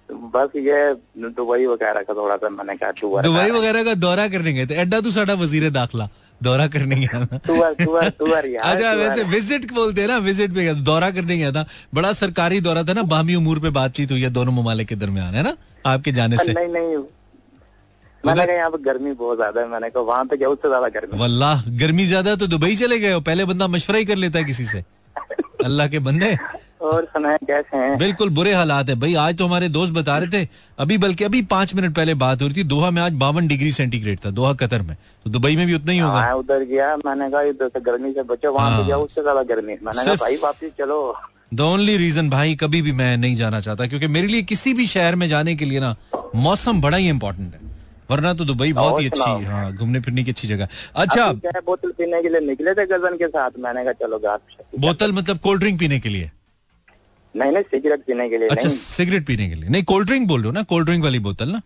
बस 0.08 0.56
ये 0.56 0.94
दुबई 1.36 1.66
वगैरह 1.66 2.02
का 2.02 2.14
थोड़ा 2.14 2.36
सा 2.36 2.48
मैंने 2.48 2.76
कहा 2.76 2.90
दुबई। 3.22 3.50
वगैरह 3.50 3.84
का 3.84 3.94
दौरा 3.94 4.26
करने 4.28 4.52
गए 4.52 4.66
थे। 4.66 4.74
एड्डा 4.80 5.00
तू 5.00 5.10
साडा 5.10 5.34
वज़ीर 5.34 5.68
दाखला 5.70 6.08
दौरा 6.40 6.66
करने 6.68 6.96
गया 6.96 7.24
था। 7.26 7.38
टूर 7.46 7.74
टूर 7.74 8.08
टूर 8.18 8.46
यार 8.46 8.64
अच्छा 8.66 8.92
वैसे 8.94 9.22
विज़िट 9.26 9.72
बोलते 9.72 10.00
हैं 10.00 10.08
ना 10.08 10.16
विज़िट 10.24 10.54
पे 10.54 10.62
गया 10.62 10.72
दौरा 10.86 11.10
करने 11.10 11.36
गया 11.36 11.52
था। 11.52 11.66
बड़ा 11.94 12.12
सरकारी 12.14 12.60
दौरा 12.60 12.82
था 12.84 12.92
ना 12.92 13.02
बामी 13.12 13.34
उमूर 13.34 13.58
पे 13.60 13.70
बातचीत 13.72 14.10
हुई 14.10 14.22
है 14.22 14.30
दोनों 14.30 14.52
ममालिक 14.52 14.88
के 14.88 14.96
दरमियान 14.96 15.34
है 15.34 15.42
ना? 15.42 15.56
आपके 15.86 16.12
जाने 16.12 16.36
से। 16.36 16.52
नहीं 16.52 16.68
नहीं। 16.68 16.96
मैंने 18.24 18.46
कहा 18.46 18.54
यहाँ 18.54 18.70
पे 18.70 18.78
गर्मी 18.84 19.12
बहुत 19.14 19.36
ज़्यादा 19.38 19.60
है 19.60 19.68
मैंने 19.68 19.90
कहा 19.90 20.02
वहाँ 20.02 20.24
पे 20.26 20.36
क्या 20.36 20.48
उससे 20.48 20.68
ज़्यादा 20.68 20.88
गर्मी? 20.88 21.18
वल्लाह 21.18 21.68
गर्मी 21.80 22.04
ज़्यादा 22.06 22.30
है 22.30 22.36
तो 22.36 22.46
दुबई 22.46 22.76
चले 22.76 22.98
गए 22.98 23.12
हो? 23.12 23.20
पहले 23.20 23.44
बंदा 23.44 23.66
मशवरा 23.68 23.98
ही 23.98 24.04
कर 24.04 24.16
लेता 24.16 24.38
है 24.38 24.44
किसी 24.44 24.64
से। 24.64 24.84
अल्लाह 25.64 25.88
के 25.88 25.98
बंदे। 26.00 26.36
और 26.80 27.04
सुनाए 27.06 27.38
कैसे 27.46 27.76
हैं? 27.76 27.96
बिल्कुल 27.98 28.30
बुरे 28.30 28.52
हालात 28.54 28.88
है। 28.88 28.94
भाई 28.96 29.14
आज 29.16 29.36
तो 29.38 29.46
हमारे 29.46 29.68
दोस्त 29.68 29.92
बता 29.94 30.18
रहे 30.18 30.28
थे 30.34 30.48
अभी 30.78 30.98
बल्कि 30.98 31.24
अभी 31.24 31.42
पाँच 31.50 31.74
मिनट 31.74 31.94
पहले 31.96 32.14
बात 32.16 32.42
हो 32.42 32.46
रही 32.46 32.56
थी 32.56 32.64
दोहा 32.66 32.90
में 32.90 33.00
आज 33.02 33.12
बावन 33.18 33.48
डिग्री 33.48 33.72
सेंटीग्रेड 33.72 34.18
था 34.24 34.30
दोहा 34.30 34.52
कतर 34.56 34.82
में। 34.82 34.96
तो 35.24 35.30
दुबई 35.30 35.56
में 35.56 35.66
भी 35.66 35.74
उतना 35.74 35.92
ही 35.92 35.98
होगा। 35.98 36.20
हाँ 36.20 36.34
उधर 36.34 36.64
गया 36.64 36.96
मैंने 36.96 37.30
कहा 37.30 37.42
इधर 37.44 37.68
से 37.68 37.80
गर्मी 37.80 38.12
से 38.12 38.22
बचो 38.24 38.52
वहाँ 38.52 38.70
हाँ। 38.70 38.82
पे 38.82 38.88
जाओ 38.88 39.04
उससे 39.04 39.22
ज़्यादा 39.22 39.42
गर्मी 39.44 39.72
मैंने 39.74 40.04
कहा 40.04 40.14
भाई 40.16 40.36
वापिस 40.42 40.72
चलो। 40.78 41.16
द 41.54 41.60
ओनली 41.62 41.96
रीजन 41.96 42.28
भाई 42.30 42.54
कभी 42.56 42.82
भी 42.82 42.92
मैं 42.92 43.16
नहीं 43.16 43.34
जाना 43.36 43.60
चाहता 43.60 43.86
क्योंकि 43.86 44.06
मेरे 44.08 44.26
लिए 44.26 44.42
किसी 44.44 44.74
भी 44.74 44.86
शहर 44.86 45.14
में 45.14 45.28
जाने 45.28 45.54
के 45.56 45.64
लिए 45.64 45.80
ना 45.80 45.94
मौसम 46.36 46.80
बड़ा 46.80 46.96
ही 46.96 47.08
इम्पोर्टेंट 47.08 47.54
है। 47.54 47.66
वरना 48.10 48.32
तो 48.34 48.44
दुबई 48.44 48.72
बहुत 48.72 49.00
ही 49.00 49.06
अच्छी 49.06 49.44
हाँ 49.44 49.72
घूमने 49.74 50.00
फिरने 50.00 50.24
की 50.24 50.30
अच्छी 50.30 50.48
जगह। 50.48 50.68
अच्छा। 50.96 51.24
है, 51.24 51.60
बोतल 51.66 51.90
पीने 51.98 52.22
के 52.22 52.28
लिए 52.28 52.40
निकले 52.40 52.74
थे 52.74 52.86
गजन 52.86 53.16
के 53.16 53.26
साथ? 53.28 53.50
मैंने 53.58 53.84
कहा 53.84 53.92
चलो 53.92 54.18
बोतल 54.78 55.12
मतलब 55.12 55.38
कोल्ड 55.38 55.60
ड्रिंक 55.60 55.78
पीने 55.80 55.98
के 56.00 56.08
लिए? 56.08 56.30
नहीं 57.34 57.52
नहीं 57.52 57.62
सिगरेट 57.64 58.00
पीने 58.06 58.28
के 58.28 58.38
लिए 58.38 58.48
अच्छा 58.48 58.68
सिगरेट 58.68 59.26
पीने 59.26 59.48
के 59.48 59.54
लिए। 59.54 59.68
नहीं 59.70 59.82
कोल्ड 59.84 60.06
ड्रिंक 60.08 60.28
बोल 60.28 60.40
रहे 60.40 60.48
हो 60.48 60.52
ना? 60.52 60.62
कोल्ड 60.64 60.86
ड्रिंक 60.86 61.02
वाली 61.04 61.18
बोतल 61.18 61.48
ना? 61.48 61.60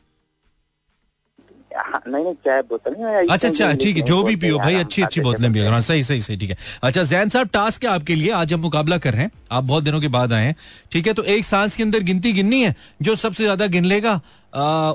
हाँ, 1.77 2.01
नहीं 2.07 2.25
नहीं 2.25 2.35
चाय 2.47 2.61
बोतल 2.63 2.95
नहीं 2.95 3.27
अच्छा 3.27 3.49
अच्छा 3.49 3.73
ठीक 3.83 3.97
है 3.97 4.03
जो 4.07 4.23
भी 4.23 4.35
पियो 4.37 4.59
भाई 4.59 4.75
अच्छी 4.77 5.03
अच्छी 5.03 5.21
बोतलें 5.21 5.53
पियो। 5.53 5.71
हाँ 5.71 5.81
सही 5.83 6.03
सही 6.05 6.21
सही 6.21 6.37
ठीक 6.37 6.51
है। 6.51 6.57
अच्छा 6.83 7.03
जैन 7.05 7.29
साहब 7.29 7.49
टास्क 7.53 7.85
है 7.85 7.91
आपके 7.91 8.15
लिए। 8.15 8.31
आज 8.33 8.53
हम 8.53 8.61
मुकाबला 8.61 8.99
कर 8.99 9.13
रहे 9.13 9.23
हैं। 9.23 9.31
आप 9.53 9.65
बहुत 9.65 9.85
दिनों 9.85 10.01
के 10.01 10.09
बाद 10.09 10.33
आए 10.33 10.45
हैं 10.47 10.55
ठीक 10.93 11.07
है? 11.07 11.15
तो 11.15 11.23
एक 11.25 11.45
सांस 11.45 11.77
के 11.77 11.83
अंदर 11.83 12.03
गिनती 12.03 12.33
गिननी 12.33 12.63
है 12.65 12.75
जो 13.03 13.15
सबसे 13.17 13.45
ज़्यादा 13.45 13.67
गिन 13.67 13.85
लेगा 13.85 14.21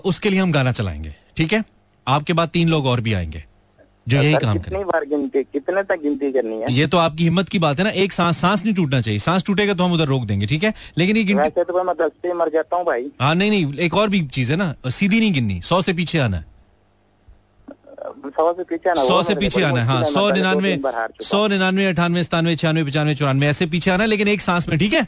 उसके 0.06 0.30
लिए 0.30 0.40
हम 0.40 0.52
गाना 0.52 0.72
चलाएँगे 0.72 1.16
ठीक 1.38 1.54
है? 1.54 1.64
आपके 2.08 2.34
बाद 2.34 2.50
तीन 2.50 2.70
लोग 2.70 2.86
और 2.86 3.02
भी 3.02 3.14
आएँगे। 3.14 3.44
जो 4.08 4.18
यही 4.18 4.36
काम 4.42 4.58
कितनी 4.58 4.84
बार 4.84 5.06
गिनती 5.06 5.44
कितने 5.44 5.84
तक 5.84 6.02
गिनती 6.02 6.32
करनी 6.32 6.62
है? 6.62 6.72
ये 6.74 6.88
तो 6.88 6.98
आपकी 6.98 7.24
हिम्मत 7.24 7.50
की 7.50 7.60
बात 7.60 7.80
है 7.80 7.84
ना 7.84 7.90
एक 8.04 8.14
सांस 8.14 8.38
सांस 8.42 8.64
नहीं 8.66 8.76
टूटना 8.76 9.02
चाहिए। 9.02 9.20
सांस 9.20 9.44
टूटेगा 9.46 9.74
तो 9.74 9.84
हम 9.84 9.94
उधर 9.94 10.08
रोक 10.08 10.26
देंगे 10.26 10.46
ठीक 10.48 10.64
है? 10.64 10.74
लेकिन 10.98 11.18
ये 11.18 11.24
गिनती 11.24 11.64
तो 11.64 11.84
मैं 11.84 11.96
दस 12.02 12.12
से 12.22 12.34
मर 12.34 12.50
जाता 12.54 12.76
हूँ 12.78 12.86
भाई। 12.86 13.10
हाँ 13.22 13.34
नहीं 13.36 13.50
नहीं 13.52 13.74
एक 13.86 13.94
और 13.94 14.10
भी 14.10 14.26
चीज़ 14.38 14.52
है 14.52 14.58
ना 14.58 14.74
सीधी 14.90 15.20
नहीं 15.20 15.34
गिननी 15.34 15.60
सौ 15.66 15.82
से 15.82 15.94
पीछे 15.94 16.20
आना 16.20 16.38
है। 16.38 16.46
सौ 18.28 18.54
से 18.54 18.64
पीछे 18.64 18.90
ना 18.90 19.04
सौ 19.04 19.22
से 19.24 19.36
पीछे 19.36 19.62
आना 19.64 19.80
है 19.82 19.88
हाँ 19.88 20.04
सौ 20.06 20.30
निन्यानवे 20.32 20.80
सौ 21.24 21.46
निन्यानवे 21.48 21.86
अठानवे 21.86 22.24
सतानवे 22.24 22.56
छियानवे 22.56 22.84
पचानवे 22.84 23.16
चौरानवे 23.16 23.48
ऐसे 23.48 23.66
पीछे 23.68 23.92
आना 23.92 24.06
लेकिन 24.06 24.28
एक 24.28 24.42
सांस 24.42 24.68
में 24.70 24.78
ठीक 24.80 24.94
है? 24.94 25.08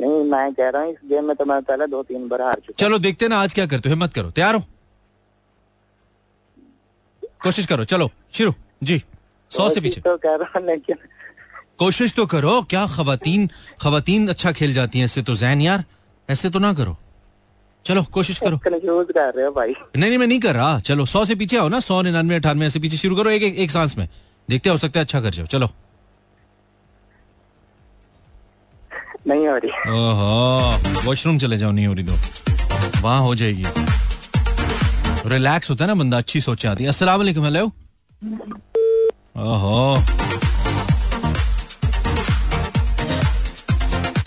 नहीं 0.00 0.24
मैं 0.24 0.52
कह 0.54 0.68
रहा 0.68 0.82
हूँ 0.82 0.90
इस 0.92 0.98
गेम 1.08 1.24
में 1.24 1.36
तो 1.36 1.44
मैं 1.44 1.60
पहले 1.62 1.86
दो 1.86 2.02
तीन 2.02 2.28
बार 2.28 2.42
हार 2.42 2.60
चुका 2.66 2.84
चलो 2.84 2.98
देखते 2.98 3.28
ना 3.28 3.40
आज 3.40 3.52
क्या 3.54 3.66
करते 3.66 3.88
हो 3.88 3.94
हिम्मत 3.94 4.14
करो 4.14 4.30
तैयार 4.30 4.54
हो? 4.54 4.62
कोशिश 7.42 7.66
करो 7.66 7.84
चलो 7.84 8.10
शुरू 8.34 8.54
जी 8.82 9.02
सौ 9.52 9.68
से 9.68 9.80
पीछे। 9.80 10.00
तो 10.00 10.16
कह 10.16 10.34
रहा 10.36 10.60
लेकिन 10.60 10.96
कोशिश 11.78 12.12
तो 12.14 12.26
करो 12.26 12.60
क्या 12.70 12.86
खवातीन 12.86 13.48
खवातीन 13.82 14.28
अच्छा 14.28 14.52
खेल 14.52 14.74
जाती 14.74 14.98
हैं 14.98 15.04
ऐसे 15.04 15.22
तो 15.22 15.34
जैन 15.34 15.60
यार 15.60 15.84
ऐसे 16.28 16.50
तो 16.50 16.58
ना 16.58 16.72
करो। 16.74 16.96
चलो 17.84 18.02
कोशिश 18.12 18.38
करो। 18.38 18.58
कर 18.58 18.72
रहे 18.72 19.44
हो 19.44 19.52
भाई। 19.52 19.72
नहीं 19.96 20.08
नहीं 20.08 20.18
मैं 20.18 20.26
नहीं 20.26 20.40
कर 20.40 20.54
रहा 20.54 20.80
चलो 20.80 21.06
सौ 21.06 21.24
से 21.24 21.34
पीछे 21.34 21.56
आओ 21.56 21.68
ना 21.68 21.80
सौ 21.80 22.00
निन्यानवे 22.02 22.34
अठानवे 22.36 22.66
ऐसे 22.66 22.80
पीछे 22.80 22.96
शुरू 22.96 23.16
करो 23.16 23.30
एक 23.30 23.42
एक, 23.42 23.56
एक 23.56 23.70
सांस 23.70 23.96
में। 23.98 24.08
देखते 24.48 24.70
हो 24.70 24.76
सकता 24.76 24.98
है 25.00 25.04
अच्छा 25.04 25.20
कर 25.20 25.30
जाओ 25.30 25.46
चलो। 25.46 25.68
नहीं 29.26 29.46
हो 29.48 29.56
रही। 29.56 29.70
ओहो 29.90 31.06
वॉशरूम 31.06 31.38
चले 31.38 31.58
जाओ 31.58 31.70
नहीं 31.72 31.86
हो 31.86 31.94
रही 31.94 32.04
तो। 32.04 33.00
वहाँ 33.02 33.20
हो 33.20 33.34
जाएगी। 33.34 33.64
रिलैक्स 35.26 35.70
होता 35.70 35.84
है 35.84 35.88
ना 35.88 35.94
बंदा 35.94 36.18
अच्छी 36.18 36.40
सोच 36.40 36.66
आती 36.66 36.84
है। 36.84 36.90
वालेकुम 37.06 37.44
हेलो 37.44 37.64
ओहो। 39.38 39.96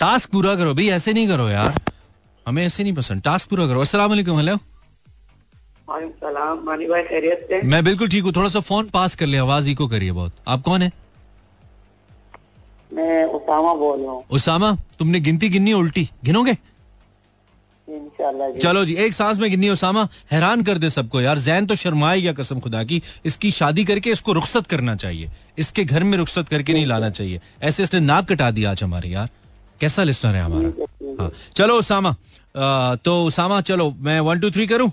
टास्क 0.00 0.30
पूरा 0.30 0.54
करो 0.56 0.74
भाई 0.74 0.88
ऐसे 0.90 1.12
नहीं 1.12 1.28
करो 1.28 1.48
यार। 1.48 1.80
हमें 2.46 2.64
ऐसे 2.64 2.82
नहीं 2.82 2.92
पसंद। 2.94 3.22
टास्क 3.22 3.48
पूरा 3.50 3.66
करो। 3.66 3.84
वालेकुम 3.98 4.36
हेलो 4.38 4.56
सलाम। 5.88 6.62
मानी 6.64 6.86
भाई 6.86 7.02
खैरियत 7.02 7.46
से? 7.48 7.60
मैं 7.62 7.84
बिल्कुल 7.84 8.08
ठीक 8.08 8.24
हूँ। 8.24 8.32
थोड़ा 8.36 8.48
सा 8.48 8.60
फ़ोन 8.60 8.88
पास 8.88 9.14
कर 9.14 9.26
ले 9.26 9.38
आवाज़ 9.38 9.68
इको 9.70 9.86
करिए 9.88 10.12
बहुत। 10.12 10.32
आप 10.48 10.62
कौन 10.62 10.82
है? 10.82 10.92
मैं 12.92 13.24
उसामा 13.26 13.74
बोल 13.74 14.00
रहा 14.00 14.12
हूँ। 14.12 14.24
उसामा 14.30 14.76
तुमने 14.98 15.20
गिनती 15.20 15.48
गिननी 15.48 15.72
उल्टी। 15.72 16.08
गिनोगे? 16.24 16.56
चलो 18.60 18.84
जी 18.84 18.94
एक 19.04 19.12
सांस 19.14 19.38
में 19.38 19.50
गिननी 19.50 19.68
उसामा 19.68 20.08
हैरान 20.32 20.62
कर 20.64 20.78
दे 20.78 20.90
सबको 20.90 21.20
यार 21.20 21.38
जैन 21.38 21.66
तो 21.66 21.74
शर्माए 21.74 22.20
गया 22.20 22.32
कसम 22.32 22.60
खुदा 22.60 22.82
की 22.84 23.02
इसकी 23.26 23.50
शादी 23.50 23.84
करके 23.84 24.10
इसको 24.10 24.32
रुखसत 24.32 24.66
करना 24.66 24.94
चाहिए 24.96 25.30
इसके 25.58 25.84
घर 25.84 26.04
में 26.04 26.16
रुखसत 26.18 26.48
करके 26.48 26.72
नहीं 26.72 26.86
लाना 26.86 27.10
चाहिए 27.10 27.40
ऐसे 27.62 27.82
इसने 27.82 28.00
नाक 28.00 28.28
कटा 28.32 28.50
दिया 28.50 28.70
आज 28.70 28.82
हमारे 28.82 29.08
यार 29.08 29.28
कैसा 29.80 30.02
लिस्टर 30.02 30.34
है 30.34 30.42
हमारा? 30.42 30.68
हाँ 31.20 31.30
चलो 31.56 31.78
उसामा 31.78 32.10
आ, 32.56 32.94
तो 32.94 33.24
उसामा 33.24 33.60
चलो 33.60 33.90
मैं 33.98 34.18
वन 34.20 34.40
टू 34.40 34.50
थ्री 34.50 34.66
करूँ? 34.66 34.90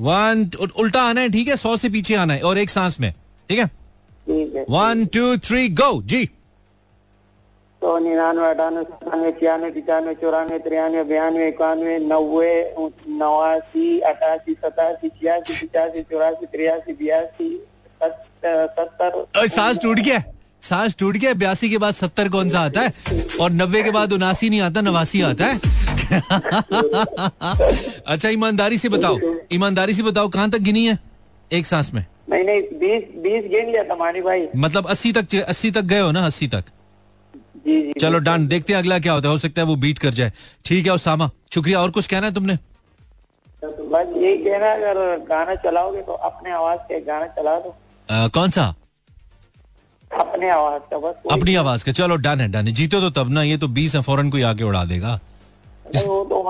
वन 0.00 0.50
उल्टा 0.78 1.02
आना 1.02 1.20
है 1.20 1.28
ठीक 1.30 1.48
है 1.48 1.56
सौ 1.56 1.76
से 1.76 1.88
पीछे 1.88 2.14
आना 2.14 2.34
है 2.34 2.40
और 2.40 2.58
एक 2.58 2.70
सांस 2.70 3.00
में 3.00 3.12
ठीक 3.48 3.58
है? 3.58 3.66
ठीक 3.66 4.54
है 4.56 4.64
वन 4.70 5.04
टू 5.06 5.36
थ्री 5.36 5.68
गो 5.68 6.02
जी। 6.02 6.28
सौ 7.84 7.92
निन्यानवे 8.00 8.48
अठानवे 8.48 8.82
सतानवे 8.82 9.30
छियानवे 9.38 9.70
पिचानवे 9.70 10.12
चौरानवे 10.20 10.58
तिरानवे 10.64 11.02
बयानवे 11.04 11.48
इक्यानवे 11.48 11.98
नब्बे 12.10 12.52
नवासी 13.20 14.00
अठासी 14.10 14.52
सतासी 14.54 15.08
छियासी 15.08 15.54
पिचासी 15.60 16.02
चौरासी 16.02 16.46
तिरासी 16.52 16.92
बयासी 17.00 17.48
सत्तर 18.00 19.46
सांस 19.56 19.78
टूट 19.82 19.98
गया। 19.98 20.18
सांस 20.62 20.96
टूट 21.00 21.16
गया 21.16 21.32
बयासी 21.42 21.68
के 21.70 21.78
बाद 21.78 21.94
सत्तर 21.94 22.28
कौन 22.28 22.48
सा 22.50 22.60
आता 22.60 22.80
है? 22.80 22.92
और 23.40 23.50
नब्बे 23.52 23.82
के 23.82 23.90
बाद 23.90 24.12
उनासी 24.12 24.48
नहीं 24.50 24.60
आता 24.60 24.80
नवासी 24.80 25.20
आता 25.22 25.46
है? 25.46 25.60
अच्छा 28.06 28.28
ईमानदारी 28.28 28.78
से 28.78 28.88
बताओ। 28.88 29.18
ईमानदारी 29.52 29.94
से 29.94 30.02
बताओ 30.02 30.28
कहाँ 30.28 30.50
तक 30.50 30.58
गिनी 30.68 30.86
है? 30.86 30.98
एक 31.50 31.66
सांस 31.66 31.90
में। 31.94 32.04
नहीं 32.30 32.44
नहीं 32.44 32.62
बीस 32.80 33.02
बीस 33.22 33.44
गिन 33.50 33.70
लिया 33.70 33.82
था 33.84 33.96
मानी 33.96 34.20
भाई। 34.22 34.48
मतलब 34.56 34.86
अस्सी 34.86 35.12
तक 35.12 35.34
अस्सी 35.48 35.70
तक 35.70 35.82
गए 35.92 36.00
हो 36.00 36.10
ना 36.10 36.26
अस्सी 36.26 36.48
तक? 36.48 36.64
चलो 38.00 38.18
डन। 38.18 38.46
देखते 38.48 38.72
हैं 38.72 38.80
अगला 38.80 38.98
क्या 38.98 39.12
होता 39.12 39.28
है। 39.28 39.32
हो 39.32 39.38
सकता 39.38 39.60
है 39.60 39.66
वो 39.66 39.76
बीट 39.76 39.98
कर 39.98 40.14
जाए। 40.14 40.32
ठीक 40.64 40.86
है 40.86 40.92
उसामा 40.92 41.30
शुक्रिया। 41.54 41.80
और 41.80 41.90
कुछ 41.90 42.06
कहना 42.06 42.26
है 42.26 42.34
तुमने? 42.34 42.56
तो 42.56 43.68
बस 43.88 44.16
यही 44.16 44.36
कहना 44.38 44.66
है, 44.66 44.82
अगर 44.82 45.18
गाना 45.28 45.54
चलाओगे 45.54 46.00
तो 46.02 46.12
अपने 46.12 46.50
आवाज़ 46.50 46.80
के 46.80 47.00
गाना 47.00 47.26
चला 47.26 47.58
दो। 47.58 47.74
आ, 48.10 48.26
कौन 48.28 48.50
सा? 48.50 48.74
अपने 50.10 50.48
आवाज़ 50.50 50.82
का 50.90 50.98
बस 50.98 51.32
अपनी 51.32 51.54
आवाज़ 51.54 51.84
का। 51.84 51.92
चलो 51.92 52.16
डन 52.16 52.40
है 52.40 52.48
डन 52.48 52.72
जीतो 52.72 53.00
तो 53.00 53.10
तब 53.12 53.30
ना 53.30 53.42
ये 53.42 53.56
तो 53.56 53.68
बीस 53.68 53.94
है 53.94 54.02
फ़ौरन 54.02 54.30
कोई 54.30 54.42
आके 54.42 54.64
उड़ा 54.64 54.84
देगा। 54.84 55.18
तो 55.86 56.42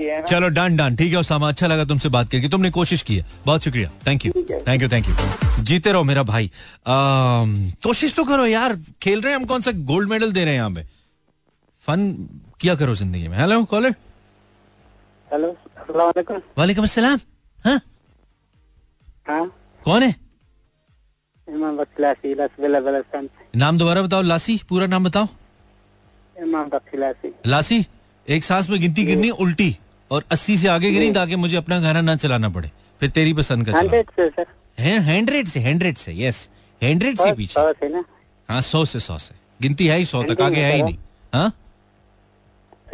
है 0.00 0.22
चलो 0.26 0.48
डन 0.48 0.76
डन। 0.76 0.96
ठीक 0.96 1.12
है 1.12 1.18
उसामा। 1.18 1.48
अच्छा 1.48 1.66
लगा 1.66 1.84
तुमसे 1.84 2.08
बात 2.08 2.28
करके। 2.30 2.48
तुमने 2.48 2.70
कोशिश 2.70 3.02
की 3.02 3.16
है। 3.16 3.24
बहुत 3.46 3.64
शुक्रिया। 3.64 3.90
Thank 4.06 4.26
you 4.26 4.32
thank 4.66 4.82
you 4.82 4.88
thank 4.88 5.08
you 5.08 5.62
जीते 5.62 5.92
रहो 5.92 6.04
मेरा 6.04 6.22
भाई। 6.22 6.50
कोशिश 6.88 8.14
तो 8.14 8.24
करो 8.24 8.46
यार। 8.46 8.76
खेल 9.02 9.20
रहे 9.20 9.32
हैं 9.32 9.38
हम 9.38 9.44
कौन 9.46 9.60
सा 9.60 9.70
गोल्ड 9.90 10.10
मेडल 10.10 10.32
दे 10.32 10.44
रहे 10.44 10.54
हैं 10.54 10.60
यहाँ 10.60 10.70
पे? 10.70 10.82
फन 11.82 12.12
किया 12.60 12.74
करो 12.74 12.94
ज़िंदगी 12.94 13.28
में। 13.28 13.38
हेलो 13.38 13.64
कॉलर 13.64 13.94
हेलो 15.30 15.48
वालेकुम। 16.58 16.82
अस्सलाम। 16.84 17.18
हाँ? 17.64 17.80
हाँ? 19.28 19.46
कौन 19.84 20.02
है? 20.02 20.14
नाम 23.56 23.78
दोबारा 23.78 24.02
बताओ। 24.02 24.22
लासी? 24.22 24.60
पूरा 24.68 24.86
नाम 24.86 25.04
बताओ। 25.04 25.26
लासी? 27.46 27.84
एक 28.28 28.44
सांस 28.44 28.70
में 28.70 28.80
गिनती 28.80 29.04
गिरनी 29.04 29.30
उल्टी 29.30 29.76
और 30.10 30.24
अस्सी 30.30 30.56
से 30.58 30.68
आगे 30.68 30.90
गिनी 30.90 31.12
ताकि 31.12 31.36
मुझे 31.36 31.56
अपना 31.56 31.80
गाना 31.80 32.00
ना 32.00 32.16
चलाना 32.16 32.48
पड़े। 32.48 32.70
फिर 33.00 33.10
तेरी 33.10 33.32
पसंद 33.34 33.66
का 33.66 33.72
चला 33.72 33.80
हंड्रेड 33.80 34.10
से 34.10 34.28
सर 34.28 34.46
है? 34.78 34.98
हंड्रेड 35.00 35.96
से 35.96 36.12
यस 36.16 36.48
हंड्रेड 36.82 37.18
से 37.18 37.32
पीछे। 37.32 37.60
हाँ 38.48 38.60
सौ 38.60 38.84
से 38.84 39.00
सौ 39.00 39.18
से। 39.18 39.34
गिनती 39.62 39.86
है 39.86 39.96
ही 39.98 40.04
सौ 40.04 40.22
तक 40.22 40.40
आगे 40.40 40.60
है 40.60 40.74
ही 40.74 40.82
नहीं। 40.82 40.96
हाँ? 41.34 41.52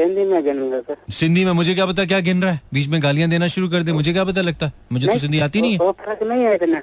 हिंदी 0.01 0.25
में 0.25 0.83
सिंधी 1.11 1.45
में 1.45 1.53
मुझे 1.53 1.75
क्या 1.75 1.87
पता 1.87 2.05
क्या 2.05 2.19
गिन 2.21 2.43
रहा 2.43 2.53
है? 2.53 2.61
बीच 2.75 2.89
में 2.89 3.03
गालियाँ 3.03 3.29
देना 3.31 3.47
शुरू 3.49 3.69
कर 3.69 3.83
दे 3.83 3.93
मुझे 3.93 4.13
क्या 4.13 4.25
पता 4.25 4.41
लगता? 4.41 4.71
मुझे 4.93 5.07
तो 5.07 5.19
सिंधी 5.19 5.39
आती 5.41 5.61
नहीं 5.61 5.73
है। 5.73 5.79
नहीं 6.25 6.45
है 6.45 6.83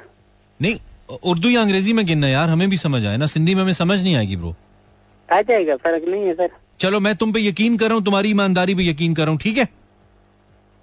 नहीं 0.60 0.75
उर्दू 1.23 1.49
या 1.49 1.62
अंग्रेज़ी 1.62 1.93
में 1.93 2.05
गिनना 2.05 2.27
यार 2.27 2.49
हमें 2.49 2.69
भी 2.69 2.77
समझ 2.77 3.05
आए 3.05 3.17
ना। 3.17 3.25
सिंधी 3.25 3.55
में 3.55 3.62
हमें 3.62 3.73
समझ 3.73 4.01
नहीं 4.03 4.15
आएगी 4.15 4.36
ब्रो 4.36 4.55
आ 5.29 5.41
जाएगा 5.41 5.75
फ़र्क 5.75 6.08
नहीं 6.08 6.23
है 6.23 6.34
सर 6.34 6.49
चलो 6.79 6.99
मैं 6.99 7.15
तुम 7.15 7.31
पे 7.31 7.39
यकीन 7.41 7.77
कर 7.77 7.88
रहा 7.88 7.95
हूँ 7.95 8.03
तुम्हारी 8.05 8.29
ईमानदारी 8.29 8.75
पे 8.75 8.83
यकीन 8.83 9.13
कर 9.15 9.23
रहा 9.23 9.31
हूँ 9.31 9.39
ठीक 9.39 9.57
है? 9.57 9.65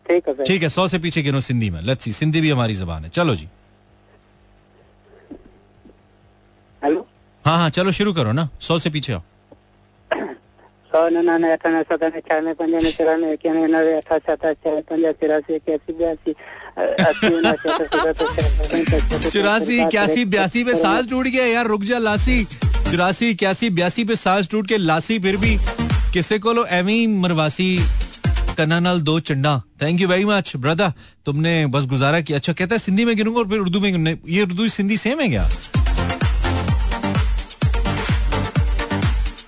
ठीक 0.06 0.28
है 0.28 0.44
ठीक 0.44 0.62
है 0.62 0.68
सौ 0.68 0.86
से 0.88 0.98
पीछे 0.98 1.22
गिनो 1.22 1.40
सिंधी 1.40 1.70
में। 1.70 1.80
लेट्स 1.82 2.04
सी 2.04 2.12
सिंधी 2.12 2.40
भी 2.40 2.50
हमारी 2.50 2.74
जबान 2.74 3.04
है। 3.04 3.10
चलो 3.10 3.34
जी। 3.34 3.48
हेलो? 6.82 7.06
हाँ 7.44 7.56
हाँ 7.58 7.70
चलो 7.70 7.92
शुरू 7.92 8.12
करो 8.12 8.32
ना। 8.32 8.48
सौ 8.60 8.78
से 8.78 8.90
पीछे 8.90 9.12
आओ। 9.12 9.20
सौ 10.92 11.08
निन्यानवे 11.08 11.52
अठानवे 11.52 11.82
सतानवे 11.82 12.20
छियानवे 12.20 12.52
पंचानवे 12.54 12.90
चौरानवे 12.92 13.32
इक्यानवे 13.32 13.66
नब्बे 13.66 13.92
अठासी 13.96 14.32
अठासी 14.32 14.54
छियासी 14.62 15.12
तिरासी 15.20 15.54
इक्यासी 15.54 15.92
बयासी 15.92 16.32
अस्सी 16.76 17.34
उनासी 17.34 17.68
अठासी 17.68 17.98
उनहत्तर, 17.98 19.28
चौरासी 19.30 19.80
इक्यासी 19.82 20.24
बयासी 20.24 20.64
पे 20.64 20.74
सांस 20.76 21.08
टूट 21.10 21.26
गया 21.26 21.46
यार 21.46 21.66
रुक 21.66 21.82
जा 21.84 21.98
लासी। 21.98 22.44
चौरासी 22.90 23.28
इक्यासी 23.30 23.70
बयासी 23.70 24.04
पे 24.04 24.14
सांस 24.16 24.50
टूट 24.50 24.68
के 24.68 24.76
लासी 24.78 25.18
फिर 25.18 25.36
भी 25.36 25.56
किसे 26.12 26.38
को 26.38 26.52
लो 26.52 26.64
एवी 26.70 27.06
मरवासी 27.06 27.78
कन्ना 28.56 28.78
नाल 28.80 29.00
दो 29.00 29.18
Chanda. 29.20 29.56
Thank 29.82 30.00
you 30.00 30.08
very 30.08 30.24
much 30.24 30.52
brother 30.56 30.92
तुमने 31.26 31.54
बस 31.66 31.84
गुजारा 31.84 32.20
किया। 32.20 32.38
अच्छा 32.38 32.52
कहता 32.52 32.74
है, 32.74 32.78
सिंधी 32.78 33.04
में 33.04 33.16
गिनूँगा 33.16 33.40
और 33.40 33.48
फिर 33.48 33.58
उर्दू 33.58 33.80
में 33.80 34.16
ये 34.28 34.42
उर्दू 34.42 34.68
सिंधी 34.68 34.96
सेम 34.96 35.20
है 35.20 35.28
क्या? 35.28 35.48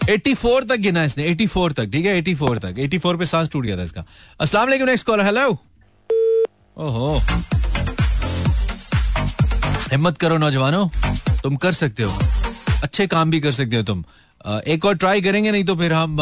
84 0.08 0.64
तक 0.68 0.76
गिना 0.76 1.04
इसने। 1.04 1.28
84 1.28 1.72
तक, 1.72 1.90
ठीक 1.92 2.06
है? 2.06 2.16
84 2.18 2.58
तक। 2.58 2.78
84 2.78 3.16
पे 3.18 3.26
सांस 3.26 3.48
टूट 3.48 3.64
गया 3.64 3.76
था 3.78 3.82
इसका। 3.82 4.04
अस्सलाम 4.40 4.64
वालेकुम 4.64 4.88
नेक्स्ट 4.88 5.06
कॉलर 5.06 5.24
हेलो 5.24 5.48
ओहो। 6.78 7.20
हिम्मत 9.92 10.18
करो 10.18 10.38
नौजवानों, 10.38 10.88
तुम 11.42 11.56
कर 11.56 11.72
सकते 11.72 12.02
हो। 12.02 12.18
अच्छे 12.82 13.06
काम 13.06 13.30
भी 13.30 13.40
कर 13.40 13.52
सकते 13.52 13.76
हो 13.76 13.82
तुम। 13.82 14.04
एक 14.44 14.84
और 14.84 14.96
ट्राई 14.96 15.22
करेंगे, 15.22 15.50
नहीं 15.50 15.64
तो 15.64 15.74
फिर 15.76 15.92
हम 15.92 16.16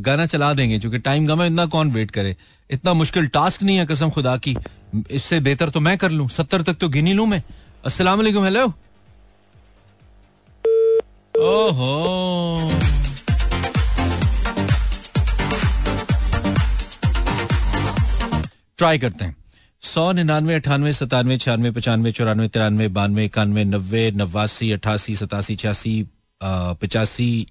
गाना 0.00 0.26
चला 0.26 0.52
देंगे, 0.54 0.78
क्योंकि 0.78 0.98
टाइम 1.00 1.26
कम 1.26 1.42
है 1.42 1.46
इतना 1.46 1.66
कौन 1.68 1.90
वेट 1.90 2.10
करे? 2.10 2.36
इतना 2.70 2.92
मुश्किल 2.94 3.26
टास्क 3.28 3.62
नहीं 3.62 3.76
है 3.76 3.86
कसम 3.86 4.10
खुदा 4.10 4.36
की। 4.36 4.56
इससे 5.10 5.40
बेहतर 5.40 5.70
तो 5.70 5.80
मैं 5.80 5.96
कर 5.98 6.10
लूँ, 6.10 6.28
सत्तर 6.28 6.62
तक 6.62 6.74
तो 6.74 6.88
गिन 6.90 7.08
लूँ 7.16 7.26
मैं। 7.26 7.42
वालेकुम 7.84 8.44
हेलो 8.44 8.64
ओहो। 11.34 12.70
ट्राई 18.78 18.98
करते 18.98 19.24
हैं। 19.24 19.36
सौ 19.82 20.10
निन्यानवे, 20.12 20.54
अठानवे, 20.54 20.92
सतानवे, 20.92 21.36
छियानवे, 21.38 21.70
पचानवे, 21.70 22.12
चौरानवे, 22.12 22.48
तिरानवे, 22.48 22.88
बानवे, 22.90 23.24
इक्यानवे, 23.24 23.64
नब्बे, 23.66 24.10
नवासी, 24.16 24.70
अठासी, 24.72 25.16
सतासी, 25.16 25.54
छियासी 25.56 25.94
पचासी 26.40 27.46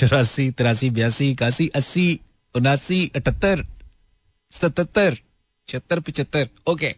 चौरासी 0.00 0.50
तिरासी 0.50 0.90
बयासी 0.90 1.30
इक्यासी 1.30 1.68
अस्सी 1.74 2.08
उनासी 2.54 3.00
अठहत्तर 3.16 3.66
सतहत्तर 4.52 5.16
छिहत्तर 5.68 6.00
पिछहत्तर 6.00 6.48
okay 6.66 6.94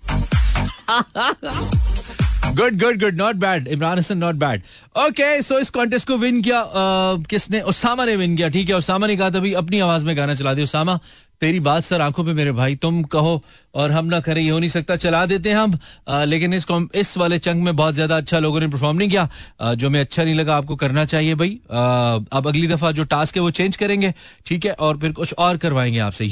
good 2.57 2.79
good 2.81 3.01
good 3.01 3.15
not 3.15 3.37
bad 3.37 3.69
Imran 3.69 3.99
Hasan 3.99 4.19
not 4.19 4.35
bad 4.35 4.63
okay 4.99 5.43
so 5.43 5.59
इस 5.59 5.71
कॉन्टेस्ट 5.71 6.09
को 6.09 6.17
विन 6.17 6.43
किया 6.43 6.63
uh, 6.63 7.27
किसने? 7.27 7.61
उसामा 7.61 8.05
ने 8.05 8.17
विन 8.17 8.37
किया। 8.37 8.49
ठीक 8.49 8.69
है 8.69 8.77
उसामा 8.77 9.07
ने 9.07 9.17
कहा 9.17 9.31
था 9.31 9.41
भाई 9.41 9.53
अपनी 9.53 9.81
आवाज़ 9.81 10.07
में 10.07 10.17
गाना 10.17 10.35
चला 10.35 10.55
दिया 10.55 10.65
उसामा। 10.65 10.99
तेरी 11.43 11.61
बात 11.61 11.83
सर 11.83 12.01
आँखों 12.01 12.25
पे 12.25 12.33
मेरे 12.33 12.53
भाई 12.53 12.75
तुम 12.77 13.03
कहो 13.03 13.43
और 13.75 13.91
हम 13.91 14.07
ना 14.07 14.19
करें 14.21 14.43
ये 14.43 14.51
हो 14.51 14.59
नहीं 14.59 14.71
सकता। 14.71 14.97
चला 14.97 15.25
देते 15.27 15.49
हैं 15.49 15.57
हम। 15.57 15.73
अ, 16.09 16.25
लेकिन 16.25 16.55
इस 16.55 16.67
इस 16.95 17.17
वाले 17.19 17.39
चंग 17.39 17.63
में 17.63 17.75
बहुत 17.77 17.95
ज़्यादा 17.95 18.17
अच्छा 18.17 18.39
लोगों 18.39 18.61
ने 18.61 18.69
परफॉर्म 18.69 18.97
नहीं 18.97 19.09
किया। 19.09 19.29
अ, 19.61 19.75
जो 19.75 19.91
मैं 19.91 20.01
अच्छा 20.01 20.25
नहीं 20.25 20.35
लगा 20.35 20.57
आपको 20.57 20.77
करना 20.77 21.05
चाहिए 21.05 21.35
भाई। 21.35 21.51
अ, 21.71 21.81
अब 22.33 22.49
अगली 22.49 22.67
दफ़ा 22.69 22.91
जो 22.93 23.05
टास्क 23.05 23.37
है 23.37 23.43
वो 23.43 23.51
चेंज 23.51 23.77
करेंगे 23.77 24.13
ठीक 24.47 24.67
है? 24.67 24.73
और 24.73 24.99
फिर 24.99 25.13
कुछ 25.13 25.35
और 25.39 25.57
करवाएँगे 25.57 25.99
आपसे। 25.99 26.25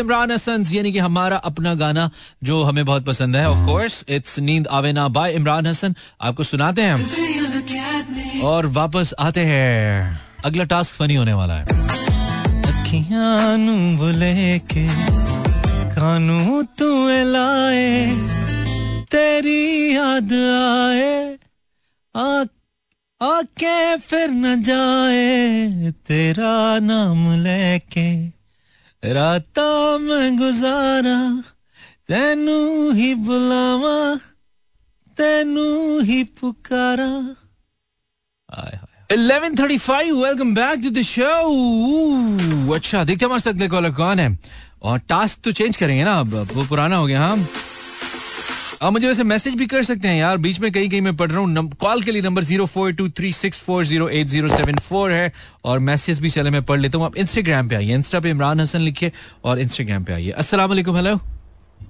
इमरान 0.00 0.30
हसन 0.30 0.64
यानी 0.72 0.92
कि 0.92 0.98
हमारा 0.98 1.36
अपना 1.36 1.74
गाना 1.74 2.10
जो 2.44 2.62
हमें 2.62 2.84
बहुत 2.84 3.04
पसंद 3.04 3.36
है 3.36 3.48
ऑफ़ 3.50 3.66
कोर्स 3.66 4.04
इट्स 4.08 4.38
नींद 4.38 4.66
आवे 4.66 4.92
ना 4.92 5.08
बाय 5.08 5.32
इमरान 5.32 5.66
हसन 5.66 5.94
आपको 6.20 6.42
सुनाते 6.42 6.82
हैं 6.82 6.94
हम। 6.94 8.40
और 8.42 8.66
वापस 8.66 9.14
आते 9.18 9.40
हैं। 9.40 10.20
अगला 10.44 10.64
टास्क 10.64 10.94
फनी 10.94 11.14
होने 11.14 11.32
वाला 11.32 11.54
है। 11.54 12.03
बुले 13.96 14.58
के 14.58 14.88
कानू 15.94 16.62
तू 16.62 17.08
लाए 17.08 18.16
तेरी 19.04 19.96
याद 19.96 20.32
आए। 20.32 21.38
आ 22.16 22.44
आके 23.22 23.96
फिर 23.96 24.30
न 24.30 24.62
जाए, 24.62 25.90
तेरा 25.90 26.78
नाम 26.78 27.42
लेके 27.42 28.26
राता 29.12 29.98
मैं 29.98 30.38
गुजारा, 30.38 31.44
तेनू 32.08 32.90
ही 32.92 33.14
बुलावा, 33.14 34.20
तेनू 35.16 36.00
ही 36.00 36.24
पुकारा। 36.24 37.36
हाय 38.50 38.76
हाय। 38.76 38.93
11:35 39.14 40.10
welcome 40.12 40.54
back 40.54 40.80
to 40.82 40.90
the 40.90 41.02
show 41.06 42.74
अच्छा 42.74 43.02
देखते 43.04 43.24
हैं 43.24 43.30
हमारे 43.30 43.50
अगले 43.50 43.68
कॉलर 43.68 43.90
कौन 43.94 44.18
है? 44.18 44.38
और 44.82 44.98
टास्क 45.08 45.38
तो 45.44 45.52
चेंज 45.52 45.76
करेंगे 45.76 46.04
ना 46.04 46.18
अब 46.20 46.34
वो 46.54 46.64
पुराना 46.68 46.96
हो 46.96 47.06
गया 47.06 47.20
हाँ। 47.20 47.36
आप 48.82 48.92
मुझे 48.92 49.06
वैसे 49.06 49.24
मैसेज 49.24 49.54
भी 49.54 49.66
कर 49.66 49.82
सकते 49.84 50.08
हैं 50.08 50.16
यार 50.16 50.36
बीच 50.46 50.58
में 50.60 50.70
कहीं 50.72 50.88
कहीं 50.90 51.00
मैं 51.00 51.16
पढ़ 51.16 51.30
रहा 51.30 51.40
हूँ 51.40 51.70
कॉल 51.80 52.02
के 52.02 52.10
लिए 52.12 52.22
number 52.22 52.44
zero 52.44 52.66
four 52.72 52.92
two 52.92 53.08
three 53.20 53.32
six 53.32 53.60
four 53.66 53.84
zero 53.84 54.08
eight 54.08 54.26
zero 54.28 54.48
seven 54.48 54.78
four 54.88 55.12
है 55.12 55.32
और 55.64 55.78
मैसेज 55.90 56.20
भी 56.20 56.30
चले 56.30 56.50
मैं 56.50 56.62
पढ़ 56.64 56.80
लेता 56.80 56.98
हूँ। 56.98 57.06
आप 57.06 57.16
इंस्टाग्राम 57.16 57.68
पे 57.68 57.74
आइए 57.76 57.94
इंस्टा 57.94 58.20
पे 58.20 58.30
इमरान 58.30 58.60
हसन 58.60 58.80
लिखिए 58.80 59.12
और 59.44 59.60
इंस्टाग्राम 59.60 60.04
पे 60.04 60.12
आइए। 60.12 60.34
वालेकुम 60.54 60.96
हेलो 60.96 61.14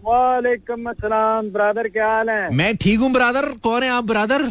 वालेकुम 0.04 0.84
अस्सलाम 0.90 1.50
ब्रदर 1.50 1.88
क्या 1.88 2.08
हाल 2.08 2.30
है? 2.30 2.54
मैं 2.54 2.76
ठीक 2.76 3.00
हूँ 3.00 3.12
ब्रादर 3.12 3.50
कौन 3.64 3.82
है 3.82 3.90
आप 3.90 4.04
ब्रादर 4.04 4.42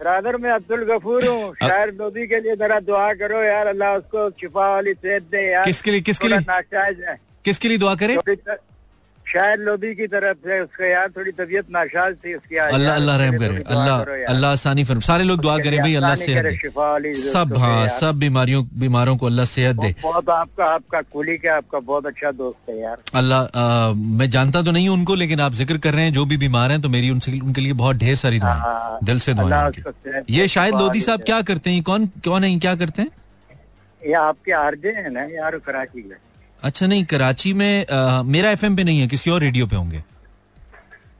ब्रदर 0.00 0.36
मैं 0.36 0.50
अब्दुल 0.50 0.82
गफूर 0.84 1.26
हूँ। 1.26 1.54
शायर 1.54 1.92
लोधी 1.94 2.26
के 2.26 2.40
लिए 2.40 2.54
जरा 2.56 2.78
दुआ 2.80 3.12
करो 3.14 3.42
यार 3.42 3.66
अल्लाह 3.66 3.96
उसको 3.96 4.28
शिफा 4.40 4.68
वाली 4.70 4.92
सेहत 4.94 5.22
दे 5.32 5.40
यार। 5.50 5.64
किसके 5.64 5.90
लिए 5.90 6.00
किसके 6.00 6.28
लिए? 6.28 6.38
है। 7.08 7.18
किसके 7.44 7.68
लिए 7.68 7.78
दुआ 7.78 7.94
करें? 7.94 8.16
त- 9.34 9.58
लोधी 9.58 9.94
की 9.94 10.06
तरफ़ 10.12 10.38
से 10.46 10.58
उसको 10.60 10.84
यार 10.84 11.08
थोड़ी 11.16 11.32
तबीयत 11.38 11.66
नाशाज 11.70 12.14
थी 12.24 12.34
उसकी 12.34 12.56
अल्लाह 12.66 12.94
अल्लाह 12.94 13.16
रहम 13.16 13.36
करे 13.38 13.62
अल्लाह 13.74 14.24
अल्लाह 14.32 14.52
आसानी 14.52 14.84
फरम। 14.84 15.00
सारे 15.08 15.24
लोग 15.24 15.40
दुआ 15.40 15.56
करें 15.58 15.78
भाई 15.80 15.94
अल्लाह 15.94 16.14
सेहत 16.22 16.76
वाली 16.76 17.12
सब 17.14 17.56
हाँ 17.58 17.88
सब 17.96 18.18
बीमारियों 18.18 18.64
बीमारों 18.80 19.16
को 19.16 19.26
अल्लाह 19.26 19.44
सेहत 19.52 19.76
दे। 19.76 19.94
बहुत 20.02 20.30
आपका 20.30 20.64
आपका 20.74 21.00
कुली 21.12 21.36
का 21.38 21.56
आपका 21.56 21.80
बहुत 21.90 22.06
अच्छा 22.06 22.30
दोस्त 22.40 22.70
है 22.70 22.78
यार। 22.80 22.96
अल्लाह 23.20 23.92
मैं 24.20 24.28
जानता 24.30 24.62
तो 24.62 24.70
नहीं 24.70 24.88
हूँ 24.88 24.96
उनको 24.96 25.14
लेकिन 25.22 25.40
आप 25.40 25.52
ज़िक्र 25.60 25.78
कर 25.86 25.94
रहे 25.94 26.04
हैं 26.04 26.12
जो 26.12 26.24
भी 26.32 26.36
बीमार 26.46 26.70
हैं 26.72 26.80
तो 26.80 26.88
मेरी 26.96 27.10
उनसे 27.10 27.38
उनके 27.40 27.60
लिए 27.60 27.72
बहुत 27.84 27.96
ढेर 27.96 28.14
सारी 28.24 28.38
दुआएँ। 28.40 28.58
हाँ, 28.60 28.98
दिल 29.04 29.18
से 29.20 29.34
सेहत 29.34 30.24
ये 30.30 30.48
शायद 30.48 30.74
लोधी 30.74 31.00
साहब 31.00 31.22
क्या 31.22 31.40
करते 31.42 31.70
हैं? 31.70 31.82
कौन 31.82 32.06
कौन 32.24 32.44
है 32.44 32.58
क्या 32.58 32.74
करते 32.82 33.02
हैं? 33.02 33.10
ये 34.02 34.12
आपके 34.24 34.52
आरजे 34.58 34.90
हैं 34.96 35.10
ना 35.10 35.22
यार 35.36 35.56
कराची 35.66 36.08
में 36.08 36.16
अच्छा 36.64 36.86
नहीं 36.86 37.04
कराची 37.10 37.52
में 37.52 37.86
आ, 37.86 38.22
मेरा 38.22 38.50
एफएम 38.50 38.76
पे 38.76 38.84
नहीं 38.84 39.00
है 39.00 39.06
किसी 39.08 39.30
और 39.30 39.40
रेडियो 39.40 39.66
पे 39.66 39.76
होंगे। 39.76 40.02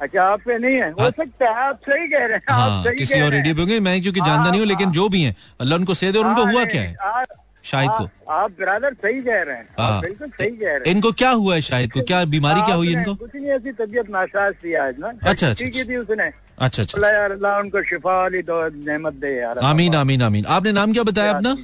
अच्छा 0.00 0.22
आप 0.24 0.40
पे 0.46 0.58
नहीं 0.58 0.74
है? 0.76 0.90
हो 0.90 1.02
हाँ। 1.02 1.10
सकता 1.10 1.48
है 1.48 1.54
आप 1.68 1.80
सही 1.88 2.06
कह 2.08 2.24
रहे 2.26 2.36
हैं 2.36 2.42
आप 2.50 2.70
हाँ 2.70 2.82
सही 2.84 2.98
किसी 2.98 3.20
और 3.22 3.30
रेडियो 3.32 3.54
पे 3.54 3.60
होंगे 3.60 3.78
मैं 3.86 4.00
क्योंकि 4.02 4.20
जानता 4.20 4.50
नहीं 4.50 4.60
हूँ 4.60 4.68
लेकिन 4.68 4.90
जो 4.98 5.08
भी 5.08 5.22
है 5.22 5.34
अल्लाह 5.60 5.78
उनको 5.78 5.94
सेहत 5.94 6.12
दे 6.12 6.18
और 6.18 6.26
उनको 6.26 6.44
हाँ, 6.44 6.52
हुआ 6.52 6.64
क्या 6.64 6.82
है? 6.82 7.24
शाहिद 7.64 7.90
को। 7.90 8.04
आप- 8.34 8.52
ब्रदर 8.60 8.94
सही 9.02 9.20
कह 9.22 9.42
रहे 9.42 9.56
हैं 9.56 9.66
हाँ। 9.78 9.90
आप 9.96 10.02
बिल्कुल 10.04 10.28
सही 10.28 10.50
कह 10.50 10.66
रहे 10.66 10.74
हैं। 10.76 10.94
इनको 10.94 11.10
क्या 11.22 11.30
हुआ 11.30 11.54
है 11.54 11.60
शाहिद 11.60 11.92
को? 11.92 12.02
क्या 12.10 12.24
बीमारी 12.34 12.60
क्या 12.66 12.74
हुई 12.74 12.92
इनको? 12.92 13.14
कुछ 13.14 13.30
नहीं 13.34 13.50
ऐसी 13.56 13.72
तबीयत 13.80 14.10
नाशाज 14.10 14.54
थी 14.64 14.74
आज 14.84 14.94
ना 14.98 15.08
अच्छा, 15.08 15.48
अच्छा, 15.50 15.64
ठीक 15.64 15.88
थी 15.88 15.96
उसने। 15.96 16.30
अच्छा 16.66 16.82
अच्छा। 16.82 17.08
यार 17.10 17.30
अल्लाह 17.32 17.58
उनको 17.60 17.82
शिफा 17.90 18.16
वाली 18.20 18.42
नेमत 18.88 19.14
दे 19.24 19.36
यार 19.40 19.58
आमीन 19.72 19.94
आमीन 19.94 20.22
आमीन। 20.22 20.44
आपने 20.56 20.72
नाम 20.80 20.92
क्या 20.92 21.02
बताया 21.12 21.32
अपना? 21.36 21.54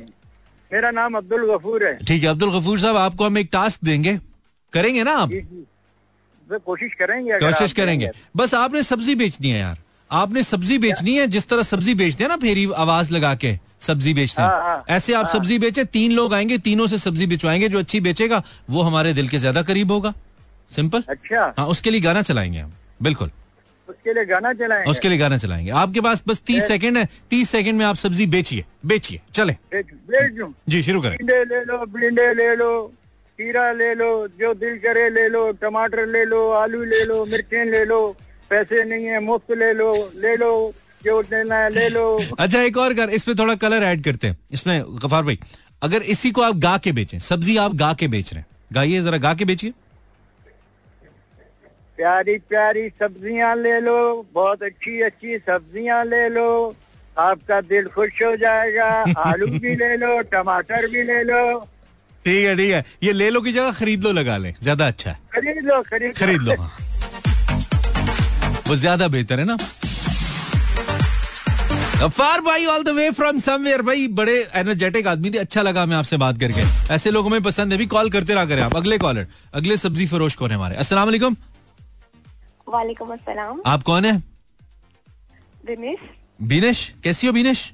मेरा 0.71 0.91
नाम 0.91 1.15
अब्दुल 1.15 1.47
गफूर 1.51 1.85
है। 1.85 1.97
ठीक 1.99 2.23
है 2.23 2.29
अब्दुल 2.29 2.59
गफूर 2.59 2.79
साहब 2.81 2.97
आपको 2.97 3.25
हम 3.27 3.39
एक 3.39 3.49
टास्क 3.53 3.85
देंगे। 3.85 4.19
करेंगे 4.73 5.03
ना 5.05 5.13
आप? 5.17 5.31
कोशिश 6.47 6.95
करेंगे 6.95 7.39
कोशिश 7.41 7.73
करेंगे। 7.73 8.11
बस 8.37 8.55
आपने 8.55 8.83
सब्ज़ी 8.83 9.15
बेचनी 9.15 9.51
है 9.51 9.59
यार। 9.59 9.79
आपने 10.11 10.43
सब्ज़ी 10.43 10.79
बेचनी 10.79 11.17
है 11.17 11.27
जिस 11.27 11.49
तरह 11.49 11.63
सब्ज़ी 11.65 11.95
बेचते 11.95 12.25
हैं 12.25 12.29
ना 12.29 12.37
फेरी 12.37 12.67
आवाज़ 12.77 13.13
लगा 13.13 13.35
के 13.35 13.57
सब्ज़ी 13.81 14.13
बेचते 14.15 14.43
हाँ, 14.43 14.51
हैं 14.51 14.63
हाँ, 14.63 14.85
ऐसे 14.89 15.15
आप 15.15 15.27
सब्ज़ी 15.29 15.59
बेचे 15.59 15.85
तीन 15.87 16.13
लोग 16.13 16.35
आएँगे 16.35 16.59
तीनों 16.59 16.87
से 16.87 16.99
सब्ज़ी 16.99 17.27
बेचवाएँगे 17.27 17.69
जो 17.69 17.79
अच्छी 17.79 18.01
बेचेगा 18.01 18.43
वो 18.71 18.83
हमारे 18.83 19.13
दिल 19.15 19.29
के 19.29 19.39
ज़्यादा 19.39 19.63
करीब 19.63 19.93
होगा। 19.93 20.13
सिंपल? 20.71 21.03
अच्छा। 21.09 21.55
हाँ 21.59 21.67
उसके 21.67 21.91
लिए 21.91 22.01
गाना 22.01 22.23
चलाएँगे 22.23 22.59
हम। 22.59 22.73
बिल्कुल। 23.03 23.31
उसके 23.89 24.13
लिए 24.15 24.25
गाना 24.25 24.53
चलाएँगे। 24.53 24.91
उसके 24.91 25.09
लिए 25.09 25.19
गाना 25.19 25.37
चलाएँगे। 25.39 25.71
आपके 25.73 26.01
पास 26.01 26.23
बस 26.29 26.41
तीस 26.47 26.67
सेकंड 26.69 26.99
है। 26.99 27.09
तीस 27.31 27.51
सेकंड 27.51 27.79
में 27.79 27.85
आप 27.87 27.97
सब्ज़ी 27.97 28.27
बेचिए। 28.27 28.65
बेचिए। 28.87 29.21
चले। 29.35 29.53
बेच 29.73 29.87
बेच 30.11 30.33
दूँ? 30.33 30.53
जी 30.69 30.83
शुरू 30.83 31.01
करें। 31.03 31.17
भिंडे 31.19 31.45
ले 31.45 31.65
लो 31.65 31.85
भिंडे 31.89 32.33
ले 32.35 32.55
लो 32.57 32.71
खीरा 33.39 33.71
ले 33.73 33.95
लो 33.95 34.11
जो 34.41 34.53
दिल 34.55 34.77
करे 34.79 35.09
ले 35.11 35.29
लो 35.29 35.51
टमाटर 35.53 36.07
ले 36.07 36.25
लो 36.25 36.49
आलू 36.53 36.83
ले 36.85 37.05
लो 37.05 37.25
मिर्चें 37.25 37.65
ले 37.65 37.85
लो 37.85 38.01
पैसे 38.51 38.85
नहीं 38.85 39.07
है 39.07 39.21
मुफ़्त 39.21 39.51
ले 39.59 39.73
लो 39.73 39.93
ले 40.17 40.37
लो 40.37 40.51
जो 41.05 41.21
लेना 41.23 41.57
है 41.57 41.71
ले 41.71 41.89
लो। 41.89 42.07
अच्छा 42.39 42.61
एक 42.61 42.77
और 42.77 42.95
कर 42.95 43.11
इसमें 43.11 43.37
थोड़ा 43.39 43.55
कलर 43.55 43.83
ऐड 43.85 44.05
करते 44.05 44.27
हैं। 44.27 44.39
इसमें 44.53 44.83
गफार 45.05 45.23
भाई 45.23 45.39
अगर 45.83 46.03
इसी 46.05 46.31
को 46.31 46.43
आप 46.43 46.57
गा 46.59 46.77
के 46.79 46.93
बेचें 46.93 47.19
सब्ज़ी 47.19 47.57
आप 47.57 47.75
गा 47.75 47.93
के 47.95 48.09
बेच 48.09 48.33
रहे 48.33 48.41
हैं 48.41 48.47
गाइए 48.73 49.01
जरा 49.03 49.19
गा 49.19 49.35
के 49.35 49.45
बेचिए। 49.45 49.73
प्यारी 51.97 52.37
प्यारी 52.49 52.89
सब्ज़ियाँ 53.01 53.55
ले 53.57 53.79
लो 53.81 54.27
बहुत 54.35 54.63
अच्छी 54.63 55.01
अच्छी 55.03 55.39
सब्ज़ियाँ 55.39 56.05
ले 56.05 56.29
लो। 56.29 56.75
आपका 57.19 57.61
दिल 57.63 57.87
खुश 57.89 58.23
हो 58.23 58.35
जाएगा 58.37 58.89
आलू 59.19 59.47
भी 59.47 59.75
ले 59.77 59.97
लो 59.97 60.21
टमाटर 60.33 60.87
भी 60.87 61.03
ले 61.03 61.23
लो। 61.25 61.43
ठीक 62.25 62.45
है 62.47 62.57
ठीक 62.57 62.71
है। 62.73 62.85
ये 63.03 63.13
ले 63.13 63.31
लो 63.31 63.41
की 63.41 63.53
जगह 63.53 63.73
खरीद 63.73 64.05
लो 64.05 64.13
लगा 64.13 64.37
लें 64.37 64.55
ज़्यादा 64.63 64.87
अच्छा 64.87 65.11
है। 65.11 65.19
खरीद 65.35 65.65
लो 65.65 65.81
खरीद 65.85 66.17
खरीद 66.19 66.43
लो 66.43 66.55
हाँ। 66.55 66.71
वो 68.69 68.77
ज़्यादा 68.77 69.09
बेहतर 69.09 69.41
है 69.41 69.47
ना। 69.47 69.57
फार 72.09 72.41
भाई 72.41 72.67
all 72.67 72.83
the 72.85 72.89
way 72.93 73.11
from 73.11 73.39
somewhere 73.41 73.83
भाई 73.83 74.07
बड़े 74.15 74.37
एनर्जेटिक 74.55 75.07
आदमी 75.09 75.31
थे 75.31 75.39
अच्छा 75.39 75.63
लगा 75.63 75.85
मैं 75.87 75.97
आपसे 75.97 76.17
बात 76.19 76.41
करके। 76.41 76.63
ऐसे 76.95 77.11
लोगों 77.11 77.31
में 77.31 77.43
पसंद 77.43 77.73
है 77.73 77.79
भी 77.79 77.87
कॉल 77.89 78.11
करते 78.11 78.35
रहा 78.35 78.45
करें 78.47 78.63
आप। 78.63 78.77
अगले 78.77 78.99
कॉलर 78.99 79.27
अगले 79.55 79.77
सब्ज़ी 79.79 80.07
फरोश 80.07 80.35
कौन 80.35 80.51
है 80.51 80.57
हमारे? 80.57 80.77
अस्सलाम 80.77 81.05
वालेकुम। 81.05 81.37
वालेकुम 82.69 83.13
अस्सलाम। 83.13 83.61
आप 83.67 83.83
कौन 83.83 84.05
है? 84.05 84.17
दिनेश। 85.67 85.99
बीनेश? 86.43 86.93
कैसी 87.05 87.27
हो 87.27 87.33
बीनेश? 87.33 87.73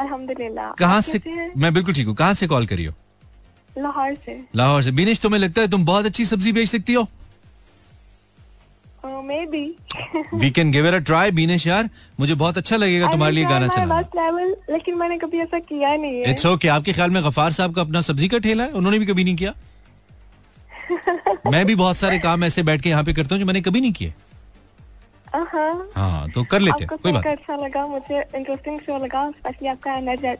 अल्हम्दुलिल्लाह। 0.00 0.72
कहाँ 0.78 1.00
से 1.00 1.20
मैं 1.56 1.72
बिल्कुल 1.74 1.94
ठीक 1.94 2.06
हूँ। 2.06 2.14
कहाँ 2.16 2.34
से 2.34 2.46
कॉल 2.46 2.66
करी 2.66 2.84
हो? 2.84 2.94
लाहौर 3.78 4.14
से। 4.26 4.40
लाहौर 4.56 4.82
से। 4.82 4.90
बीनेश 4.90 5.20
तुम्हें 5.20 5.40
लगता 5.40 5.60
है 5.60 5.68
तुम 5.70 5.84
बहुत 5.84 6.06
अच्छी 6.06 6.24
सब्ज़ी 6.24 6.52
बेच 6.52 6.68
सकती 6.68 6.94
हो? 6.94 7.06
We 10.34 10.50
can 10.50 10.70
give 10.72 10.86
a 10.86 10.98
try 10.98 11.30
Beenish 11.38 11.66
यार। 11.66 11.88
मुझे 12.20 12.34
बहुत 12.34 12.58
अच्छा 12.58 12.76
लगेगा 12.76 13.10
तुम्हारे 13.12 13.34
लिए 13.34 13.44
गाना 13.44 13.68
चलाना। 13.68 14.00
लेकिन 14.70 14.94
मैंने 14.98 15.18
कभी 15.18 15.38
ऐसा 15.40 15.58
किया 15.58 15.94
नहीं 15.96 16.20
है। 16.20 16.30
इट्स 16.30 16.46
ओके 16.46 16.68
आपके 16.68 16.92
ख्याल 16.92 17.10
में 17.10 17.22
गफार 17.24 17.52
साहब 17.52 17.74
का 17.74 17.82
अपना 17.82 18.00
सब्ज़ी 18.00 18.28
का 18.28 18.38
ठेला 18.38 18.64
है? 18.64 18.70
उन्होंने 18.70 18.98
भी 18.98 19.06
कभी 19.06 19.24
नहीं 19.24 19.36
किया? 19.36 19.54
मैं 21.52 21.64
भी 21.66 21.74
बहुत 21.74 21.96
सारे 21.96 22.18
काम 22.18 22.44
ऐसे 22.44 22.62
बैठ 22.62 22.82
के 22.82 22.88
यहाँ 22.88 23.04
पे 23.04 23.12
करता 23.14 23.34
हूँ 23.34 23.40
जो 23.40 23.46
मैंने 23.46 23.60
कभी 23.62 23.80
नहीं 23.80 23.92
किए। 23.92 24.12
हाँ 25.34 25.88
हाँ 25.94 26.28
तो 26.30 26.44
कर 26.50 26.60
लेते 26.60 26.84
हैं 26.84 26.98
कोई 26.98 27.12
बात 27.12 27.26
अच्छा 27.26 27.56
लगा? 27.56 27.86
मुझे 27.86 28.20
इंटरेस्टिंग 28.20 28.78
शो 28.80 28.98
लगा 29.04 29.30
स्पेशली 29.30 29.68
आपका 29.68 29.94
एनर्जी 29.94 30.34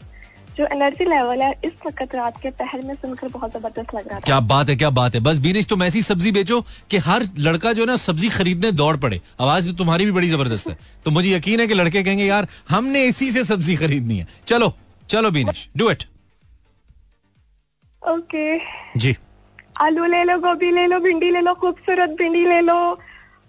जो 0.56 0.66
एनर्जी 0.66 1.04
लेवल 1.04 1.42
है 1.42 1.50
इस 1.64 1.72
वक्त 1.86 2.14
रात 2.14 2.40
के 2.42 2.50
पहर 2.50 2.80
में 2.84 2.94
सुनकर 2.94 3.28
बहुत 3.28 3.52
ज़बरदस्त 3.52 3.94
लग 3.94 4.08
रहा 4.08 4.18
था। 4.18 4.24
क्या 4.24 4.38
बात 4.52 4.68
है 4.68 4.76
क्या 4.76 4.90
बात 4.90 5.14
है। 5.14 5.20
बस 5.20 5.38
बीनेश 5.38 5.66
तुम 5.66 5.82
ऐसी 5.82 6.02
सब्ज़ी 6.02 6.32
बेचो 6.32 6.60
कि 6.90 6.96
हर 7.06 7.24
लड़का 7.38 7.72
जो 7.72 7.82
है 7.82 7.86
ना 7.86 7.96
सब्ज़ी 7.98 8.28
खरीदने 8.28 8.72
दौड़ 8.72 8.96
पड़े। 8.96 9.20
आवाज़ 9.40 9.66
भी 9.66 9.74
तुम्हारी 9.76 10.04
भी 10.04 10.12
बड़ी 10.12 10.28
ज़बरदस्त 10.30 10.68
है। 10.68 10.76
तो 11.04 11.10
मुझे 11.10 11.30
यकीन 11.30 11.60
है 11.60 11.66
कि 11.66 11.74
लड़के 11.74 12.02
कहेंगे 12.02 12.24
यार 12.24 12.48
हमने 12.70 13.04
इसी 13.06 13.30
से 13.32 13.44
सब्ज़ी 13.44 13.76
खरीदनी 13.76 14.18
है। 14.18 14.26
चलो 14.46 14.72
चलो 15.08 15.30
बीनेश 15.30 15.68
डू 15.76 15.90
इट 15.90 16.04
ओके 18.02 18.58
जी। 18.98 19.16
आलू 19.80 20.04
ले 20.06 20.22
लो 20.24 20.36
गोभी 20.38 20.70
ले 20.72 20.86
लो 20.86 20.98
भिंडी 21.00 21.30
ले 21.30 21.40
लो 21.40 21.54
खूबसूरत 21.60 22.16
भिंडी 22.18 22.44
ले 22.46 22.60
लो 22.60 22.78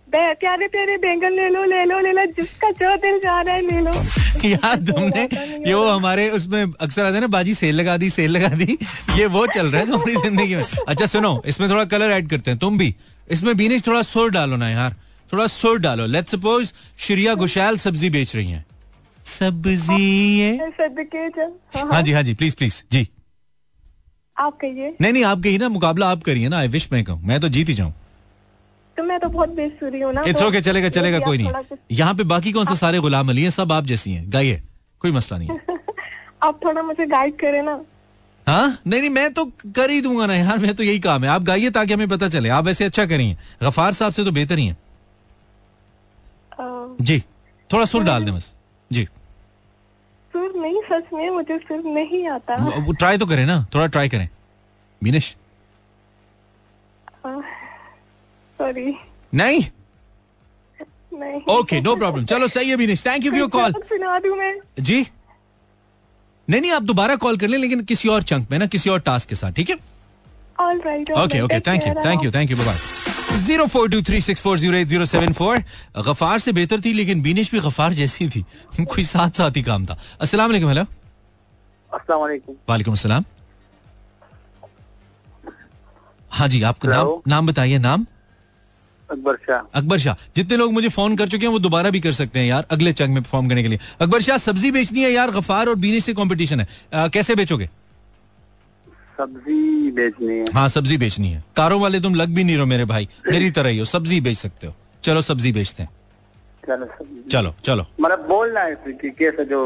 प्यारे 0.07 0.67
प्यारे 0.67 0.97
बैंगन 0.97 1.33
ले 1.33 1.47
लो 1.49 1.63
ले 1.69 1.83
लो 1.85 1.99
ले 2.01 2.11
लो 2.11 2.25
जिसका 2.37 2.69
जो 2.77 2.95
दिल 3.01 3.17
जा 3.23 3.41
रहा 3.41 3.55
है 3.55 3.61
ले 3.61 3.79
लो। 3.81 3.93
यार 4.49 4.75
तुमने 4.85 5.23
ये 5.69 5.73
वो 5.73 5.85
हमारे 5.89 6.29
उसमें 6.37 6.61
अक्सर 6.81 7.05
आते 7.05 7.13
हैं 7.13 7.21
ना 7.21 7.27
बाजी 7.35 7.53
सेल 7.53 7.75
लगा 7.75 7.97
दी 7.97 8.09
सेल 8.09 8.31
लगा 8.31 8.47
दी 8.61 8.77
ये 9.17 9.25
वो 9.35 9.45
चल 9.47 9.67
रहा 9.71 9.81
है 9.81 9.87
तुम्हारी 9.87 10.15
ज़िंदगी 10.23 10.55
में। 10.55 10.63
अच्छा 10.87 11.05
सुनो 11.05 11.41
इसमें 11.45 11.69
थोड़ा 11.69 11.85
कलर 11.93 12.11
ऐड 12.11 12.29
करते 12.29 12.51
हैं 12.51 12.59
तुम 12.59 12.77
भी। 12.77 12.93
इसमें 13.31 13.55
बीनेश 13.57 13.85
थोड़ा 13.87 14.01
सुर 14.01 14.31
डालो 14.31 14.55
ना 14.57 14.69
यार 14.69 14.95
थोड़ा 15.33 15.47
सुर 15.47 15.79
डालो। 15.79 16.05
लेट 16.07 16.29
सपोज़ 16.29 16.73
श्रिया 17.05 17.35
घोषाल 17.35 17.77
सब्ज़ी 17.77 18.09
बेच 18.09 18.35
रही 18.35 18.51
है। 18.51 18.65
सब्ज़ी 19.25 20.57
जब 20.57 21.59
हाँ, 21.75 21.87
हाँ। 21.91 22.01
जी 22.01 22.11
हाँ 22.11 22.23
जी 22.23 22.33
प्लीज़ 22.33 22.55
प्लीज़ 22.57 22.83
जी। 22.91 23.07
आप 24.39 24.57
कहिए। 24.57 24.95
नहीं 25.01 25.13
नहीं 25.13 25.23
आप 25.23 25.41
कही 25.43 25.57
ना 25.57 25.69
मुकाबला 25.69 26.09
आप 26.11 26.23
करिए 26.23 26.49
ना 26.49 26.57
आई 26.57 26.67
विश 26.67 26.87
मैं 26.91 27.03
कहूँ। 27.03 27.21
मैं 27.23 27.39
तो 27.39 27.49
जीत 27.49 27.69
ही 27.69 27.73
जाऊँ। 27.73 27.93
तो 28.97 29.03
मैं 29.03 29.19
तो 29.19 29.29
बहुत 29.29 29.49
बेसुरी 29.49 29.99
हूँ 30.01 30.13
ना 30.13 30.23
इट्स 30.27 30.41
ओके 30.43 30.61
चलेगा 30.61 30.89
चलेगा 30.89 31.19
कोई 31.19 31.37
नहीं। 31.37 31.77
यहाँ 31.91 32.13
पे 32.15 32.23
बाकी 32.23 32.51
कौन 32.51 32.65
से 32.65 32.75
सारे 32.75 32.99
गुलाम 32.99 33.29
अली 33.29 33.43
हैं? 33.43 33.49
सब 33.49 33.71
आप 33.71 33.85
जैसी 33.85 34.11
हैं। 34.11 34.23
गाइए 34.33 34.61
कोई 35.01 35.11
मसला 35.11 35.37
नहीं 35.37 35.49
है। 35.49 35.77
आप 36.43 36.59
थोड़ा 36.65 36.81
मुझे 36.83 37.05
गाइड 37.05 37.37
करें 37.39 37.61
ना। 37.63 37.79
हाँ? 38.47 38.77
नहीं 38.87 38.99
नहीं 38.99 39.09
मैं 39.09 39.31
तो 39.33 39.45
कर 39.75 39.89
ही 39.89 40.01
दूँगा 40.01 40.25
ना 40.25 40.35
यार 40.35 40.57
मैं 40.59 40.73
तो 40.75 40.83
यही 40.83 40.99
काम 40.99 41.23
है। 41.23 41.29
आप 41.29 41.43
गाइए 41.43 41.69
ताकि 41.69 41.93
हमें 41.93 42.07
पता 42.07 42.29
चले। 42.29 42.49
आप 42.49 42.65
वैसे 42.65 42.85
अच्छा 42.85 43.05
करिए। 43.05 43.37
गफार 43.63 43.93
साहब 43.93 44.13
से 44.13 44.23
तो 44.23 44.31
बेहतर 44.31 44.59
ही 44.59 44.67
है। 44.67 44.77
जी 47.01 47.23
थोड़ा 47.69 47.85
सुर 47.85 48.03
डाल 48.03 48.25
दें 48.25 48.35
बस। 48.35 48.53
जी। 48.91 49.07
सुर 50.33 50.53
नहीं 50.61 50.81
सच 50.91 51.13
में 51.13 51.29
मुझे 51.29 51.57
सुर 51.57 51.83
नहीं 51.93 52.27
आता। 52.27 52.55
वो- 52.65 52.97
ट्राई 52.97 53.17
तो 53.17 53.25
करें 53.25 53.45
ना 53.45 53.65
थोड़ा 53.75 53.85
ट्राई 53.87 54.09
करें। 54.09 54.27
बीनेश 55.03 55.35
सॉरी 58.59 58.93
नहीं? 59.33 59.59
नहीं। 61.19 61.41
ओके 61.57 61.79
नो 61.81 61.95
प्रॉब्लम 61.95 62.25
चलो 62.25 62.47
सही 62.47 62.69
है 62.69 62.75
Beenish 62.77 63.05
thank 63.05 63.25
you 63.25 63.31
for 63.31 63.39
your 63.39 63.49
call 63.49 63.71
सुना 63.89 64.17
दूँ 64.19 64.35
मैं? 64.37 64.53
जी? 64.79 65.01
नहीं 66.47 66.61
नहीं 66.61 66.71
आप 66.71 66.81
दोबारा 66.83 67.15
कॉल 67.23 67.37
कर 67.37 67.47
लें 67.47 67.57
लेकिन 67.57 67.83
किसी 67.83 68.09
और 68.09 68.23
चंक 68.23 68.47
में 68.51 68.57
ना 68.59 68.65
किसी 68.65 68.89
और 68.89 68.99
टास्क 68.99 69.29
के 69.29 69.35
साथ 69.35 69.51
ठीक 69.51 69.69
है? 69.69 69.77
All 70.59 70.81
right 70.85 71.11
okay 71.11 71.41
okay 71.41 71.59
thank 71.67 71.87
you 71.87 71.93
thank 72.05 72.23
you 72.23 72.31
thank 72.31 72.51
you 72.51 72.57
bye 72.57 72.77
zero 73.29 73.65
four 73.67 73.89
two 73.89 74.01
three 74.01 74.19
six 74.21 74.41
four 74.41 74.57
zero 74.59 74.77
eight 74.77 74.87
zero 74.87 75.05
seven 75.05 75.31
four. 75.33 75.57
Gaffar 76.07 76.39
से 76.39 76.51
बेहतर 76.51 76.81
थी 76.81 76.93
लेकिन 76.93 77.21
बीनेश 77.21 77.51
भी 77.51 77.59
गफार 77.59 77.93
जैसी 77.93 78.27
थी। 78.29 78.45
कोई 78.81 79.03
साथ 79.05 79.29
साथ 79.29 79.57
ही 79.57 79.61
काम 79.63 79.85
था। 79.85 79.97
अस्सलाम 80.21 80.49
वालेकुम 80.49 80.69
हेलो 80.69 80.83
अस्सलाम 81.91 82.19
वालेकुम। 82.19 82.55
वालेकुम 82.69 82.93
अस्सलाम। 82.93 83.25
हाँ 86.31 86.47
जी 86.47 86.61
आपका 86.63 86.89
नाम 86.89 87.09
नाम 87.27 87.47
बताइए 87.47 87.77
नाम। 87.77 88.05
अकबर 89.09 89.35
शाह। 89.35 89.59
अकबर 89.75 89.99
शाह। 89.99 90.15
जितने 90.35 90.57
लोग 90.57 90.73
मुझे 90.73 90.89
फ़ोन 90.89 91.15
कर 91.17 91.29
चुके 91.29 91.45
हैं 91.45 91.51
वो 91.53 91.59
दोबारा 91.59 91.89
भी 91.89 91.99
कर 91.99 92.11
सकते 92.11 92.39
हैं 92.39 92.45
यार 92.45 92.65
अगले 92.71 92.93
चंग 92.93 93.13
में 93.13 93.23
परफॉर्म 93.23 93.49
करने 93.49 93.61
के 93.63 93.67
लिए। 93.67 93.79
अकबर 94.01 94.21
शाह 94.21 94.37
सब्ज़ी 94.37 94.71
बेचनी 94.71 95.03
है 95.03 95.11
यार 95.11 95.31
गफार 95.31 95.67
और 95.67 95.75
बीनिश 95.75 96.03
से 96.03 96.13
कंपटीशन 96.13 96.59
है। 96.59 96.67
अ, 96.93 97.07
कैसे 97.07 97.35
बेचोगे? 97.35 97.69
सब्ज़ी 99.19 99.91
बेचनी 99.91 100.37
है। 100.37 100.45
हाँ 100.53 100.67
सब्ज़ी 100.69 100.97
बेचनी 100.97 101.31
है। 101.31 101.43
कारों 101.57 101.79
वाले 101.81 101.99
तुम 101.99 102.15
लग 102.15 102.29
भी 102.29 102.43
नहीं 102.43 102.57
रहो 102.57 102.65
मेरे 102.65 102.85
भाई। 102.85 103.07
मेरी 103.27 103.51
तरह 103.51 103.69
ही 103.69 103.77
हो। 103.77 103.85
सब्ज़ी 103.85 104.19
बेच 104.21 104.37
सकते 104.37 104.67
हो। 104.67 104.73
चलो 105.03 105.21
सब्ज़ी 105.21 105.51
बेचते 105.51 105.83
हैं। 105.83 105.89
चलो 106.67 106.87
चलो 107.31 107.53
चलो। 107.63 107.85
मतलब 108.01 108.27
बोलना 108.27 108.61
है 108.61 108.75
कि 108.87 109.09
कैसे 109.09 109.45
जो 109.45 109.59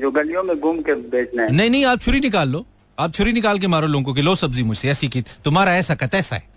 जो 0.00 0.10
गलियों 0.10 0.42
में 0.42 0.58
घूम 0.60 0.80
के 0.80 0.94
बेचना 1.10 1.42
है। 1.42 1.52
नहीं 1.52 1.70
नहीं 1.70 1.84
आप 1.84 2.00
छुरी 2.00 2.20
निकाल 2.20 2.48
लो। 2.48 2.64
आप 2.98 3.12
छुरी 3.12 3.32
निकाल 3.32 3.58
के 3.58 3.66
मारो 3.66 3.86
लोगों 3.86 4.04
को 4.04 4.14
कि 4.14 4.22
लो 4.22 4.34
सब्ज़ी 4.34 4.62
मुझसे। 4.62 4.90
ऐसी 4.90 5.08
की 5.08 5.22
तुम्हारा 5.44 5.76
ऐसा 5.76 5.94
का 5.94 6.06
तैसा 6.06 6.36
है। 6.36 6.52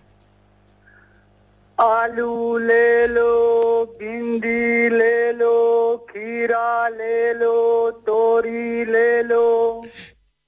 आलू 1.78 2.58
ले 2.58 3.08
लो 3.08 3.30
भिंडी 4.00 4.90
ले 4.90 5.32
लो 5.34 5.56
खीरा 6.10 6.88
ले 6.90 7.34
लो 7.34 7.56
तोरी 8.08 8.86
ले 8.86 9.24
लो। 9.24 9.46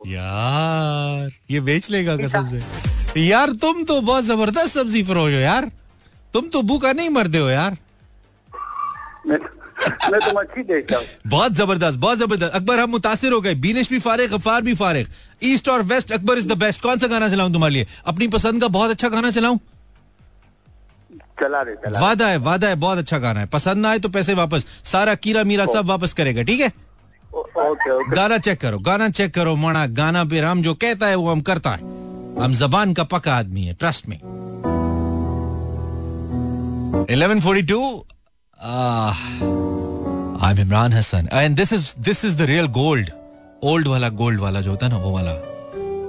यार 0.01 1.31
ये 1.51 1.59
बेच 1.61 1.89
लेगा 1.91 2.15
कसम 2.17 2.45
से 2.45 3.21
यार 3.21 3.51
तुम 3.61 3.83
तो 3.83 3.99
बहुत 4.01 4.23
ज़बरदस्त 4.23 4.73
सब्ज़ी 4.73 5.03
फरोश 5.03 5.33
हो 5.33 5.39
यार। 5.39 5.71
तुम 6.33 6.47
तो 6.47 6.61
भूखा 6.61 6.91
नहीं 6.93 7.09
मरते 7.09 7.37
हो 7.37 7.49
यार। 7.49 7.77
मैं 9.27 9.37
मैं 10.11 10.19
तो 10.19 10.31
मच्छी 10.39 10.63
देखता 10.63 10.97
हूँ। 10.97 11.05
बहुत 11.27 11.53
ज़बरदस्त 11.53 11.97
बहुत 11.97 12.17
ज़बरदस्त। 12.17 12.53
अकबर 12.53 12.79
हम 12.79 12.89
मुतासर 12.89 13.31
हो 13.31 13.39
गए। 13.41 13.55
बीनेश 13.55 13.89
भी 13.89 13.99
फारिग 13.99 14.31
गफार 14.31 14.61
भी 14.61 14.73
फारिग। 14.75 15.07
ईस्ट 15.43 15.69
और 15.69 15.81
west 15.83 16.11
Akbar 16.11 16.37
is 16.37 16.47
the 16.47 16.57
best 16.57 16.81
कौन 16.81 16.97
सा 16.97 17.07
गाना 17.07 17.29
चलाऊं 17.29 17.53
तुम्हारे 17.53 17.73
लिए? 17.73 17.87
अपनी 18.05 18.27
पसंद 18.27 18.61
का 18.61 18.67
बहुत 18.67 18.91
अच्छा 18.91 19.09
गाना 19.09 19.31
चलाऊं? 19.31 19.57
चला 21.41 21.63
दे 21.63 21.75
चला 21.75 21.99
वादा 21.99 22.27
है 22.27 22.37
वादा 22.39 22.67
है 22.67 22.75
बहुत 22.75 22.97
अच्छा 22.97 23.17
गाना 23.17 23.39
है। 23.39 23.45
पसंद 23.47 23.77
ना 23.77 23.89
आए 23.89 23.99
तो 23.99 24.09
पैसे 24.09 24.33
वापस। 24.33 24.65
सारा 24.85 25.15
कीरा 25.15 25.43
मीरा 25.43 25.65
सब 25.65 25.85
वापस 25.85 26.13
करेगा 26.13 26.43
ठीक 26.43 26.59
है? 26.61 26.71
गाना 27.35 28.37
चेक 28.37 28.61
करो, 28.61 28.79
गाना 28.79 29.09
चेक 29.09 29.33
करो 29.33 29.55
मणा 29.55 29.85
गाना 29.85 30.23
पे 30.23 30.39
हम 30.39 30.61
जो 30.61 30.73
कहता 30.73 31.07
है, 31.07 31.15
वो 31.15 31.31
हम 31.31 31.41
करता 31.41 31.69
है। 31.69 31.77
हम 32.39 32.53
जबान 32.53 32.93
का 32.93 33.03
पक्का 33.03 33.35
आदमी 33.35 33.63
है 33.63 33.73
ट्रस्ट 33.73 34.07
में 34.09 34.17
1142 37.05 37.99
I 40.43 40.53
am 40.53 40.59
Imran 40.59 40.93
Hasan 40.93 41.27
and 41.33 41.55
this 41.55 41.73
is 41.73 41.93
this 41.99 42.25
is 42.25 42.37
the 42.37 42.41
real 42.41 42.67
gold 42.67 43.09
old 43.63 43.87
वाला 43.87 44.09
गोल्ड 44.09 44.39
वाला 44.39 44.61
जो 44.61 44.71
होता 44.71 44.85
है 44.85 44.91
ना, 44.91 44.97
वो 44.97 45.11
वाला। 45.11 45.31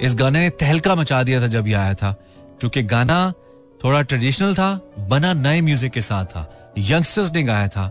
इस 0.02 0.14
गाने 0.14 0.40
ने 0.40 0.50
तहलका 0.50 0.94
मचा 0.94 1.22
दिया 1.22 1.42
था 1.42 1.46
जब 1.46 1.66
ये 1.66 1.74
आया 1.74 1.94
था। 1.94 2.12
क्योंकि 2.60 2.82
गाना 2.82 3.32
थोड़ा 3.84 4.02
ट्रेडिशनल 4.02 4.54
था, 4.54 4.80
बना 4.98 5.32
नए 5.32 5.60
म्यूज़िक 5.60 5.92
के 5.92 6.00
साथ 6.00 6.24
था। 6.24 6.72
यंगस्टर्स 6.78 7.32
ने 7.32 7.42
गाया 7.42 7.68
था। 7.68 7.90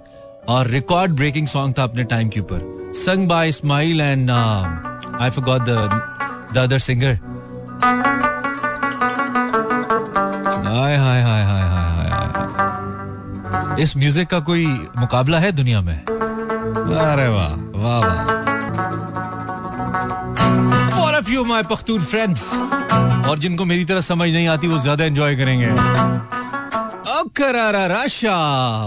और 0.50 0.68
रिकॉर्ड 0.68 1.12
ब्रेकिंग 1.16 1.48
सॉन्ग 1.48 1.74
था 1.78 1.84
अपने 1.84 2.04
टाइम 2.12 2.30
के 2.30 2.40
ऊपर। 2.40 2.94
Song 2.98 3.28
by 3.28 3.50
Ismail 3.50 4.02
and 4.02 4.32
I 4.32 5.30
forgot 5.30 5.62
the 6.54 6.58
other 6.58 6.80
singer 6.80 7.20
हाय 10.66 10.96
हाय 10.98 11.22
हाय 11.22 11.44
हाय 11.44 11.62
हाय 11.64 12.10
हाय 12.10 13.82
इस 13.84 13.96
म्यूज़िक 13.98 14.28
का 14.30 14.40
कोई 14.48 14.66
मुकाबला 14.98 15.40
है 15.40 15.52
दुनिया 15.52 15.82
में? 15.82 15.96
अरे 15.96 17.28
वाह 17.28 17.54
वाह 17.76 18.00
वाह। 18.00 18.16
For 20.90 21.14
a 21.14 21.22
few 21.22 21.44
my 21.46 21.64
Pakhtun 21.70 22.02
friends 22.02 22.54
और 23.30 23.40
जिनको 23.40 23.66
मेरी 23.66 23.86
तरह 23.86 24.02
समझ 24.02 24.30
नहीं 24.30 24.48
आती, 24.48 24.68
वो 24.68 24.78
ज़्यादा 24.80 25.06
एंजॉय 25.06 25.36
करेंगे। 25.36 25.68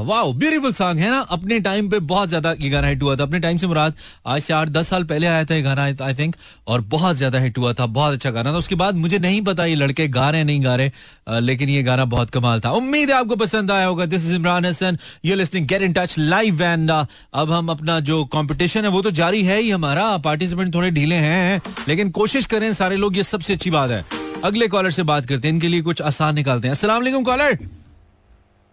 वाओ 0.07 0.32
ब्यूटीफुल 0.32 0.72
सॉन्ग 0.72 1.01
है 1.01 1.11
ना? 1.11 1.18
अपने 1.30 1.59
टाइम 1.61 1.88
पे 1.88 1.99
बहुत 2.01 2.28
ज़्यादा 2.28 2.53
ये 2.61 2.70
गाना 2.70 2.86
हिट 2.88 3.03
हुआ 3.03 3.16
था। 3.16 3.22
अपने 3.22 3.38
टाइम 3.40 3.57
से 3.59 3.66
मुराद, 3.66 3.95
आज 4.26 4.43
से 4.43 4.55
आठ, 4.55 4.68
दस 4.68 4.88
साल 4.88 5.05
पहले 5.05 5.26
आया 5.26 5.45
था 5.45 5.55
ये 5.55 5.62
गाना 5.62 5.82
आई 5.82 6.14
थिंक 6.14 6.36
और 6.66 6.80
बहुत 6.88 7.16
ज़्यादा 7.16 7.38
हिट 7.38 7.59
हुआ 7.59 7.72
था, 7.72 7.86
बहुत 7.88 8.14
अच्छा 8.14 8.30
गाना 8.30 8.53
था। 8.53 8.57
उसके 8.57 8.74
बाद 8.74 8.95
मुझे 8.97 9.18
नहीं 9.18 9.40
पता 9.43 9.64
ये 9.64 9.74
लड़के 9.74 10.09
गा 10.09 10.28
रहे 10.30 10.45
नहीं 10.45 10.64
गा 10.64 10.74
रहे 10.76 11.40
लेकिन 11.40 11.68
ये 11.68 11.82
गाना 11.82 12.05
बहुत 12.07 12.30
कमाल 12.30 12.61
था। 12.61 12.70
उम्मीद 12.72 13.11
है 13.11 13.16
आपको 13.16 13.36
पसंद 13.36 13.70
आया 13.70 13.86
होगा। 13.86 14.07
This 14.07 14.24
is 14.24 14.34
Imran 14.34 14.64
Hasan 14.66 14.99
you 15.24 15.36
listening 15.36 15.66
get 15.66 15.82
in 15.82 15.93
touch 15.93 16.14
live 16.18 16.62
and 16.62 16.90
अब 16.90 17.51
हम 17.51 17.68
अपना 17.68 17.99
जो 18.03 18.24
कॉम्पिटिशन 18.32 18.84
है, 18.84 18.90
वो 18.90 19.03
तो 19.03 19.11
जारी 19.12 19.43
है 19.45 19.61
ही 19.61 19.70
हमारा। 19.70 20.16
पार्टिसिपेंट 20.20 20.74
थोड़े 20.74 20.90
ढीले 20.90 21.14
हैं, 21.16 21.61
लेकिन 21.88 22.11
कोशिश 22.12 22.47
करें 22.47 22.72
सारे 22.74 22.97
लोग, 22.97 23.16
ये 23.16 23.22
सबसे 23.24 23.53
अच्छी 23.53 23.70
बात 23.70 23.90
है। 23.90 24.05
अगले 24.45 24.68
कॉलर 24.68 24.90
से 24.90 25.03
बात 25.05 25.26
करते 25.26 25.49
हैं। 25.49 25.55
इनके 25.55 25.68
लिए 25.68 25.82
कुछ 25.82 26.03
आसान 26.03 26.34
निकालते 26.34 26.68
हैं। 26.68 26.74
असला 26.74 26.99
कॉलर 27.22 27.59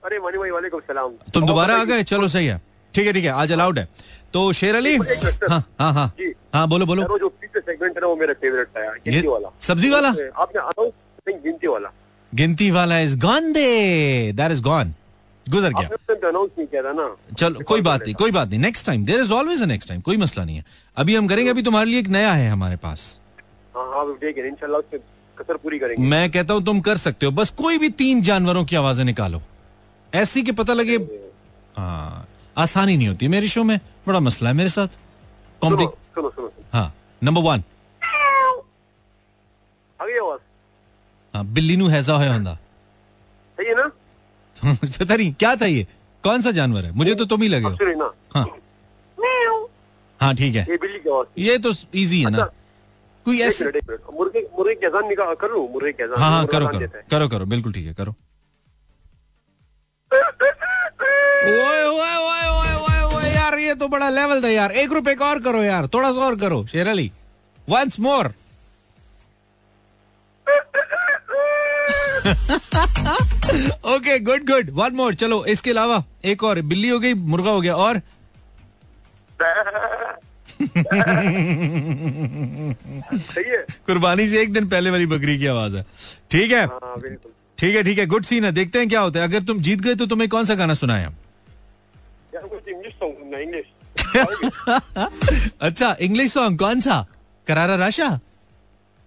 अरे 0.06 0.20
मनी 0.20 0.38
भाई 0.38 0.50
वालेकुम 0.50 0.80
सलाम। 0.80 1.12
तुम 1.34 1.46
दोबारा 1.48 1.76
आ 1.76 1.84
गए? 1.84 2.04
चलो 2.04 2.28
सही 2.28 2.46
है। 2.46 2.62
ठीक 2.94 3.08
है 3.08 3.14
ठीक 3.14 3.24
है 3.24 3.32
आज 3.32 3.52
अलाउड 3.52 3.80
है। 3.80 3.88
तो 4.34 4.52
शेर 4.54 4.76
अली। 4.76 4.96
हाँ 4.96 5.64
हाँ 5.80 5.94
हाँ। 5.94 6.14
हाँ 6.54 6.68
बोलो 6.68 6.86
बोलो। 6.86 7.18
जो 7.18 7.30
पीछे 7.30 7.60
सेगमेंट 7.60 7.98
है 7.98 8.06
वो 8.06 8.16
मेरा 8.16 8.34
फेवरेट 8.34 8.68
था 8.68 8.84
यार। 8.84 9.28
वाला। 9.28 9.52
सब्ज़ी 9.62 9.90
वाला? 9.90 10.10
आपने 10.10 10.62
अनाउंस 10.62 10.94
गिनती 11.44 11.68
वाला। 11.68 11.92
गिनती 12.36 12.72
वाला 12.72 13.00
is 13.00 13.18
gone 13.20 13.52
they. 13.54 14.32
That 14.36 14.52
is 14.52 14.62
gone 14.62 14.94
गुजर 15.50 15.74
गया। 15.74 15.90
चलो 17.38 17.60
कोई 17.68 17.82
बात 17.82 18.04
नहीं 18.04 18.14
कोई 18.16 18.32
बात 18.32 18.50
नहीं। 18.50 18.60
Next 18.60 18.86
time 18.86 19.06
there 19.06 19.20
is 19.20 19.34
always 19.34 19.64
next 19.64 19.90
time 19.90 20.02
कोई 20.02 20.18
मसला 20.18 20.46
नहीं 20.46 20.58
है। 20.58 20.66
अभी 20.98 21.16
हम 21.16 21.28
करेंगे 21.28 21.52
अभी 21.52 21.64
तुम्हारे 21.64 21.90
लिए 21.90 22.00
एक 22.00 22.08
नया 22.08 22.34
है 22.34 22.50
हमारे 22.50 22.76
पास। 22.76 23.20
हाँ 23.76 23.86
हाँ 23.86 24.06
है 24.24 25.96
मैं 26.00 26.30
कहता 26.32 26.54
हूँ 26.54 26.64
तुम 26.66 26.80
कर 26.82 26.98
सकते 26.98 27.26
हो। 27.26 27.32
बस 27.32 27.50
कोई 27.50 27.78
भी 27.78 27.90
तीन 27.90 28.22
जानवरों 28.22 28.66
की 28.66 28.76
आवाज़ें 28.76 29.06
निकालो। 29.06 29.42
ऐसी 30.14 30.42
कि 30.44 30.52
पता 30.52 30.74
लगे 30.74 30.96
हाँ 31.78 32.28
आसानी 32.58 32.96
नहीं 32.98 33.08
होती। 33.08 33.28
मेरे 33.28 33.48
शो 33.48 33.64
में 33.64 33.80
बड़ा 34.08 34.20
मसला 34.20 34.50
है 34.50 34.56
मेरे 34.56 34.70
साथ। 34.70 34.88
सुनो 34.88 34.98
कॉम्प्लिक 35.62 35.90
सुनो 35.90 36.30
सुनो 36.30 36.48
सुनो। 36.48 36.66
हाँ 36.74 36.94
नंबर 37.22 37.42
वन 37.42 37.64
हाँ 41.34 41.46
बिल्ली 41.54 41.76
नु 41.78 41.88
हैजा 41.88 42.14
होया 42.14 42.34
हुंदा। 42.34 42.54
सही 43.58 43.68
है 43.68 43.76
ना? 43.76 43.86
पता 45.00 45.16
नहीं 45.16 45.34
क्या 45.40 45.56
था 45.56 45.66
ये? 45.66 45.88
कौन 46.24 46.42
सा 46.42 46.52
जानवर 46.52 46.86
है? 46.86 46.92
मुझे 46.92 47.16
तो 47.16 47.26
तुम 47.26 47.42
ही 47.42 47.48
लगे 47.48 47.66
हो। 47.66 48.14
हाँ। 48.36 48.46
हाँ 50.20 50.34
ठीक 50.36 50.56
है। 50.56 50.66
ये 50.70 50.78
बिल्ली 50.78 51.00
की 51.00 51.10
आवाज़ 51.10 51.42
ये 51.42 51.58
तो 51.58 51.72
इजी 51.96 52.22
है 52.24 52.30
ना। 52.30 52.38
अच्छा। 52.38 52.54
कोई 53.26 53.40
ऐसे 53.42 53.66
मुर्गे 53.66 54.42
मुर्गे 54.58 54.76
की 54.76 54.86
अजान 54.86 55.08
निकाल 55.08 55.34
कर 55.36 55.52
लूँ 55.52 55.68
मुर्गे 55.72 55.92
की 55.92 56.04
अजान 56.04 56.20
हाँ 56.20 56.32
हाँ 56.32 56.46
करो 56.48 56.68
करो। 56.68 56.88
करो 57.12 57.28
करो 57.30 57.46
बिल्कुल 57.46 57.74
ठीक 57.74 57.88
है 57.88 57.94
करो। 57.94 58.16
ओए 60.12 61.84
ओए 61.84 62.16
ओए 62.16 62.46
ओए 62.50 62.74
ओए 62.84 63.02
ओए 63.16 63.30
यार 63.36 63.58
ये 63.60 63.74
तो 63.84 63.88
बड़ा 63.88 64.10
लेवल 64.10 64.44
था 64.44 64.50
यार। 64.50 64.72
एक 64.84 64.92
रुपए 64.94 65.14
का 65.16 65.26
और 65.30 65.40
करो 65.44 65.64
यार 65.64 65.88
थोड़ा 65.94 66.12
सा 66.12 66.26
और 66.26 66.36
करो 66.40 66.66
Sher 66.72 66.88
Ali 66.88 67.12
once 67.70 68.00
more 68.00 68.34
okay 73.96 74.18
good 74.20 74.46
good 74.50 74.70
one 74.80 74.96
more 74.96 75.14
चलो 75.22 75.44
इसके 75.54 75.70
अलावा 75.72 76.04
एक 76.32 76.44
और 76.44 76.62
बिल्ली 76.72 76.90
हो 76.90 77.00
गई 77.00 77.14
मुर्गा 77.34 77.52
हो 77.52 77.62
गया 77.62 77.76
और? 77.76 78.02
सही 83.12 83.50
है। 83.50 83.62
कुर्बानी 83.88 84.28
से 84.30 84.42
एक 84.42 84.54
दिन 84.54 84.68
पहले 84.70 84.90
वाली 84.92 85.06
बकरी 85.14 85.38
की 85.40 85.46
आवाज़ 85.48 85.76
है। 85.76 85.86
ठीक 86.32 86.52
है? 86.52 86.66
हाँ 86.66 86.96
ठीक 87.60 87.76
है 87.76 87.84
ठीक 87.84 87.98
है. 88.00 88.06
गुड 88.06 88.24
सीन 88.26 88.46
है. 88.46 88.52
देखते 88.52 88.80
हैं 88.80 88.90
क्या 88.90 89.00
होता 89.02 89.20
है. 89.20 89.26
अगर 89.28 89.44
तुम 89.44 89.60
जीत 89.62 89.82
गए 89.82 89.96
तो 89.96 90.06
तुम्हें 90.08 90.30
कौन 90.30 90.46
सा 90.46 90.56
गाना 90.56 90.74
सुनाए 90.74 91.04
हम 91.04 91.16
यार 92.36 92.48
कुछ 92.48 92.68
इंग्लिश 92.68 92.94
सॉन्ग 92.94 93.16
सुनना 93.20 93.38
इंग्लिश 93.38 93.66
अच्छा 95.62 95.96
इंग्लिश 96.02 96.32
सॉन्ग 96.34 96.60
कौन 96.60 96.80
सा? 96.82 97.06
करारा 97.48 97.76
राशा? 97.76 98.08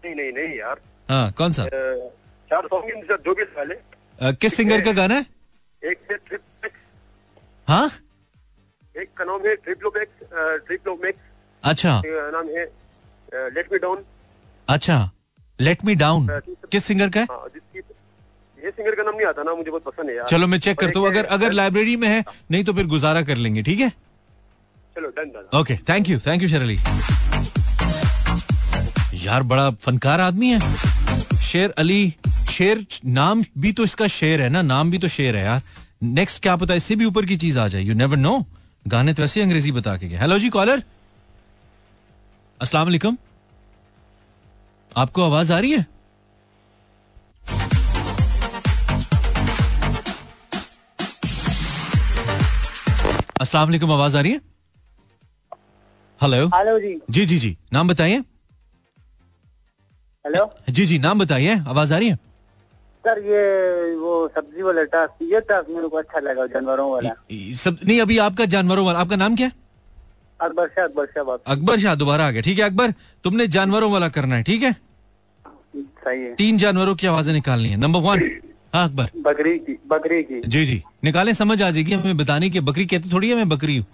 नहीं 0.05 0.15
नहीं 0.15 0.33
नहीं 0.33 0.59
यार. 0.59 0.81
हाँ 1.11 1.33
कौन 1.39 1.53
सा? 1.53 1.65
चार 2.51 2.67
सॉन्ग 2.67 3.41
वाले. 3.57 3.75
किस 4.33 4.57
सिंगर 4.57 4.81
का 4.81 4.93
गाना 4.93 5.15
है? 5.15 5.27
एक 5.83 5.99
है 6.11 6.17
ट्रिप 6.29 6.71
हाँ? 7.69 7.91
एक 8.95 9.09
का 9.17 9.25
नाम 9.25 9.47
है 9.47 9.55
ट्रिप्लोमैक्स 9.57 10.67
ट्रिप्लोमैक्स 10.67 11.21
अच्छा. 11.65 12.01
नाम 12.07 12.49
है 12.57 12.65
लेट 13.55 13.73
मी 13.73 13.79
डाउन 13.79 14.05
अच्छा. 14.69 15.11
लेट 15.59 15.85
मी 15.85 15.95
डाउन 15.95 16.29
किस 16.73 16.85
सिंगर 16.85 17.09
का 17.09 17.21
है? 17.21 17.27
हाँ 17.31 17.49
जिसकी 17.55 17.81
ये 18.65 18.71
सिंगर 18.71 18.95
का 18.95 19.03
नाम 19.03 19.15
नहीं 19.17 19.27
आता 19.27 19.43
ना 19.43 19.55
मुझे 19.55 19.71
बहुत 19.71 19.83
पसंद 19.85 20.11
है 20.11 20.17
यार। 20.17 20.27
चलो 20.29 20.47
मैं 20.47 20.59
चेक 20.61 20.79
करता 20.79 20.99
हूँ 20.99 21.09
अगर 21.09 21.25
अगर 21.37 21.53
लाइब्रेरी 21.53 21.97
में 21.97 22.09
है 22.09 22.25
नहीं 22.51 22.65
तो 22.65 22.73
फिर 22.73 22.87
गुजारा 22.87 23.23
कर 23.23 23.37
लेंगे 23.37 23.63
ठीक 23.63 23.81
है? 23.81 23.89
चलो 24.97 25.09
done 25.17 25.59
okay 25.59 25.77
thank 25.89 26.09
you 26.09 26.19
thank 26.27 26.43
you 26.43 26.49
Sher 26.49 26.63
Ali 26.63 26.79
यार 29.25 29.43
बड़ा 29.53 29.71
फनकार 29.83 30.21
आदमी 30.21 30.51
है। 30.51 30.59
शेर 31.43 31.75
अली 31.79 32.15
शेर 32.51 32.87
नाम 33.05 33.43
भी 33.59 33.73
तो 33.73 33.85
इसका 33.85 34.07
शेर 34.15 34.41
है 34.43 34.49
ना 34.49 34.63
नाम 34.63 34.91
भी 34.91 34.99
तो 34.99 35.09
शेर 35.09 35.37
है 35.37 35.45
यार। 35.45 35.61
नेक्स्ट 36.03 36.43
क्या 36.43 36.57
पता 36.57 36.75
इससे 36.75 36.97
भी 36.97 37.05
ऊपर 37.05 37.27
की 37.27 37.37
चीज़ 37.37 37.59
आ 37.59 37.67
जाए 37.69 37.83
यू 37.83 37.95
नेवर 37.95 38.17
नो 38.17 38.45
गाने 38.87 39.15
तो 39.15 39.25
ही 39.25 39.41
अंग्रेज़ी 39.41 39.73
बता 39.73 39.97
के 39.97 40.09
गए। 40.09 40.17
हेलो 40.19 40.39
जी 40.39 40.49
कॉलर 40.51 40.83
अस्सलाम 42.61 42.87
वालेकुम। 42.87 43.17
आपको 44.93 45.23
आवाज़ 45.25 45.53
आ 45.53 45.59
रही 45.59 45.71
है? 45.73 45.87
अस्सलाम 53.43 53.69
वालेकुम 53.69 53.91
आवाज़ 53.93 54.17
आ 54.17 54.21
रही 54.21 54.33
है? 54.33 54.41
हेलो 56.21 56.47
हेलो 56.49 56.79
जी। 56.81 56.93
जी 57.11 57.25
जी 57.27 57.39
जी। 57.39 57.57
नाम 57.73 57.89
बताइए। 57.89 58.19
हेलो 60.25 60.51
जी 60.71 60.85
जी 60.87 60.99
नाम 60.99 61.19
बताइए 61.19 61.57
आवाज़ 61.69 61.95
आ 61.95 61.99
रही 61.99 62.09
है? 62.09 62.17
सर 63.05 63.19
ये 63.27 63.41
वो 63.97 64.13
सब्ज़ी 64.37 64.63
वाला 64.63 64.85
टास्क 64.93 65.23
ये 65.33 65.41
टास्क 65.49 65.71
मेरे 65.71 65.89
को 65.89 65.97
अच्छा 65.97 66.21
लगा 66.21 66.47
जानवरों 66.53 66.91
वाला। 66.91 67.11
सब 67.63 67.79
नहीं 67.85 68.01
अभी 68.01 68.19
आपका 68.27 68.45
जानवरों 68.55 68.85
वाला 68.87 68.99
आपका 69.01 69.17
नाम 69.17 69.37
क्या 69.37 69.47
है? 69.47 69.53
अकबर 70.41 70.69
शाह 70.69 70.85
अकबर 70.85 71.07
शाह 71.07 71.35
अकबर 71.55 71.79
शाह 71.81 71.95
दोबारा 71.97 72.27
आ 72.27 72.31
गया। 72.31 72.43
ठीक 72.43 72.59
है 72.59 72.65
अकबर 72.65 72.95
तुमने 73.25 73.47
जानवरों 73.57 73.91
वाला 73.93 74.09
करना 74.19 74.37
है 74.37 74.43
ठीक 74.43 74.63
है? 74.63 74.73
सही 76.05 76.23
है। 76.23 76.35
तीन 76.37 76.59
जानवरों 76.59 76.95
की 76.95 77.07
आवाज़ें 77.07 77.33
निकालनी 77.33 77.69
है। 77.69 77.77
नंबर 77.79 78.01
वन 78.01 78.19
हाँ 78.75 78.89
अकबर। 78.89 79.11
बकरी 79.17 79.59
की 79.59 79.79
बकरी 79.87 80.23
की। 80.23 80.41
जी 80.47 80.65
जी। 80.67 80.83
निकाले 81.05 81.35
समझ 81.35 81.63
आ 81.63 81.71
जाएगी 81.71 81.93
हमें 81.93 82.17
बताने 82.17 82.51
की। 82.51 82.61
बकरी 82.61 82.87
कहती 82.87 83.11
थोड़ी 83.13 83.31
है 83.31 83.37
मैं 83.37 83.49
बकरी 83.49 83.77
हूँ। 83.77 83.87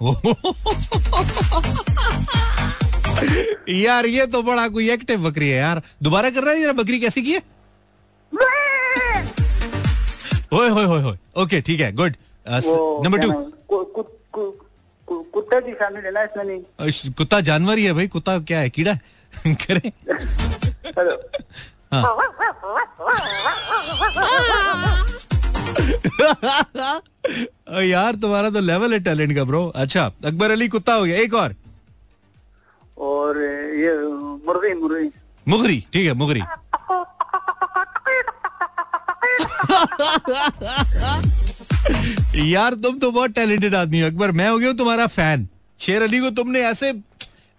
यार 3.68 4.06
ये 4.06 4.26
तो 4.26 4.42
बड़ा 4.42 4.68
कोई 4.68 4.90
एक्टिव 4.90 5.30
बकरी 5.30 5.48
है 5.48 5.56
यार। 5.56 5.82
दोबारा 6.02 6.30
कर 6.30 6.42
रहा 6.42 6.54
है 6.54 6.60
जरा 6.60 6.72
बकरी 6.72 7.00
कैसी 7.00 7.22
की 7.22 7.32
है? 7.32 7.42
ओए 10.52 10.68
होए 10.68 10.84
होए 10.84 11.02
होए। 11.02 11.18
ओके 11.36 11.60
ठीक 11.60 11.80
है 11.80 11.92
गुड। 11.92 12.14
Number 13.04 13.18
two. 13.18 13.32
कुत्ता 13.32 14.02
कु- 15.06 15.24
कुत्ते 15.32 15.72
शामिल 15.72 16.04
है 16.04 16.12
ना 16.12 16.22
इसमें 16.22 16.44
नहीं। 16.44 17.12
कुत्ता 17.12 17.40
जानवर 17.40 17.78
ही 17.78 17.84
है 17.84 17.92
भाई 17.92 18.08
कुत्ता 18.08 18.38
क्या 18.38 18.58
है 18.58 18.70
कीड़ा 18.70 18.92
है? 18.92 19.00
करे। 19.54 19.88
हेलो 21.92 22.22
यार 27.82 28.14
तुम्हारा 28.22 28.50
तो 28.50 28.60
लेवल 28.60 28.92
है 28.92 28.98
टैलेंट 29.04 29.34
का 29.36 29.44
ब्रो 29.44 29.66
अच्छा 29.84 30.04
अकबर 30.26 30.50
अली 30.50 30.68
कुत्ता 30.68 30.94
हो 30.94 31.04
गया 31.04 31.16
एक 31.22 31.34
और। 31.34 31.54
और 32.98 33.38
ये 33.80 33.96
मुर्गी 34.46 34.74
मुर्गी 34.80 35.08
मुगरी 35.46 35.84
ठीक 35.92 36.06
है 36.06 36.12
मुगरी। 36.22 36.40
यार 42.50 42.74
तुम 42.84 42.98
तो 42.98 43.10
बहुत 43.10 43.30
टैलेंटेड 43.34 43.74
आदमी 43.74 44.00
हो 44.00 44.06
अकबर। 44.06 44.30
मैं 44.32 44.48
हो 44.48 44.58
गया 44.58 44.68
हूँ 44.68 44.76
तुम्हारा 44.78 45.06
फ़ैन 45.16 45.48
शेर 45.80 46.02
अली 46.02 46.18
को 46.20 46.30
तुमने 46.36 46.60
ऐसे 46.66 46.92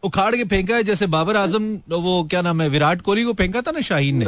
उखाड़ 0.04 0.36
के 0.36 0.44
फेंका 0.44 0.76
है 0.76 0.84
जैसे 0.84 1.08
बाबर 1.08 1.38
आज़म 1.38 1.64
वो 1.90 2.24
क्या 2.24 2.42
नाम 2.42 2.62
है 2.62 2.70
विराट 2.70 3.02
कोहली 3.02 3.24
को 3.24 3.34
फेंका 3.34 3.62
था 3.62 3.72
ना 3.72 3.82
शाहीन 3.82 4.18
ने। 4.18 4.26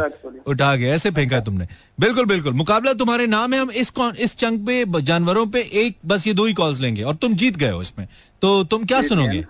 उठा 0.48 0.78
के 0.78 0.84
ऐसे 0.84 1.12
फेंका 1.12 1.36
है 1.36 1.44
तुमने। 1.44 1.68
बिल्कुल 2.00 2.26
बिल्कुल। 2.26 2.54
मुकाबला 2.54 2.94
तुम्हारे 2.94 3.28
नाम 3.28 3.54
है 3.54 3.60
हम 3.60 3.72
इस 3.72 3.90
कौन 3.90 4.16
इस 4.20 4.36
चंक 4.36 4.66
पे 4.68 5.02
जानवरों 5.02 5.46
पे 5.48 5.62
एक 5.84 5.96
बस 6.06 6.28
ये 6.28 6.34
दो 6.34 6.46
ही 6.46 6.54
कॉल्स 6.54 6.80
लेंगे 6.80 7.04
और 7.04 7.16
तुम 7.16 7.34
जीत 7.34 7.56
गए 7.56 7.70
हो 7.70 7.82
इसमें। 7.82 8.08
तो 8.42 8.64
तुम 8.64 8.86
क्या 8.86 9.02
सुनोगे? 9.02 9.46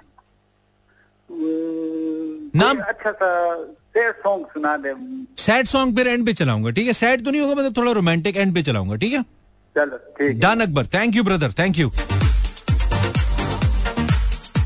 नाम- 2.55 2.81
अच्छा 2.81 3.11
सा 3.11 3.63
सैड 3.65 4.13
सॉन्ग 4.13 4.45
सुना 4.45 4.77
दे। 4.77 4.93
सैड 5.37 5.67
सॉन्ग 5.67 5.95
फिर 5.95 6.07
एंड 6.07 6.25
पे 6.25 6.33
चलाऊँगा 6.33 6.69
ठीक 6.69 6.87
है? 6.87 6.93
सैड 6.93 7.25
तो 7.25 7.31
नहीं 7.31 7.41
होगा 7.41 7.55
मतलब 7.55 7.77
थोड़ा 7.77 7.91
रोमांटिक 7.91 8.37
एंड 8.37 8.53
पे 8.55 8.61
चलाऊँगा 8.63 8.95
ठीक 8.95 9.13
है? 9.13 9.21
चलो 9.75 9.97
ठीक 10.19 10.39
done 10.39 10.59
Akbar 10.59 10.85
thank 10.85 11.15
you 11.15 11.23
brother 11.23 11.51
thank 11.59 11.79
you 11.79 11.91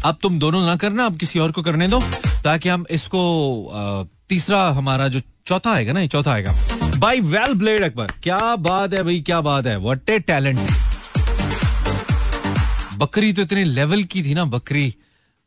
अब 0.05 0.17
तुम 0.21 0.39
दोनों 0.39 0.65
ना 0.65 0.75
करना, 0.75 1.05
अब 1.05 1.17
किसी 1.17 1.39
और 1.39 1.51
को 1.51 1.61
करने 1.61 1.87
दो, 1.87 1.99
ताकि 2.43 2.69
हम 2.69 2.85
इसको 2.91 3.21
तीसरा 4.29 4.61
हमारा 4.71 5.07
जो 5.07 5.21
चौथा 5.45 5.71
आएगा 5.71 5.93
ना 5.93 6.05
चौथा 6.07 6.31
आएगा। 6.33 6.53
Very 6.97 7.19
well 7.21 7.53
played 7.53 7.83
Akbar. 7.83 8.11
क्या 8.23 8.55
बात 8.57 8.93
है 8.93 9.03
भाई, 9.03 9.19
क्या 9.21 9.41
बात 9.41 9.65
है। 9.65 9.77
वट 9.81 10.09
ए 10.09 10.19
टैलेंट 10.21 10.59
बकरी 12.97 13.31
तो 13.33 13.41
इतने 13.41 13.63
लेवल 13.63 14.03
की 14.03 14.23
थी 14.23 14.33
ना, 14.33 14.45
बकरी। 14.47 14.93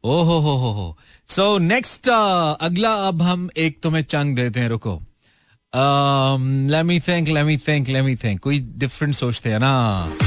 ओ 0.05 0.23
हो 0.23 0.39
हो 0.39 0.53
हो। 0.53 0.71
हो 0.73 0.97
सो 1.29 1.59
नेक्स्ट 1.59 2.09
अगला, 2.09 2.93
अब 3.09 3.23
हम 3.23 3.49
एक 3.57 3.79
तुम्हें 3.83 4.03
चंग 4.05 4.37
देते 4.37 4.61
हैं, 4.61 4.69
रुको। 4.69 4.99
Let 5.73 6.85
me 6.85 7.01
think 7.01 7.29
let 7.29 7.45
me 7.45 7.57
think 7.59 7.89
let 7.89 8.05
me 8.05 8.17
think 8.17 8.41
कोई 8.41 8.59
डिफरेंट 8.77 9.15
सोचते 9.15 9.51
हैं 9.51 9.59
ना। 9.59 10.26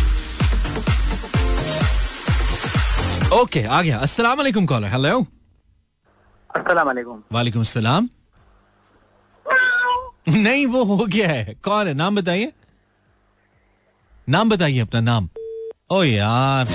ओके 3.33 3.61
आ 3.63 3.81
गया। 3.81 3.97
अस्सलाम 3.99 4.37
वालेकुम 4.37 4.65
कॉलर 4.65 4.87
हेलो 4.87 5.19
अस्सलाम 6.49 6.87
वालेकुम 6.87 7.21
वालेकुम 7.31 7.61
अस्सलाम। 7.61 8.09
नहीं 10.29 10.65
वो 10.67 10.83
हो 10.85 11.05
गया 11.05 11.27
है। 11.29 11.53
कौन 11.63 11.87
है 11.87 11.93
नाम 11.93 12.15
बताइए। 12.15 12.51
नाम 14.27 14.49
बताइए 14.49 14.79
अपना 14.79 14.99
नाम। 15.01 15.29
ओ 15.91 16.03
यार। 16.03 16.67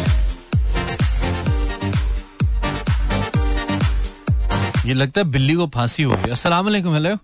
ये 4.86 4.94
लगता 4.94 5.20
है 5.20 5.26
बिल्ली 5.30 5.55
को 5.55 5.66
फांसी 5.74 6.02
हो 6.02 6.16
गई। 6.16 6.30
अस्सलाम 6.30 6.64
वालेकुम 6.64 6.94
हेलो 6.94 7.14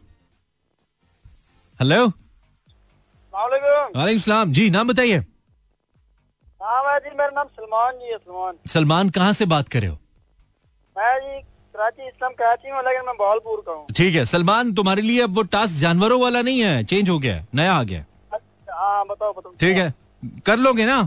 हेलो 1.81 2.07
वालेकुम 3.35 4.19
सलाम। 4.21 4.53
जी 4.53 4.71
नाम 4.71 4.89
बताइए। 4.89 5.25
हाँ 6.61 6.99
जी 7.01 7.11
मेरा 7.11 7.31
नाम 7.35 7.47
सलमान 7.49 7.93
जी 7.99 8.13
है 8.13 8.17
सलमान। 8.19 8.55
सलमान 8.69 9.11
कहाँ 9.11 9.33
से 9.33 9.45
बात 9.47 9.69
कर 9.69 9.81
रहे 9.81 9.91
हो? 9.91 9.97
मैं 10.97 11.19
जी 11.21 11.41
कराची 11.75 12.07
इस्लाम 12.09 12.33
कराची 12.39 12.73
में 12.73 12.79
लेकिन 12.83 13.07
मैं 13.07 13.15
बहालपुर 13.19 13.63
का 13.67 13.73
हूँ। 13.73 13.87
ठीक 13.97 14.15
है 14.15 14.25
सलमान 14.27 14.73
तुम्हारे 14.75 15.03
लिए 15.03 15.23
अब 15.23 15.35
वो 15.37 15.43
टास्क 15.55 15.75
जानवरों 15.81 16.21
वाला 16.21 16.43
नहीं 16.43 16.61
है 16.63 16.85
चेंज 16.85 17.11
हो 17.11 17.19
गया 17.19 17.45
नया 17.55 17.73
आ 17.75 17.83
गया 17.83 18.05
अच्छा, 18.33 18.75
हाँ 18.77 19.05
बताओ 19.07 19.33
बताओ। 19.33 19.53
ठीक 19.61 19.77
है 19.77 19.93
कर 20.47 20.57
लोगे 20.59 20.87
ना? 20.87 20.99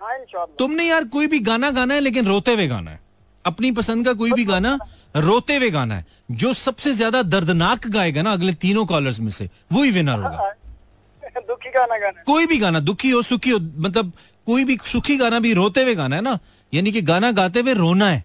हाँ 0.00 0.46
तुमने 0.58 0.84
यार 0.84 1.04
कोई 1.08 1.26
भी 1.26 1.38
गाना 1.40 1.70
गाना 1.70 1.94
है 1.94 2.00
लेकिन 2.00 2.26
रोते 2.26 2.52
हुए 2.54 2.66
गाना 2.68 2.90
है। 2.90 3.00
अपनी 3.44 3.70
पसंद 3.72 4.04
का 4.06 4.12
कोई 4.14 4.32
भी 4.32 4.44
गाना 4.44 4.78
रोते 5.16 5.56
हुए 5.56 5.70
गाना 5.70 5.94
है। 5.94 6.06
जो 6.30 6.52
सबसे 6.54 6.92
ज़्यादा 6.92 7.22
दर्दनाक 7.24 7.86
गाएगा 7.94 8.22
ना 8.22 8.32
अगले 8.32 8.52
तीनों 8.62 8.84
कॉलर्स 8.86 9.20
में 9.20 9.30
से 9.30 9.48
वो 9.72 9.82
ही 9.82 9.90
विनर 9.90 10.18
होगा 10.18 10.52
दुखी 11.48 11.70
गाना 11.70 11.98
गाना 11.98 12.22
कोई 12.26 12.46
भी 12.46 12.58
गाना 12.58 12.80
दुखी 12.80 13.10
हो 13.10 13.20
सुखी 13.22 13.50
हो 13.50 13.58
मतलब 13.58 14.12
कोई 14.46 14.64
भी 14.64 14.78
सुखी 14.86 15.16
गाना 15.16 15.40
भी 15.40 15.54
रोते 15.54 15.82
हुए 15.82 15.94
गाना 15.94 16.16
है 16.16 16.22
ना 16.22 16.38
यानी 16.74 16.92
कि 16.92 17.02
गाना 17.02 17.32
गाते 17.32 17.60
हुए 17.60 17.74
रोना 17.74 18.08
है 18.08 18.24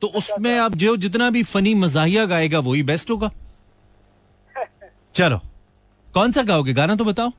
तो 0.00 0.06
उसमें 0.06 0.58
आप 0.58 0.74
जो 0.74 0.96
जितना 0.96 1.30
भी 1.30 1.42
फनी 1.42 1.74
मजाहिया 1.74 2.24
गाएगा 2.26 2.58
वही 2.58 2.82
बेस्ट 2.82 3.10
होगा। 3.10 3.30
चलो 5.14 5.40
कौन 6.14 6.32
सा 6.32 6.42
गाओगे? 6.42 6.72
गाना 6.72 6.96
तो 6.96 7.04
बताओ। 7.04 7.30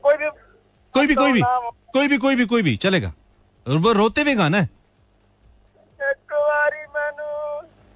कोई 0.00 0.16
भी 0.16 0.28
कोई 0.92 1.06
भी 1.06 1.14
कोई 1.14 1.32
भी 1.32 1.40
कोई 1.92 2.08
भी 2.08 2.18
कोई 2.18 2.36
भी 2.36 2.46
कोई 2.46 2.62
भी 2.62 2.76
चलेगा। 2.76 3.12
वो 3.68 3.92
रोते 3.92 4.22
हुए 4.22 4.34
गाना 4.34 4.58
है। 4.58 4.70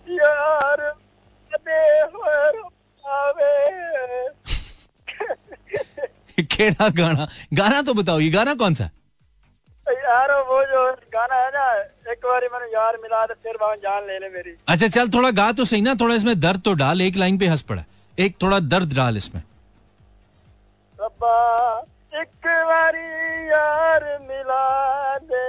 यार 0.09 0.95
केड़ा 6.59 6.89
गाना। 6.97 7.29
गाना 7.55 7.83
तो 7.83 7.95
बताओ 7.95 8.21
ये 8.21 8.31
गाना 8.31 8.55
कौन 8.63 8.75
सा? 8.75 8.91
यार 9.87 10.31
वो 10.49 10.63
जो 10.71 10.81
गाना 11.13 11.35
है 11.35 11.51
ना 11.51 11.67
एक 12.13 12.25
बार 12.25 12.43
मैंने 12.53 12.67
यार 12.73 12.97
मिला 13.03 13.25
दे 13.27 13.35
फिर 13.43 13.57
वहाँ 13.61 13.77
जान 13.79 14.07
ले 14.07 14.19
ले 14.19 14.29
मेरी। 14.31 14.55
अच्छा 14.69 14.89
चल 14.89 15.09
थोड़ा 15.11 15.31
गा 15.33 15.51
तो 15.53 15.65
सही 15.65 15.81
ना 15.83 15.95
थोड़ा 16.01 16.15
इसमें 16.15 16.39
दर्द 16.41 16.61
तो 16.65 16.73
डाल 16.83 17.01
एक 17.03 17.17
लाइन 17.17 17.39
पे 17.39 17.47
हंस 17.47 17.63
पड़ा। 17.71 17.85
एक 18.19 18.37
थोड़ा 18.43 18.59
दर्द 18.69 18.95
डाल 18.97 19.17
इसमें। 19.17 19.43
रब्बा 20.99 21.37
एक 22.15 22.47
बारी 22.47 23.09
यार 23.49 24.05
मिला 24.23 25.17
दे 25.25 25.47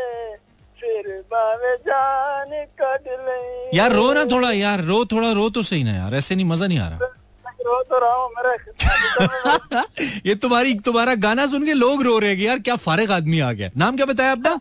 फिर 0.80 1.08
बावे 1.32 1.76
जान 1.88 2.52
कट 2.82 3.08
ले। 3.20 3.78
यार 3.78 3.94
रो 3.94 4.12
ना 4.14 4.26
थोड़ा 4.32 4.52
यार 4.54 4.84
रो 4.84 5.04
थोड़ा 5.06 5.32
रो 5.34 5.50
तो 5.50 5.64
सही 5.64 5.84
ना 5.84 5.96
यार 5.96 6.16
ऐसे 6.16 6.36
नहीं 6.36 6.46
मज़ा 6.46 6.68
नहीं 6.68 6.80
आ 6.80 6.88
रहा। 6.90 7.16
रो 7.70 7.82
तो 7.90 8.00
रहा 8.00 8.14
हूँ। 8.14 8.30
मेरे 8.38 8.54
ये 10.30 10.36
तुम्हारी 10.38 10.74
तुम्हारा 10.86 11.16
गाना 11.24 11.46
सुन 11.48 11.66
के 11.66 11.74
लोग 11.74 12.04
रो 12.04 12.18
रहे 12.20 12.36
हैं 12.36 12.42
यार 12.42 12.60
क्या 12.60 12.76
फारिग 12.80 13.12
आदमी 13.12 13.40
आ 13.40 13.52
गया। 13.52 13.70
नाम 13.78 13.96
क्या 13.96 14.06
बताया 14.06 14.32
अपना 14.32 14.60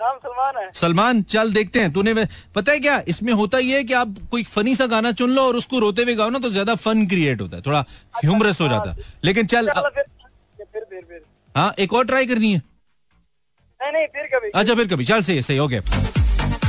नाम 0.00 0.16
सलमान 0.18 0.56
है। 0.56 0.70
सलमान 0.74 1.22
चल 1.32 1.52
देखते 1.52 1.80
हैं। 1.80 1.92
तूने 1.92 2.14
पता 2.54 2.72
है 2.72 2.80
क्या? 2.80 3.02
इसमें 3.08 3.32
होता 3.32 3.58
ही 3.58 3.70
है 3.70 3.82
कि 3.84 3.92
आप 3.94 4.14
कोई 4.30 4.42
फनी 4.44 4.74
सा 4.74 4.86
गाना 4.86 5.12
चुन 5.12 5.30
लो 5.30 5.42
और 5.42 5.56
उसको 5.56 5.78
रोते 5.78 6.02
हुए 6.02 6.14
गाओ 6.14 6.30
ना 6.30 6.38
तो 6.38 6.48
ज़्यादा 6.50 6.74
फन 6.76 7.06
क्रिएट 7.06 7.40
होता 7.40 7.56
है। 7.56 7.62
थोड़ा 7.66 7.84
ह्यूमरस 8.16 8.60
हो 8.60 8.68
जाता 8.68 8.90
है। 8.90 8.96
लेकिन 9.24 9.46
चल 9.46 9.70
हाँ 11.54 11.72
एक 11.78 11.92
और 11.94 12.04
ट्राई 12.06 12.26
करनी 12.26 12.52
है। 12.52 12.62
नहीं 13.80 13.92
नहीं 13.92 14.06
फिर 14.06 14.26
कभी। 14.34 14.50
अच्छा 14.50 14.74
फिर 14.74 14.88
कभी। 14.88 15.04
चल 15.04 15.22
सही 15.22 15.42
सही 15.42 15.58
ओके 15.58 15.80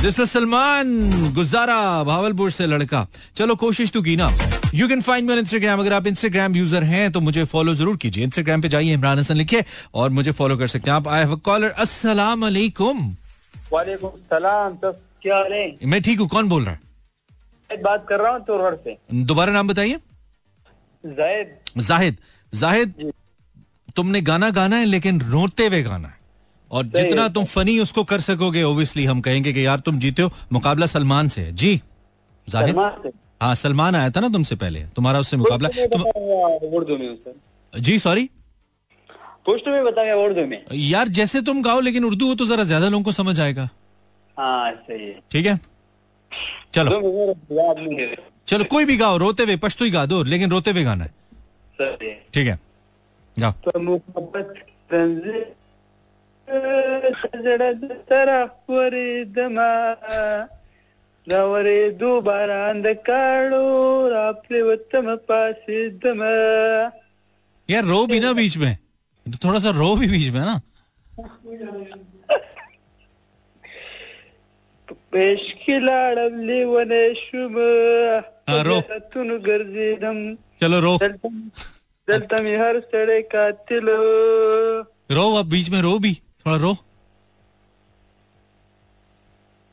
इज़ 0.06 0.22
सलमान 0.22 1.32
गुजारा 1.34 1.78
भावलपुर 2.04 2.50
से 2.50 2.66
लड़का। 2.66 3.06
चलो 3.36 3.54
कोशिश 3.56 3.92
तो 3.92 4.02
की 4.02 4.16
ना। 4.16 4.28
You 4.74 4.86
can 4.88 5.00
find 5.02 5.26
me 5.26 5.32
on 5.32 5.38
Instagram 5.38 5.80
अगर 5.80 5.92
आप 5.92 6.06
इंस्टाग्राम 6.06 6.56
यूज़र 6.56 6.84
हैं 6.84 7.10
तो 7.12 7.20
मुझे 7.20 7.44
फॉलो 7.46 7.74
ज़रूर 7.74 7.96
कीजिए। 7.96 8.24
इंस्टाग्राम 8.24 8.60
पे 8.62 8.68
जाइए 8.68 8.94
इमरान 8.94 9.18
हसन 9.18 9.36
लिखिए 9.36 9.64
और 9.94 10.10
मुझे 10.10 10.32
फॉलो 10.32 10.56
कर 10.56 10.66
सकते 10.68 10.90
हैं 10.90 10.96
आप। 10.96 11.08
आई 11.08 11.20
हैव 11.20 11.36
कॉलर 11.44 11.70
अस्सलाम 11.78 12.42
वालेकुम 12.42 13.00
वालेकुम 13.72 14.10
सलाम 14.30 14.76
क्या 14.82 15.36
हाल 15.36 15.52
है? 15.52 15.78
मैं 15.84 16.00
ठीक 16.02 16.20
हूँ 16.20 16.28
कौन 16.28 16.48
बोल 16.48 16.64
रहा 16.64 16.74
मैं 17.70 17.82
बात 17.82 18.06
कर 18.08 18.20
रहा 18.20 18.32
हूँ 18.32 18.44
से। 18.76 18.90
है 18.90 19.24
दोबारा 19.24 19.52
नाम 19.52 19.68
बताइए। 19.68 19.98
जायद 21.04 21.56
जाहिद। 21.78 22.16
जाहिद 22.52 23.12
तुमने 23.96 24.20
गाना 24.22 24.50
गाना 24.50 24.76
है 24.76 24.84
लेकिन 24.86 25.20
रोते 25.22 25.66
हुए 25.66 25.82
गाना 25.82 26.08
है। 26.08 26.16
और 26.70 26.84
जितना 26.86 27.28
तुम 27.30 27.44
फनी 27.46 27.78
उसको 27.80 28.04
कर 28.04 28.20
सकोगे 28.20 28.62
ओबियसली 28.64 29.04
हम 29.04 29.20
कहेंगे 29.20 29.52
कि 29.52 29.66
यार 29.66 29.80
तुम 29.80 29.98
जीते 29.98 30.22
हो। 30.22 30.32
मुकाबला 30.52 30.86
सलमान 30.88 31.28
से 31.28 31.42
है। 31.42 31.52
जी। 31.54 31.80
जाहिद। 32.48 32.76
हाँ 33.40 33.54
सलमान 33.54 33.94
आया 33.96 34.10
था 34.10 34.20
ना 34.20 34.28
तुमसे 34.28 34.56
पहले? 34.56 34.80
तुम्हारा 34.96 35.18
उससे 35.20 35.36
मुकाबला 35.36 35.68
तुम, 35.68 36.02
उर्दू 36.76 36.96
में 36.98 37.14
सर 37.16 37.80
जी 37.80 37.98
सॉरी 37.98 38.30
बताया 39.48 40.16
उर्दू 40.16 40.46
में 40.46 40.64
यार 40.72 41.08
जैसे 41.08 41.40
तुम 41.42 41.62
गाओ 41.62 41.80
लेकिन 41.80 42.04
उर्दू 42.04 42.26
हो 42.28 42.34
तो 42.34 42.46
जरा 42.46 42.64
ज़्यादा 42.64 42.88
लोगों 42.88 43.04
को 43.04 43.12
समझ 43.12 43.40
आएगा। 43.40 43.68
हाँ 44.36 44.72
सही 44.72 45.06
है। 45.06 45.20
ठीक 45.32 45.46
है? 45.46 45.60
चलो। 46.74 47.34
चलो 48.46 48.64
कोई 48.64 48.84
भी 48.84 48.96
गाओ 48.96 49.16
रोते 49.16 49.42
हुए 49.42 49.56
पश्तो 49.56 49.84
ही 49.84 49.90
गा 49.90 50.04
दो 50.06 50.22
लेकिन 50.22 50.50
रोते 50.50 50.70
हुए 50.70 50.84
गाना 50.84 51.04
है। 51.04 51.10
ठीक 52.34 52.46
है। 52.46 52.58
गाओ। 53.36 53.52
तो 53.64 53.70
मोहब्बत 61.27 61.63
रंज 61.63 61.63
सजड़द 61.63 61.63
तरफ 61.63 61.63
दमा 61.63 61.63
ನವರೇ 61.63 61.79
ದುಬಾರ 61.99 62.49
ಅಂದ 62.69 62.87
ಕಾಳು 63.07 63.63
ರಾತ್ರಿ 64.15 64.59
ಉತ್ತಮ 64.73 65.07
ಪಾಸಿದ್ದಮ 65.29 66.21
यार 67.69 67.83
रो 67.85 67.99
भी 68.07 68.17
ना 68.19 68.31
बीच 68.33 68.55
में 68.57 68.73
तो 69.25 69.37
थोड़ा 69.43 69.59
सा 69.59 69.69
रो 69.73 69.89
भी 69.95 70.07
बीच 70.07 70.29
में 70.33 70.41
ना 70.41 70.55
ಪೇಶ್ಕಿಲಾಡಲ್ಲಿ 75.13 76.59
ವನೆ 76.73 77.03
ಶುಭ 77.23 77.55
हाँ, 78.49 78.61
रो। 78.67 78.77
ತುನು 79.13 79.35
ಗರ್ಜಿದಂ 79.47 80.17
चलो 80.61 80.77
रो 80.85 80.93
ದಲ್ತಮಿ 82.07 82.53
ಹರ್ 82.61 82.79
ಸಡೆ 82.91 83.17
ಕಾತಿಲು 83.33 83.97
रो 85.17 85.25
अब 85.39 85.45
बीच 85.53 85.67
में 85.69 85.81
रो 85.81 85.93
भी 85.99 86.13
थोड़ा 86.41 86.57
रो 86.57 86.71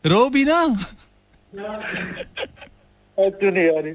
रो 0.04 0.20
भी 0.34 0.42
ना 0.44 0.58
ಅದು 0.66 0.84
नहीं 3.51 3.67
आ 3.69 3.79
रही 3.79 3.93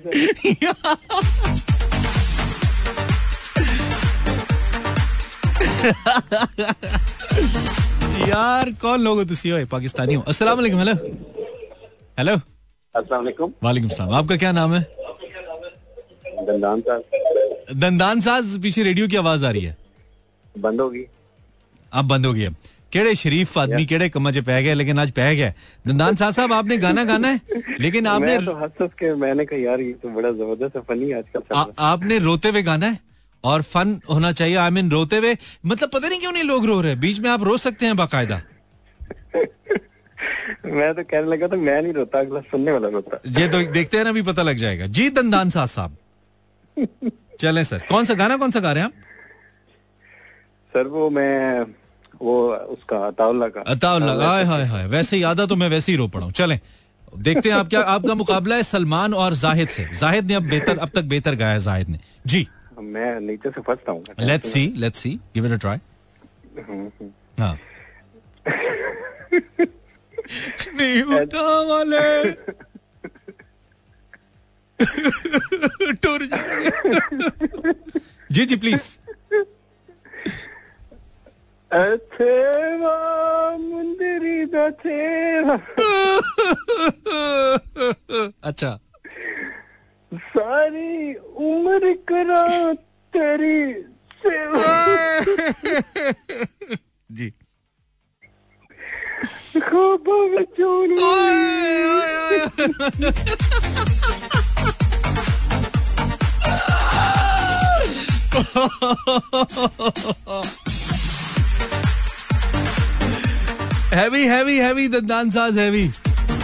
यार 8.29 8.71
कौन 8.83 9.01
लोग 9.01 9.19
हो 9.19 9.25
तुसी? 9.25 9.51
हो 9.51 9.67
पाकिस्तानी 9.67 10.15
हो। 10.15 10.23
अस्सलाम 10.29 10.57
वालेकुम 10.57 10.79
हेलो। 10.79 10.95
हेलो। 12.19 12.35
अस्सलाम 12.95 13.21
वालेकुम 13.21 13.53
वालेकुम 13.63 13.89
सलाम। 13.89 14.13
आपका 14.15 14.37
क्या 14.37 14.53
नाम 14.53 14.75
है? 14.75 14.81
दंदान 16.47 16.81
साहब। 16.81 17.03
दंदान 17.77 18.21
साज 18.21 18.59
पीछे 18.63 18.83
रेडियो 18.83 19.09
की 19.09 19.17
आवाज़ 19.17 19.47
आ 19.47 19.51
रही 19.51 19.65
है। 19.65 19.77
बंद 20.59 20.81
होगी। 20.81 21.05
अब 21.93 22.05
बंद 22.09 22.27
हो 22.27 22.33
गया 22.33 22.51
केड़े 22.93 23.15
शरीफ 23.15 23.57
आदमी 23.59 23.85
केड़े 23.87 24.09
कम्मा 24.09 24.31
च 24.33 24.39
पै 24.47 24.63
गए 24.63 24.75
लेकिन 24.75 24.99
आज 24.99 25.11
पै 25.19 25.35
गए 25.37 25.53
दंदान 25.87 26.17
साज 26.17 26.35
साहब 26.35 26.53
आपने 26.53 26.77
गाना 26.79 27.05
गाना 27.05 27.29
है? 27.29 27.41
लेकिन 27.81 28.07
आपने 28.15 28.27
मैं 28.27 28.45
तो 28.45 28.55
हंस 28.55 28.73
हंस 28.81 28.91
के 28.99 29.15
मैंने 29.17 29.45
कहा 29.45 29.59
यार 29.59 29.81
ये 29.81 29.93
तो 30.03 30.09
बड़ा 30.09 30.31
ज़बरदस्त 30.31 30.77
है 30.77 30.83
फनी 30.89 31.13
आजकल 31.13 31.73
आपने 31.79 32.19
रोते 32.27 32.49
हुए 32.49 32.63
गाना 32.63 32.87
है 32.87 32.99
और 33.45 33.63
फन 33.65 34.01
होना 34.11 34.33
चाहिए। 34.33 34.57
आई 34.57 34.71
मीन 34.71 34.91
रोते 34.91 35.17
हुए 35.17 35.37
मतलब 35.67 35.91
पता 35.91 36.09
नहीं 36.09 36.21
क्यों 36.21 36.33
नहीं 36.33 36.43
लोग 36.45 36.67
रो 36.67 36.81
रहे 36.81 36.95
बीच 37.05 37.21
में 37.21 37.31
आप 37.31 37.43
रो 37.43 37.57
सकते 37.57 37.87
हैं 37.87 37.97
बाकायदा। 37.97 38.41
मैं 40.67 40.93
तो 40.95 41.03
कहने 41.03 41.29
लगा 41.31 41.49
था 41.49 41.57
मैं 41.57 41.81
नहीं 41.83 41.93
रोता 41.93 42.19
अगला 42.21 42.41
सुनने 42.51 42.73
वाला 42.73 42.89
रोता। 42.89 43.21
ये 43.39 43.49
तो 43.49 43.63
देखते 43.73 43.97
हैं 43.97 44.05
ना 44.05 44.13
भी 44.13 44.23
पता 44.23 44.43
लग 44.43 44.57
जाएगा। 44.57 44.87
जी 44.87 45.09
दंदान 45.11 45.51
साज 45.51 45.69
साहब। 45.69 45.97
चलें 47.41 47.63
सर। 47.65 47.83
कौन 47.89 48.05
सा 48.05 48.15
गाना 48.15 48.37
कौन 48.37 48.51
सा 48.51 48.61
गा 48.61 48.73
रहे 48.73 48.83
हैं 48.83 48.91
आप? 48.91 48.93
सर 50.73 50.87
वो 50.89 51.09
मैं 51.11 51.65
वो 52.23 52.35
उसका 52.75 52.97
अताउल्ला 53.07 53.49
का। 53.49 53.61
अताउल्ला 53.67 54.15
हाय 54.29 54.45
हाय 54.45 54.65
हाय। 54.67 54.87
वैसे 54.87 55.17
ही 55.17 55.23
आधा 55.23 55.47
तो 55.47 55.57
मैं 55.57 55.69
वैसे 55.69 55.93
ही 55.93 55.99
रो 55.99 56.09
पड़ा 56.09 56.25
हूँ। 56.25 56.33
चलें। 56.33 56.59
देखते 57.19 57.49
हैं 57.49 57.57
आप 57.57 57.69
क्या 57.69 57.81
आपका 57.93 58.15
मुकाबला 58.15 58.57
है 58.57 58.63
सलमान 58.63 59.15
और 59.15 59.35
जाहिद 59.35 59.69
से। 59.69 59.87
जाहिद 60.01 60.27
ने 60.27 60.35
अब 60.35 60.43
बेहतर 60.49 60.79
अब 60.79 60.89
तक 60.95 61.05
बेहतर 61.05 61.35
गाया 61.35 61.53
है 61.53 61.61
जाहिद 61.61 61.89
ने। 61.89 61.99
जी। 62.27 62.47
मैं 62.81 63.21
नीचे 63.21 63.51
से 63.51 63.61
फंसता 63.61 63.93
हूँ। 63.93 64.05
Let's 64.21 64.53
see 64.53 64.67
let's 64.77 64.99
see 64.99 65.11
give 65.35 65.47
it 65.47 65.53
a 65.53 65.57
try 65.57 65.79
हाँ। 67.39 67.59
नहीं 70.77 71.03
उठा 71.03 71.61
वाले 71.71 72.31
टूर 75.93 76.25
जाएँगे। 76.27 77.73
जी 78.33 78.45
जी 78.47 78.57
प्लीज़ 78.57 78.83
अथेवा 81.73 82.97
मुंदरी 83.61 84.45
अच्छा। 88.45 88.79
सारी 90.13 91.15
उम्र 91.15 91.93
करा 92.11 92.43
तेरी 93.15 93.73
सेवा। 94.27 94.63
जी। 97.13 97.33
ख्वाबों 99.63 100.29
में 100.29 100.45
चोरी। 100.59 100.99
हैवी 113.93 114.23
हैवी 114.27 114.57
हैवी 114.59 114.87
दंदान 114.89 115.31
साज 115.31 115.57
हैवी 115.59 115.91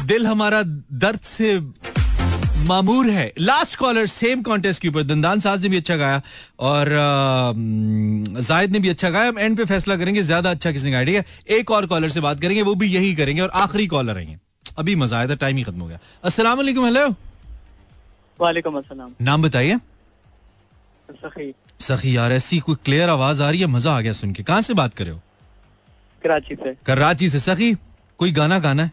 दिल 0.06 0.26
हमारा 0.26 0.62
दर्द 1.02 1.20
से 1.22 1.58
मामूर 2.66 3.10
है। 3.10 3.32
लास्ट 3.38 3.76
कॉलर 3.78 4.06
सेम 4.06 4.42
कॉन्टेस्ट 4.42 4.82
के 4.82 4.88
ऊपर। 4.88 5.02
दंदान 5.02 5.40
साज 5.40 5.62
ने 5.62 5.68
भी 5.68 5.76
अच्छा 5.76 5.96
गाया 5.96 6.20
और 6.60 6.88
जायद 8.38 8.72
ने 8.72 8.78
भी 8.78 8.88
अच्छा 8.88 9.10
गाया। 9.10 9.28
हम 9.28 9.38
एंड 9.38 9.56
पे 9.56 9.64
फैसला 9.64 9.96
करेंगे 9.96 10.22
ज़्यादा 10.22 10.50
अच्छा 10.50 10.72
किसने 10.72 10.90
गाया 10.90 11.04
ठीक 11.04 11.14
है? 11.14 11.24
एक 11.48 11.70
और 11.70 11.86
कॉलर 11.86 12.08
से 12.08 12.20
बात 12.20 12.40
करेंगे 12.40 12.62
वो 12.62 12.74
भी 12.74 12.86
यही 12.86 13.14
करेंगे 13.14 13.42
और 13.42 13.50
आखिरी 13.54 13.86
कॉलर 13.86 14.16
आएँगे 14.16 14.38
अभी 14.78 14.94
मज़ा 14.96 15.18
आया 15.18 15.28
था 15.28 15.34
टाइम 15.36 15.56
ही 15.56 15.62
खत्म 15.62 15.80
हो 15.80 15.86
गया। 15.86 15.98
अस्सलाम 16.24 16.56
वालेकुम 16.56 16.84
हेलो 16.84 17.08
वालेकुम 18.40 18.78
अस्सलाम। 18.78 19.14
नाम 19.20 19.42
बताइए। 19.42 19.76
सखी। 21.08 21.52
सखी 21.80 22.16
यार 22.16 22.32
ऐसी 22.32 22.58
कोई 22.60 22.76
क्लियर 22.84 23.08
आवाज़ 23.10 23.42
आ 23.42 23.50
रही 23.50 23.60
है? 23.60 23.66
मज़ा 23.68 23.96
आ 23.96 24.00
गया 24.00 24.12
सुन 24.14 24.32
के। 24.32 24.42
कहाँ 24.42 24.62
से 24.62 24.74
बात 24.74 24.94
करे 24.94 25.10
हो? 25.10 25.20
कराची 26.26 26.54
से। 26.54 26.74
कराची 26.86 27.28
से। 27.30 27.40
सखी 27.40 27.72
कोई 28.20 28.32
गाना 28.32 28.58
गाना 28.58 28.82
है? 28.82 28.90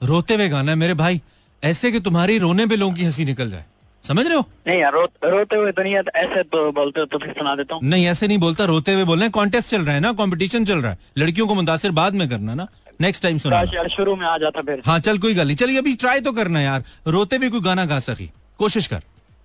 रोते 0.00 0.34
हुए 0.34 0.48
गाना 0.48 0.72
है 0.72 0.78
मेरे 0.78 0.94
भाई। 0.94 1.20
ऐसे 1.62 1.90
कि 1.92 2.00
तुम्हारी 2.00 2.38
रोने 2.38 2.66
पे 2.66 2.76
लोगों 2.76 2.94
की 2.94 3.04
हँसी 3.04 3.24
निकल 3.24 3.50
जाए। 3.50 3.64
समझ 4.04 4.26
रहे 4.26 4.36
हो? 4.36 4.44
नहीं 4.66 4.78
यार 4.80 4.92
रो, 4.92 5.02
रोते 5.24 5.56
हुए 5.56 5.72
तो 5.72 5.82
नहीं 5.82 5.94
ऐसे 5.94 6.42
तो 6.42 6.70
बोलते 6.72 7.04
तो 7.06 7.18
फिर 7.18 7.32
सुना 7.32 7.54
देता 7.54 7.74
हूँ। 7.74 7.82
नहीं 7.84 8.06
ऐसे 8.06 8.28
नहीं 8.28 8.38
बोलता 8.38 8.64
रोते 8.64 8.92
हुए 8.94 9.04
बोलना 9.04 9.24
है। 9.24 9.30
कॉन्टेस्ट 9.30 9.70
चल 9.70 9.82
रहा 9.82 9.94
है 9.94 10.00
ना 10.00 10.12
कंपटीशन 10.12 10.64
चल 10.64 10.78
रहा 10.78 10.92
है। 10.92 10.98
लड़कियों 11.18 11.46
को 11.46 11.54
मुतासर 11.54 11.90
बाद 11.90 12.14
में 12.14 12.28
करना 12.28 12.54
ना। 12.54 12.66
नेक्स्ट 13.00 13.22
टाइम 13.22 13.38
सुना 13.38 13.60
यार 13.74 13.88
शुरू 13.88 14.16
में 14.16 14.26
आ 14.26 14.36
जाता 14.38 14.62
फिर। 14.62 14.82
हाँ 14.86 14.98
चल 14.98 15.18
कोई 15.18 15.34
गल 15.34 15.46
नहीं। 15.46 15.56
चलिए 15.56 15.78
अभी 15.78 15.94
ट्राई 15.94 16.20
तो 16.20 16.32
करना 16.32 16.60
यार। 16.60 16.84
रोते 17.06 17.36
हुए 17.36 17.48
कोई 17.48 17.60
गाना 17.60 17.84
गा 17.84 17.98
सकी 17.98 18.30
कोशिश 18.58 18.86
कर। 18.86 19.02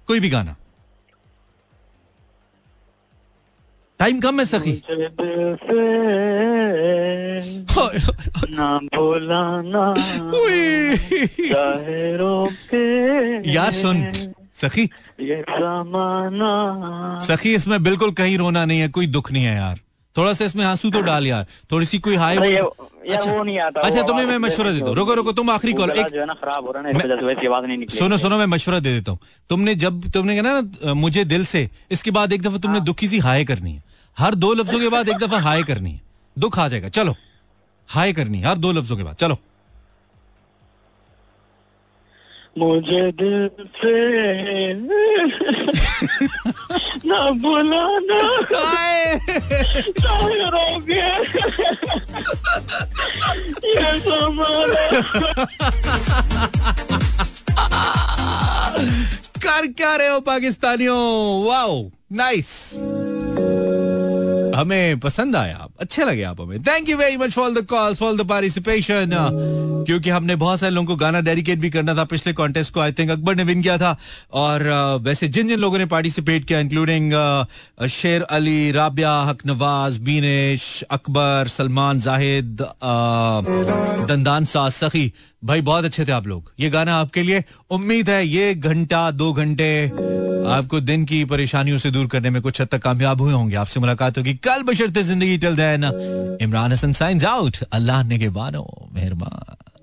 कोई 0.08 0.20
भी 0.20 0.30
गाना। 0.30 0.56
टाइम 4.00 4.20
कम 4.20 4.40
है 4.40 4.46
सखी। 4.46 4.82
ना 8.50 8.80
यार 13.46 13.72
सुन 13.72 14.12
सखी। 14.54 14.90
ये 15.22 15.46
सखी 17.26 17.56
इसमें 17.56 17.84
बिल्कुल 17.84 18.12
कहीं 18.12 18.38
रोना 18.38 18.66
नहीं 18.66 18.80
है 18.80 18.88
कोई 18.88 19.08
दुख 19.08 19.32
नहीं 19.32 19.44
है 19.44 19.56
यार। 19.56 19.80
थोड़ा 20.16 20.34
सा 20.34 20.46
इसमें 20.46 20.64
आँसू 20.66 20.90
तो 20.92 21.02
डाल 21.02 21.28
यार। 21.28 21.46
थोड़ी 21.72 21.86
सी 21.86 22.00
कोई 22.00 22.16
हाई 22.16 22.38
अच्छा, 22.38 23.32
वो 23.32 23.44
नहीं 23.44 23.58
आता 23.60 23.82
अच्छा 23.82 24.02
तुम्हें 24.04 24.26
मैं 24.26 24.38
मशवरा 24.40 24.72
देता 24.72 24.86
हूँ। 24.86 24.96
रुको 24.96 25.14
रुको 25.14 25.32
तुम 25.32 25.50
आखिरी 25.52 25.74
कॉल 25.74 25.92
एक 25.92 26.08
जो 26.08 26.20
है 26.20 26.26
ना 26.26 26.34
खराब 26.36 26.66
हो 26.66 26.72
रहा 26.72 26.84
है 26.84 27.78
ना 27.78 27.86
सुनो 27.94 28.18
सुनो 28.18 28.38
मैं 28.38 28.46
मशवरा 28.48 28.80
दे 28.80 28.94
देता 28.94 29.12
हूँ। 29.12 29.20
तुमने 29.50 29.76
जब 29.76 30.10
तुमने 30.12 30.36
कहा 30.36 30.52
ना 30.52 30.94
मुझे 30.96 31.26
दिल 31.26 31.46
से 31.46 31.70
इसके 31.92 32.12
बाद 32.12 32.34
एक 32.34 32.42
दफ़ा 32.42 32.58
तुमने 32.58 32.80
दुखी 32.82 33.08
सी 33.08 33.20
हाय 33.20 33.46
करनी 33.46 33.74
है। 33.74 33.84
हर 34.18 34.36
दो 34.36 34.54
लफ्जों 34.54 34.80
के 34.80 34.90
बाद 34.90 35.10
एक 35.10 35.18
दफ़ा 35.18 35.40
हाय 35.40 35.64
करनी 35.64 35.92
है। 35.92 36.02
दुख 36.38 36.60
आ 36.60 36.68
जाएगा। 36.68 36.90
चलो। 36.90 37.16
हाय 37.90 38.14
करनी 38.14 38.40
है। 38.40 38.46
हर 38.46 38.58
दो 38.58 38.72
लफ्जों 38.72 38.98
के 38.98 39.04
बाद। 39.04 39.16
चलो। 39.16 39.38
मुझे 42.58 43.12
दिल 43.12 43.50
से 43.82 44.74
ना 47.06 48.22
चाहे 50.00 50.46
रोके 50.46 51.02
ये 53.68 54.00
कर 59.46 59.68
क्या 59.68 59.96
रहे 59.96 60.08
हो 60.08 60.20
पाकिस्तानियों? 60.20 61.46
Wow 61.46 61.90
nice. 62.14 62.74
हमें 64.56 65.00
पसंद 65.00 65.36
आया 65.36 65.58
आप 65.58 65.72
अच्छे 65.80 66.06
लगे 66.06 66.24
आप 66.24 66.42
हमें। 66.42 66.62
Thank 66.64 66.90
you 66.90 66.98
very 66.98 67.18
much 67.18 67.32
for 67.32 67.52
the 67.52 67.66
calls 67.66 67.98
for 68.00 68.16
the 68.16 68.28
participation 68.30 69.18
क्योंकि 69.88 70.10
हमने 70.10 70.36
बहुत 70.36 70.60
सारे 70.60 70.74
लोगों 70.74 70.88
को 70.88 70.96
गाना 70.96 71.20
डेडिकेट 71.22 71.60
भी 71.60 71.70
करना 71.70 71.96
था 71.96 72.04
पिछले 72.04 72.34
कॉन्टेस्ट 72.34 72.74
को 72.74 72.80
आई 72.80 72.92
थिंक 72.92 73.12
अकबर 73.12 73.36
ने 73.36 73.44
विन 73.44 73.62
किया 73.62 73.78
था। 73.78 73.96
और 74.34 74.64
वैसे 75.04 75.28
जिन 75.28 75.48
जिन 75.48 75.60
लोगों 75.60 75.78
ने 75.78 75.86
पार्टिसिपेट 75.86 76.46
किया 76.46 76.60
इंक्लूडिंग 76.60 77.14
शेर 77.92 78.22
अली 78.22 78.72
राबिया 78.72 79.14
हक 79.22 79.46
नवाज़ 79.46 80.00
बीनेश 80.02 80.82
अकबर 80.92 81.48
सलमान 81.48 82.00
जाहिद 82.00 82.66
दंदान 84.10 84.46
सा 84.46 84.68
सखी 84.70 85.12
भाई, 85.46 85.62
बहुत 85.62 85.86
अच्छे 85.86 86.06
थे 86.06 86.12
आप 86.12 86.28
लोग। 86.28 86.52
ये 86.60 86.70
गाना 86.70 86.96
आपके 86.96 87.24
लिए 87.24 87.44
उम्मीद 87.72 88.10
है, 88.10 88.26
ये 88.28 88.54
घंटा, 88.56 89.10
दो 89.12 89.32
घंटे 89.34 89.86
आपको 90.48 90.80
दिन 90.80 91.06
की 91.06 91.24
परेशानियों 91.26 91.78
से 91.78 91.92
दूर 91.92 92.08
करने 92.08 92.30
में 92.30 92.42
कुछ 92.42 92.62
हद 92.62 92.68
तक 92.68 92.82
कामयाब 92.82 93.22
हुए 93.22 93.34
होंगे। 93.34 93.56
आपसे 93.56 93.80
मुलाकात 93.80 94.18
होगी 94.18 94.34
कल 94.44 94.64
बशरते 94.64 95.04
ज़िंदगी 95.04 95.38
टल 95.38 95.56
देना। 95.56 95.92
Imran 96.42 96.72
Hasan 96.72 96.94
signing 96.94 97.24
out. 97.26 97.58
अल्लाह 97.74 98.04
ने 98.04 98.20
के 98.20 98.30
बानो, 98.30 98.90
मेहरबान। 98.94 99.75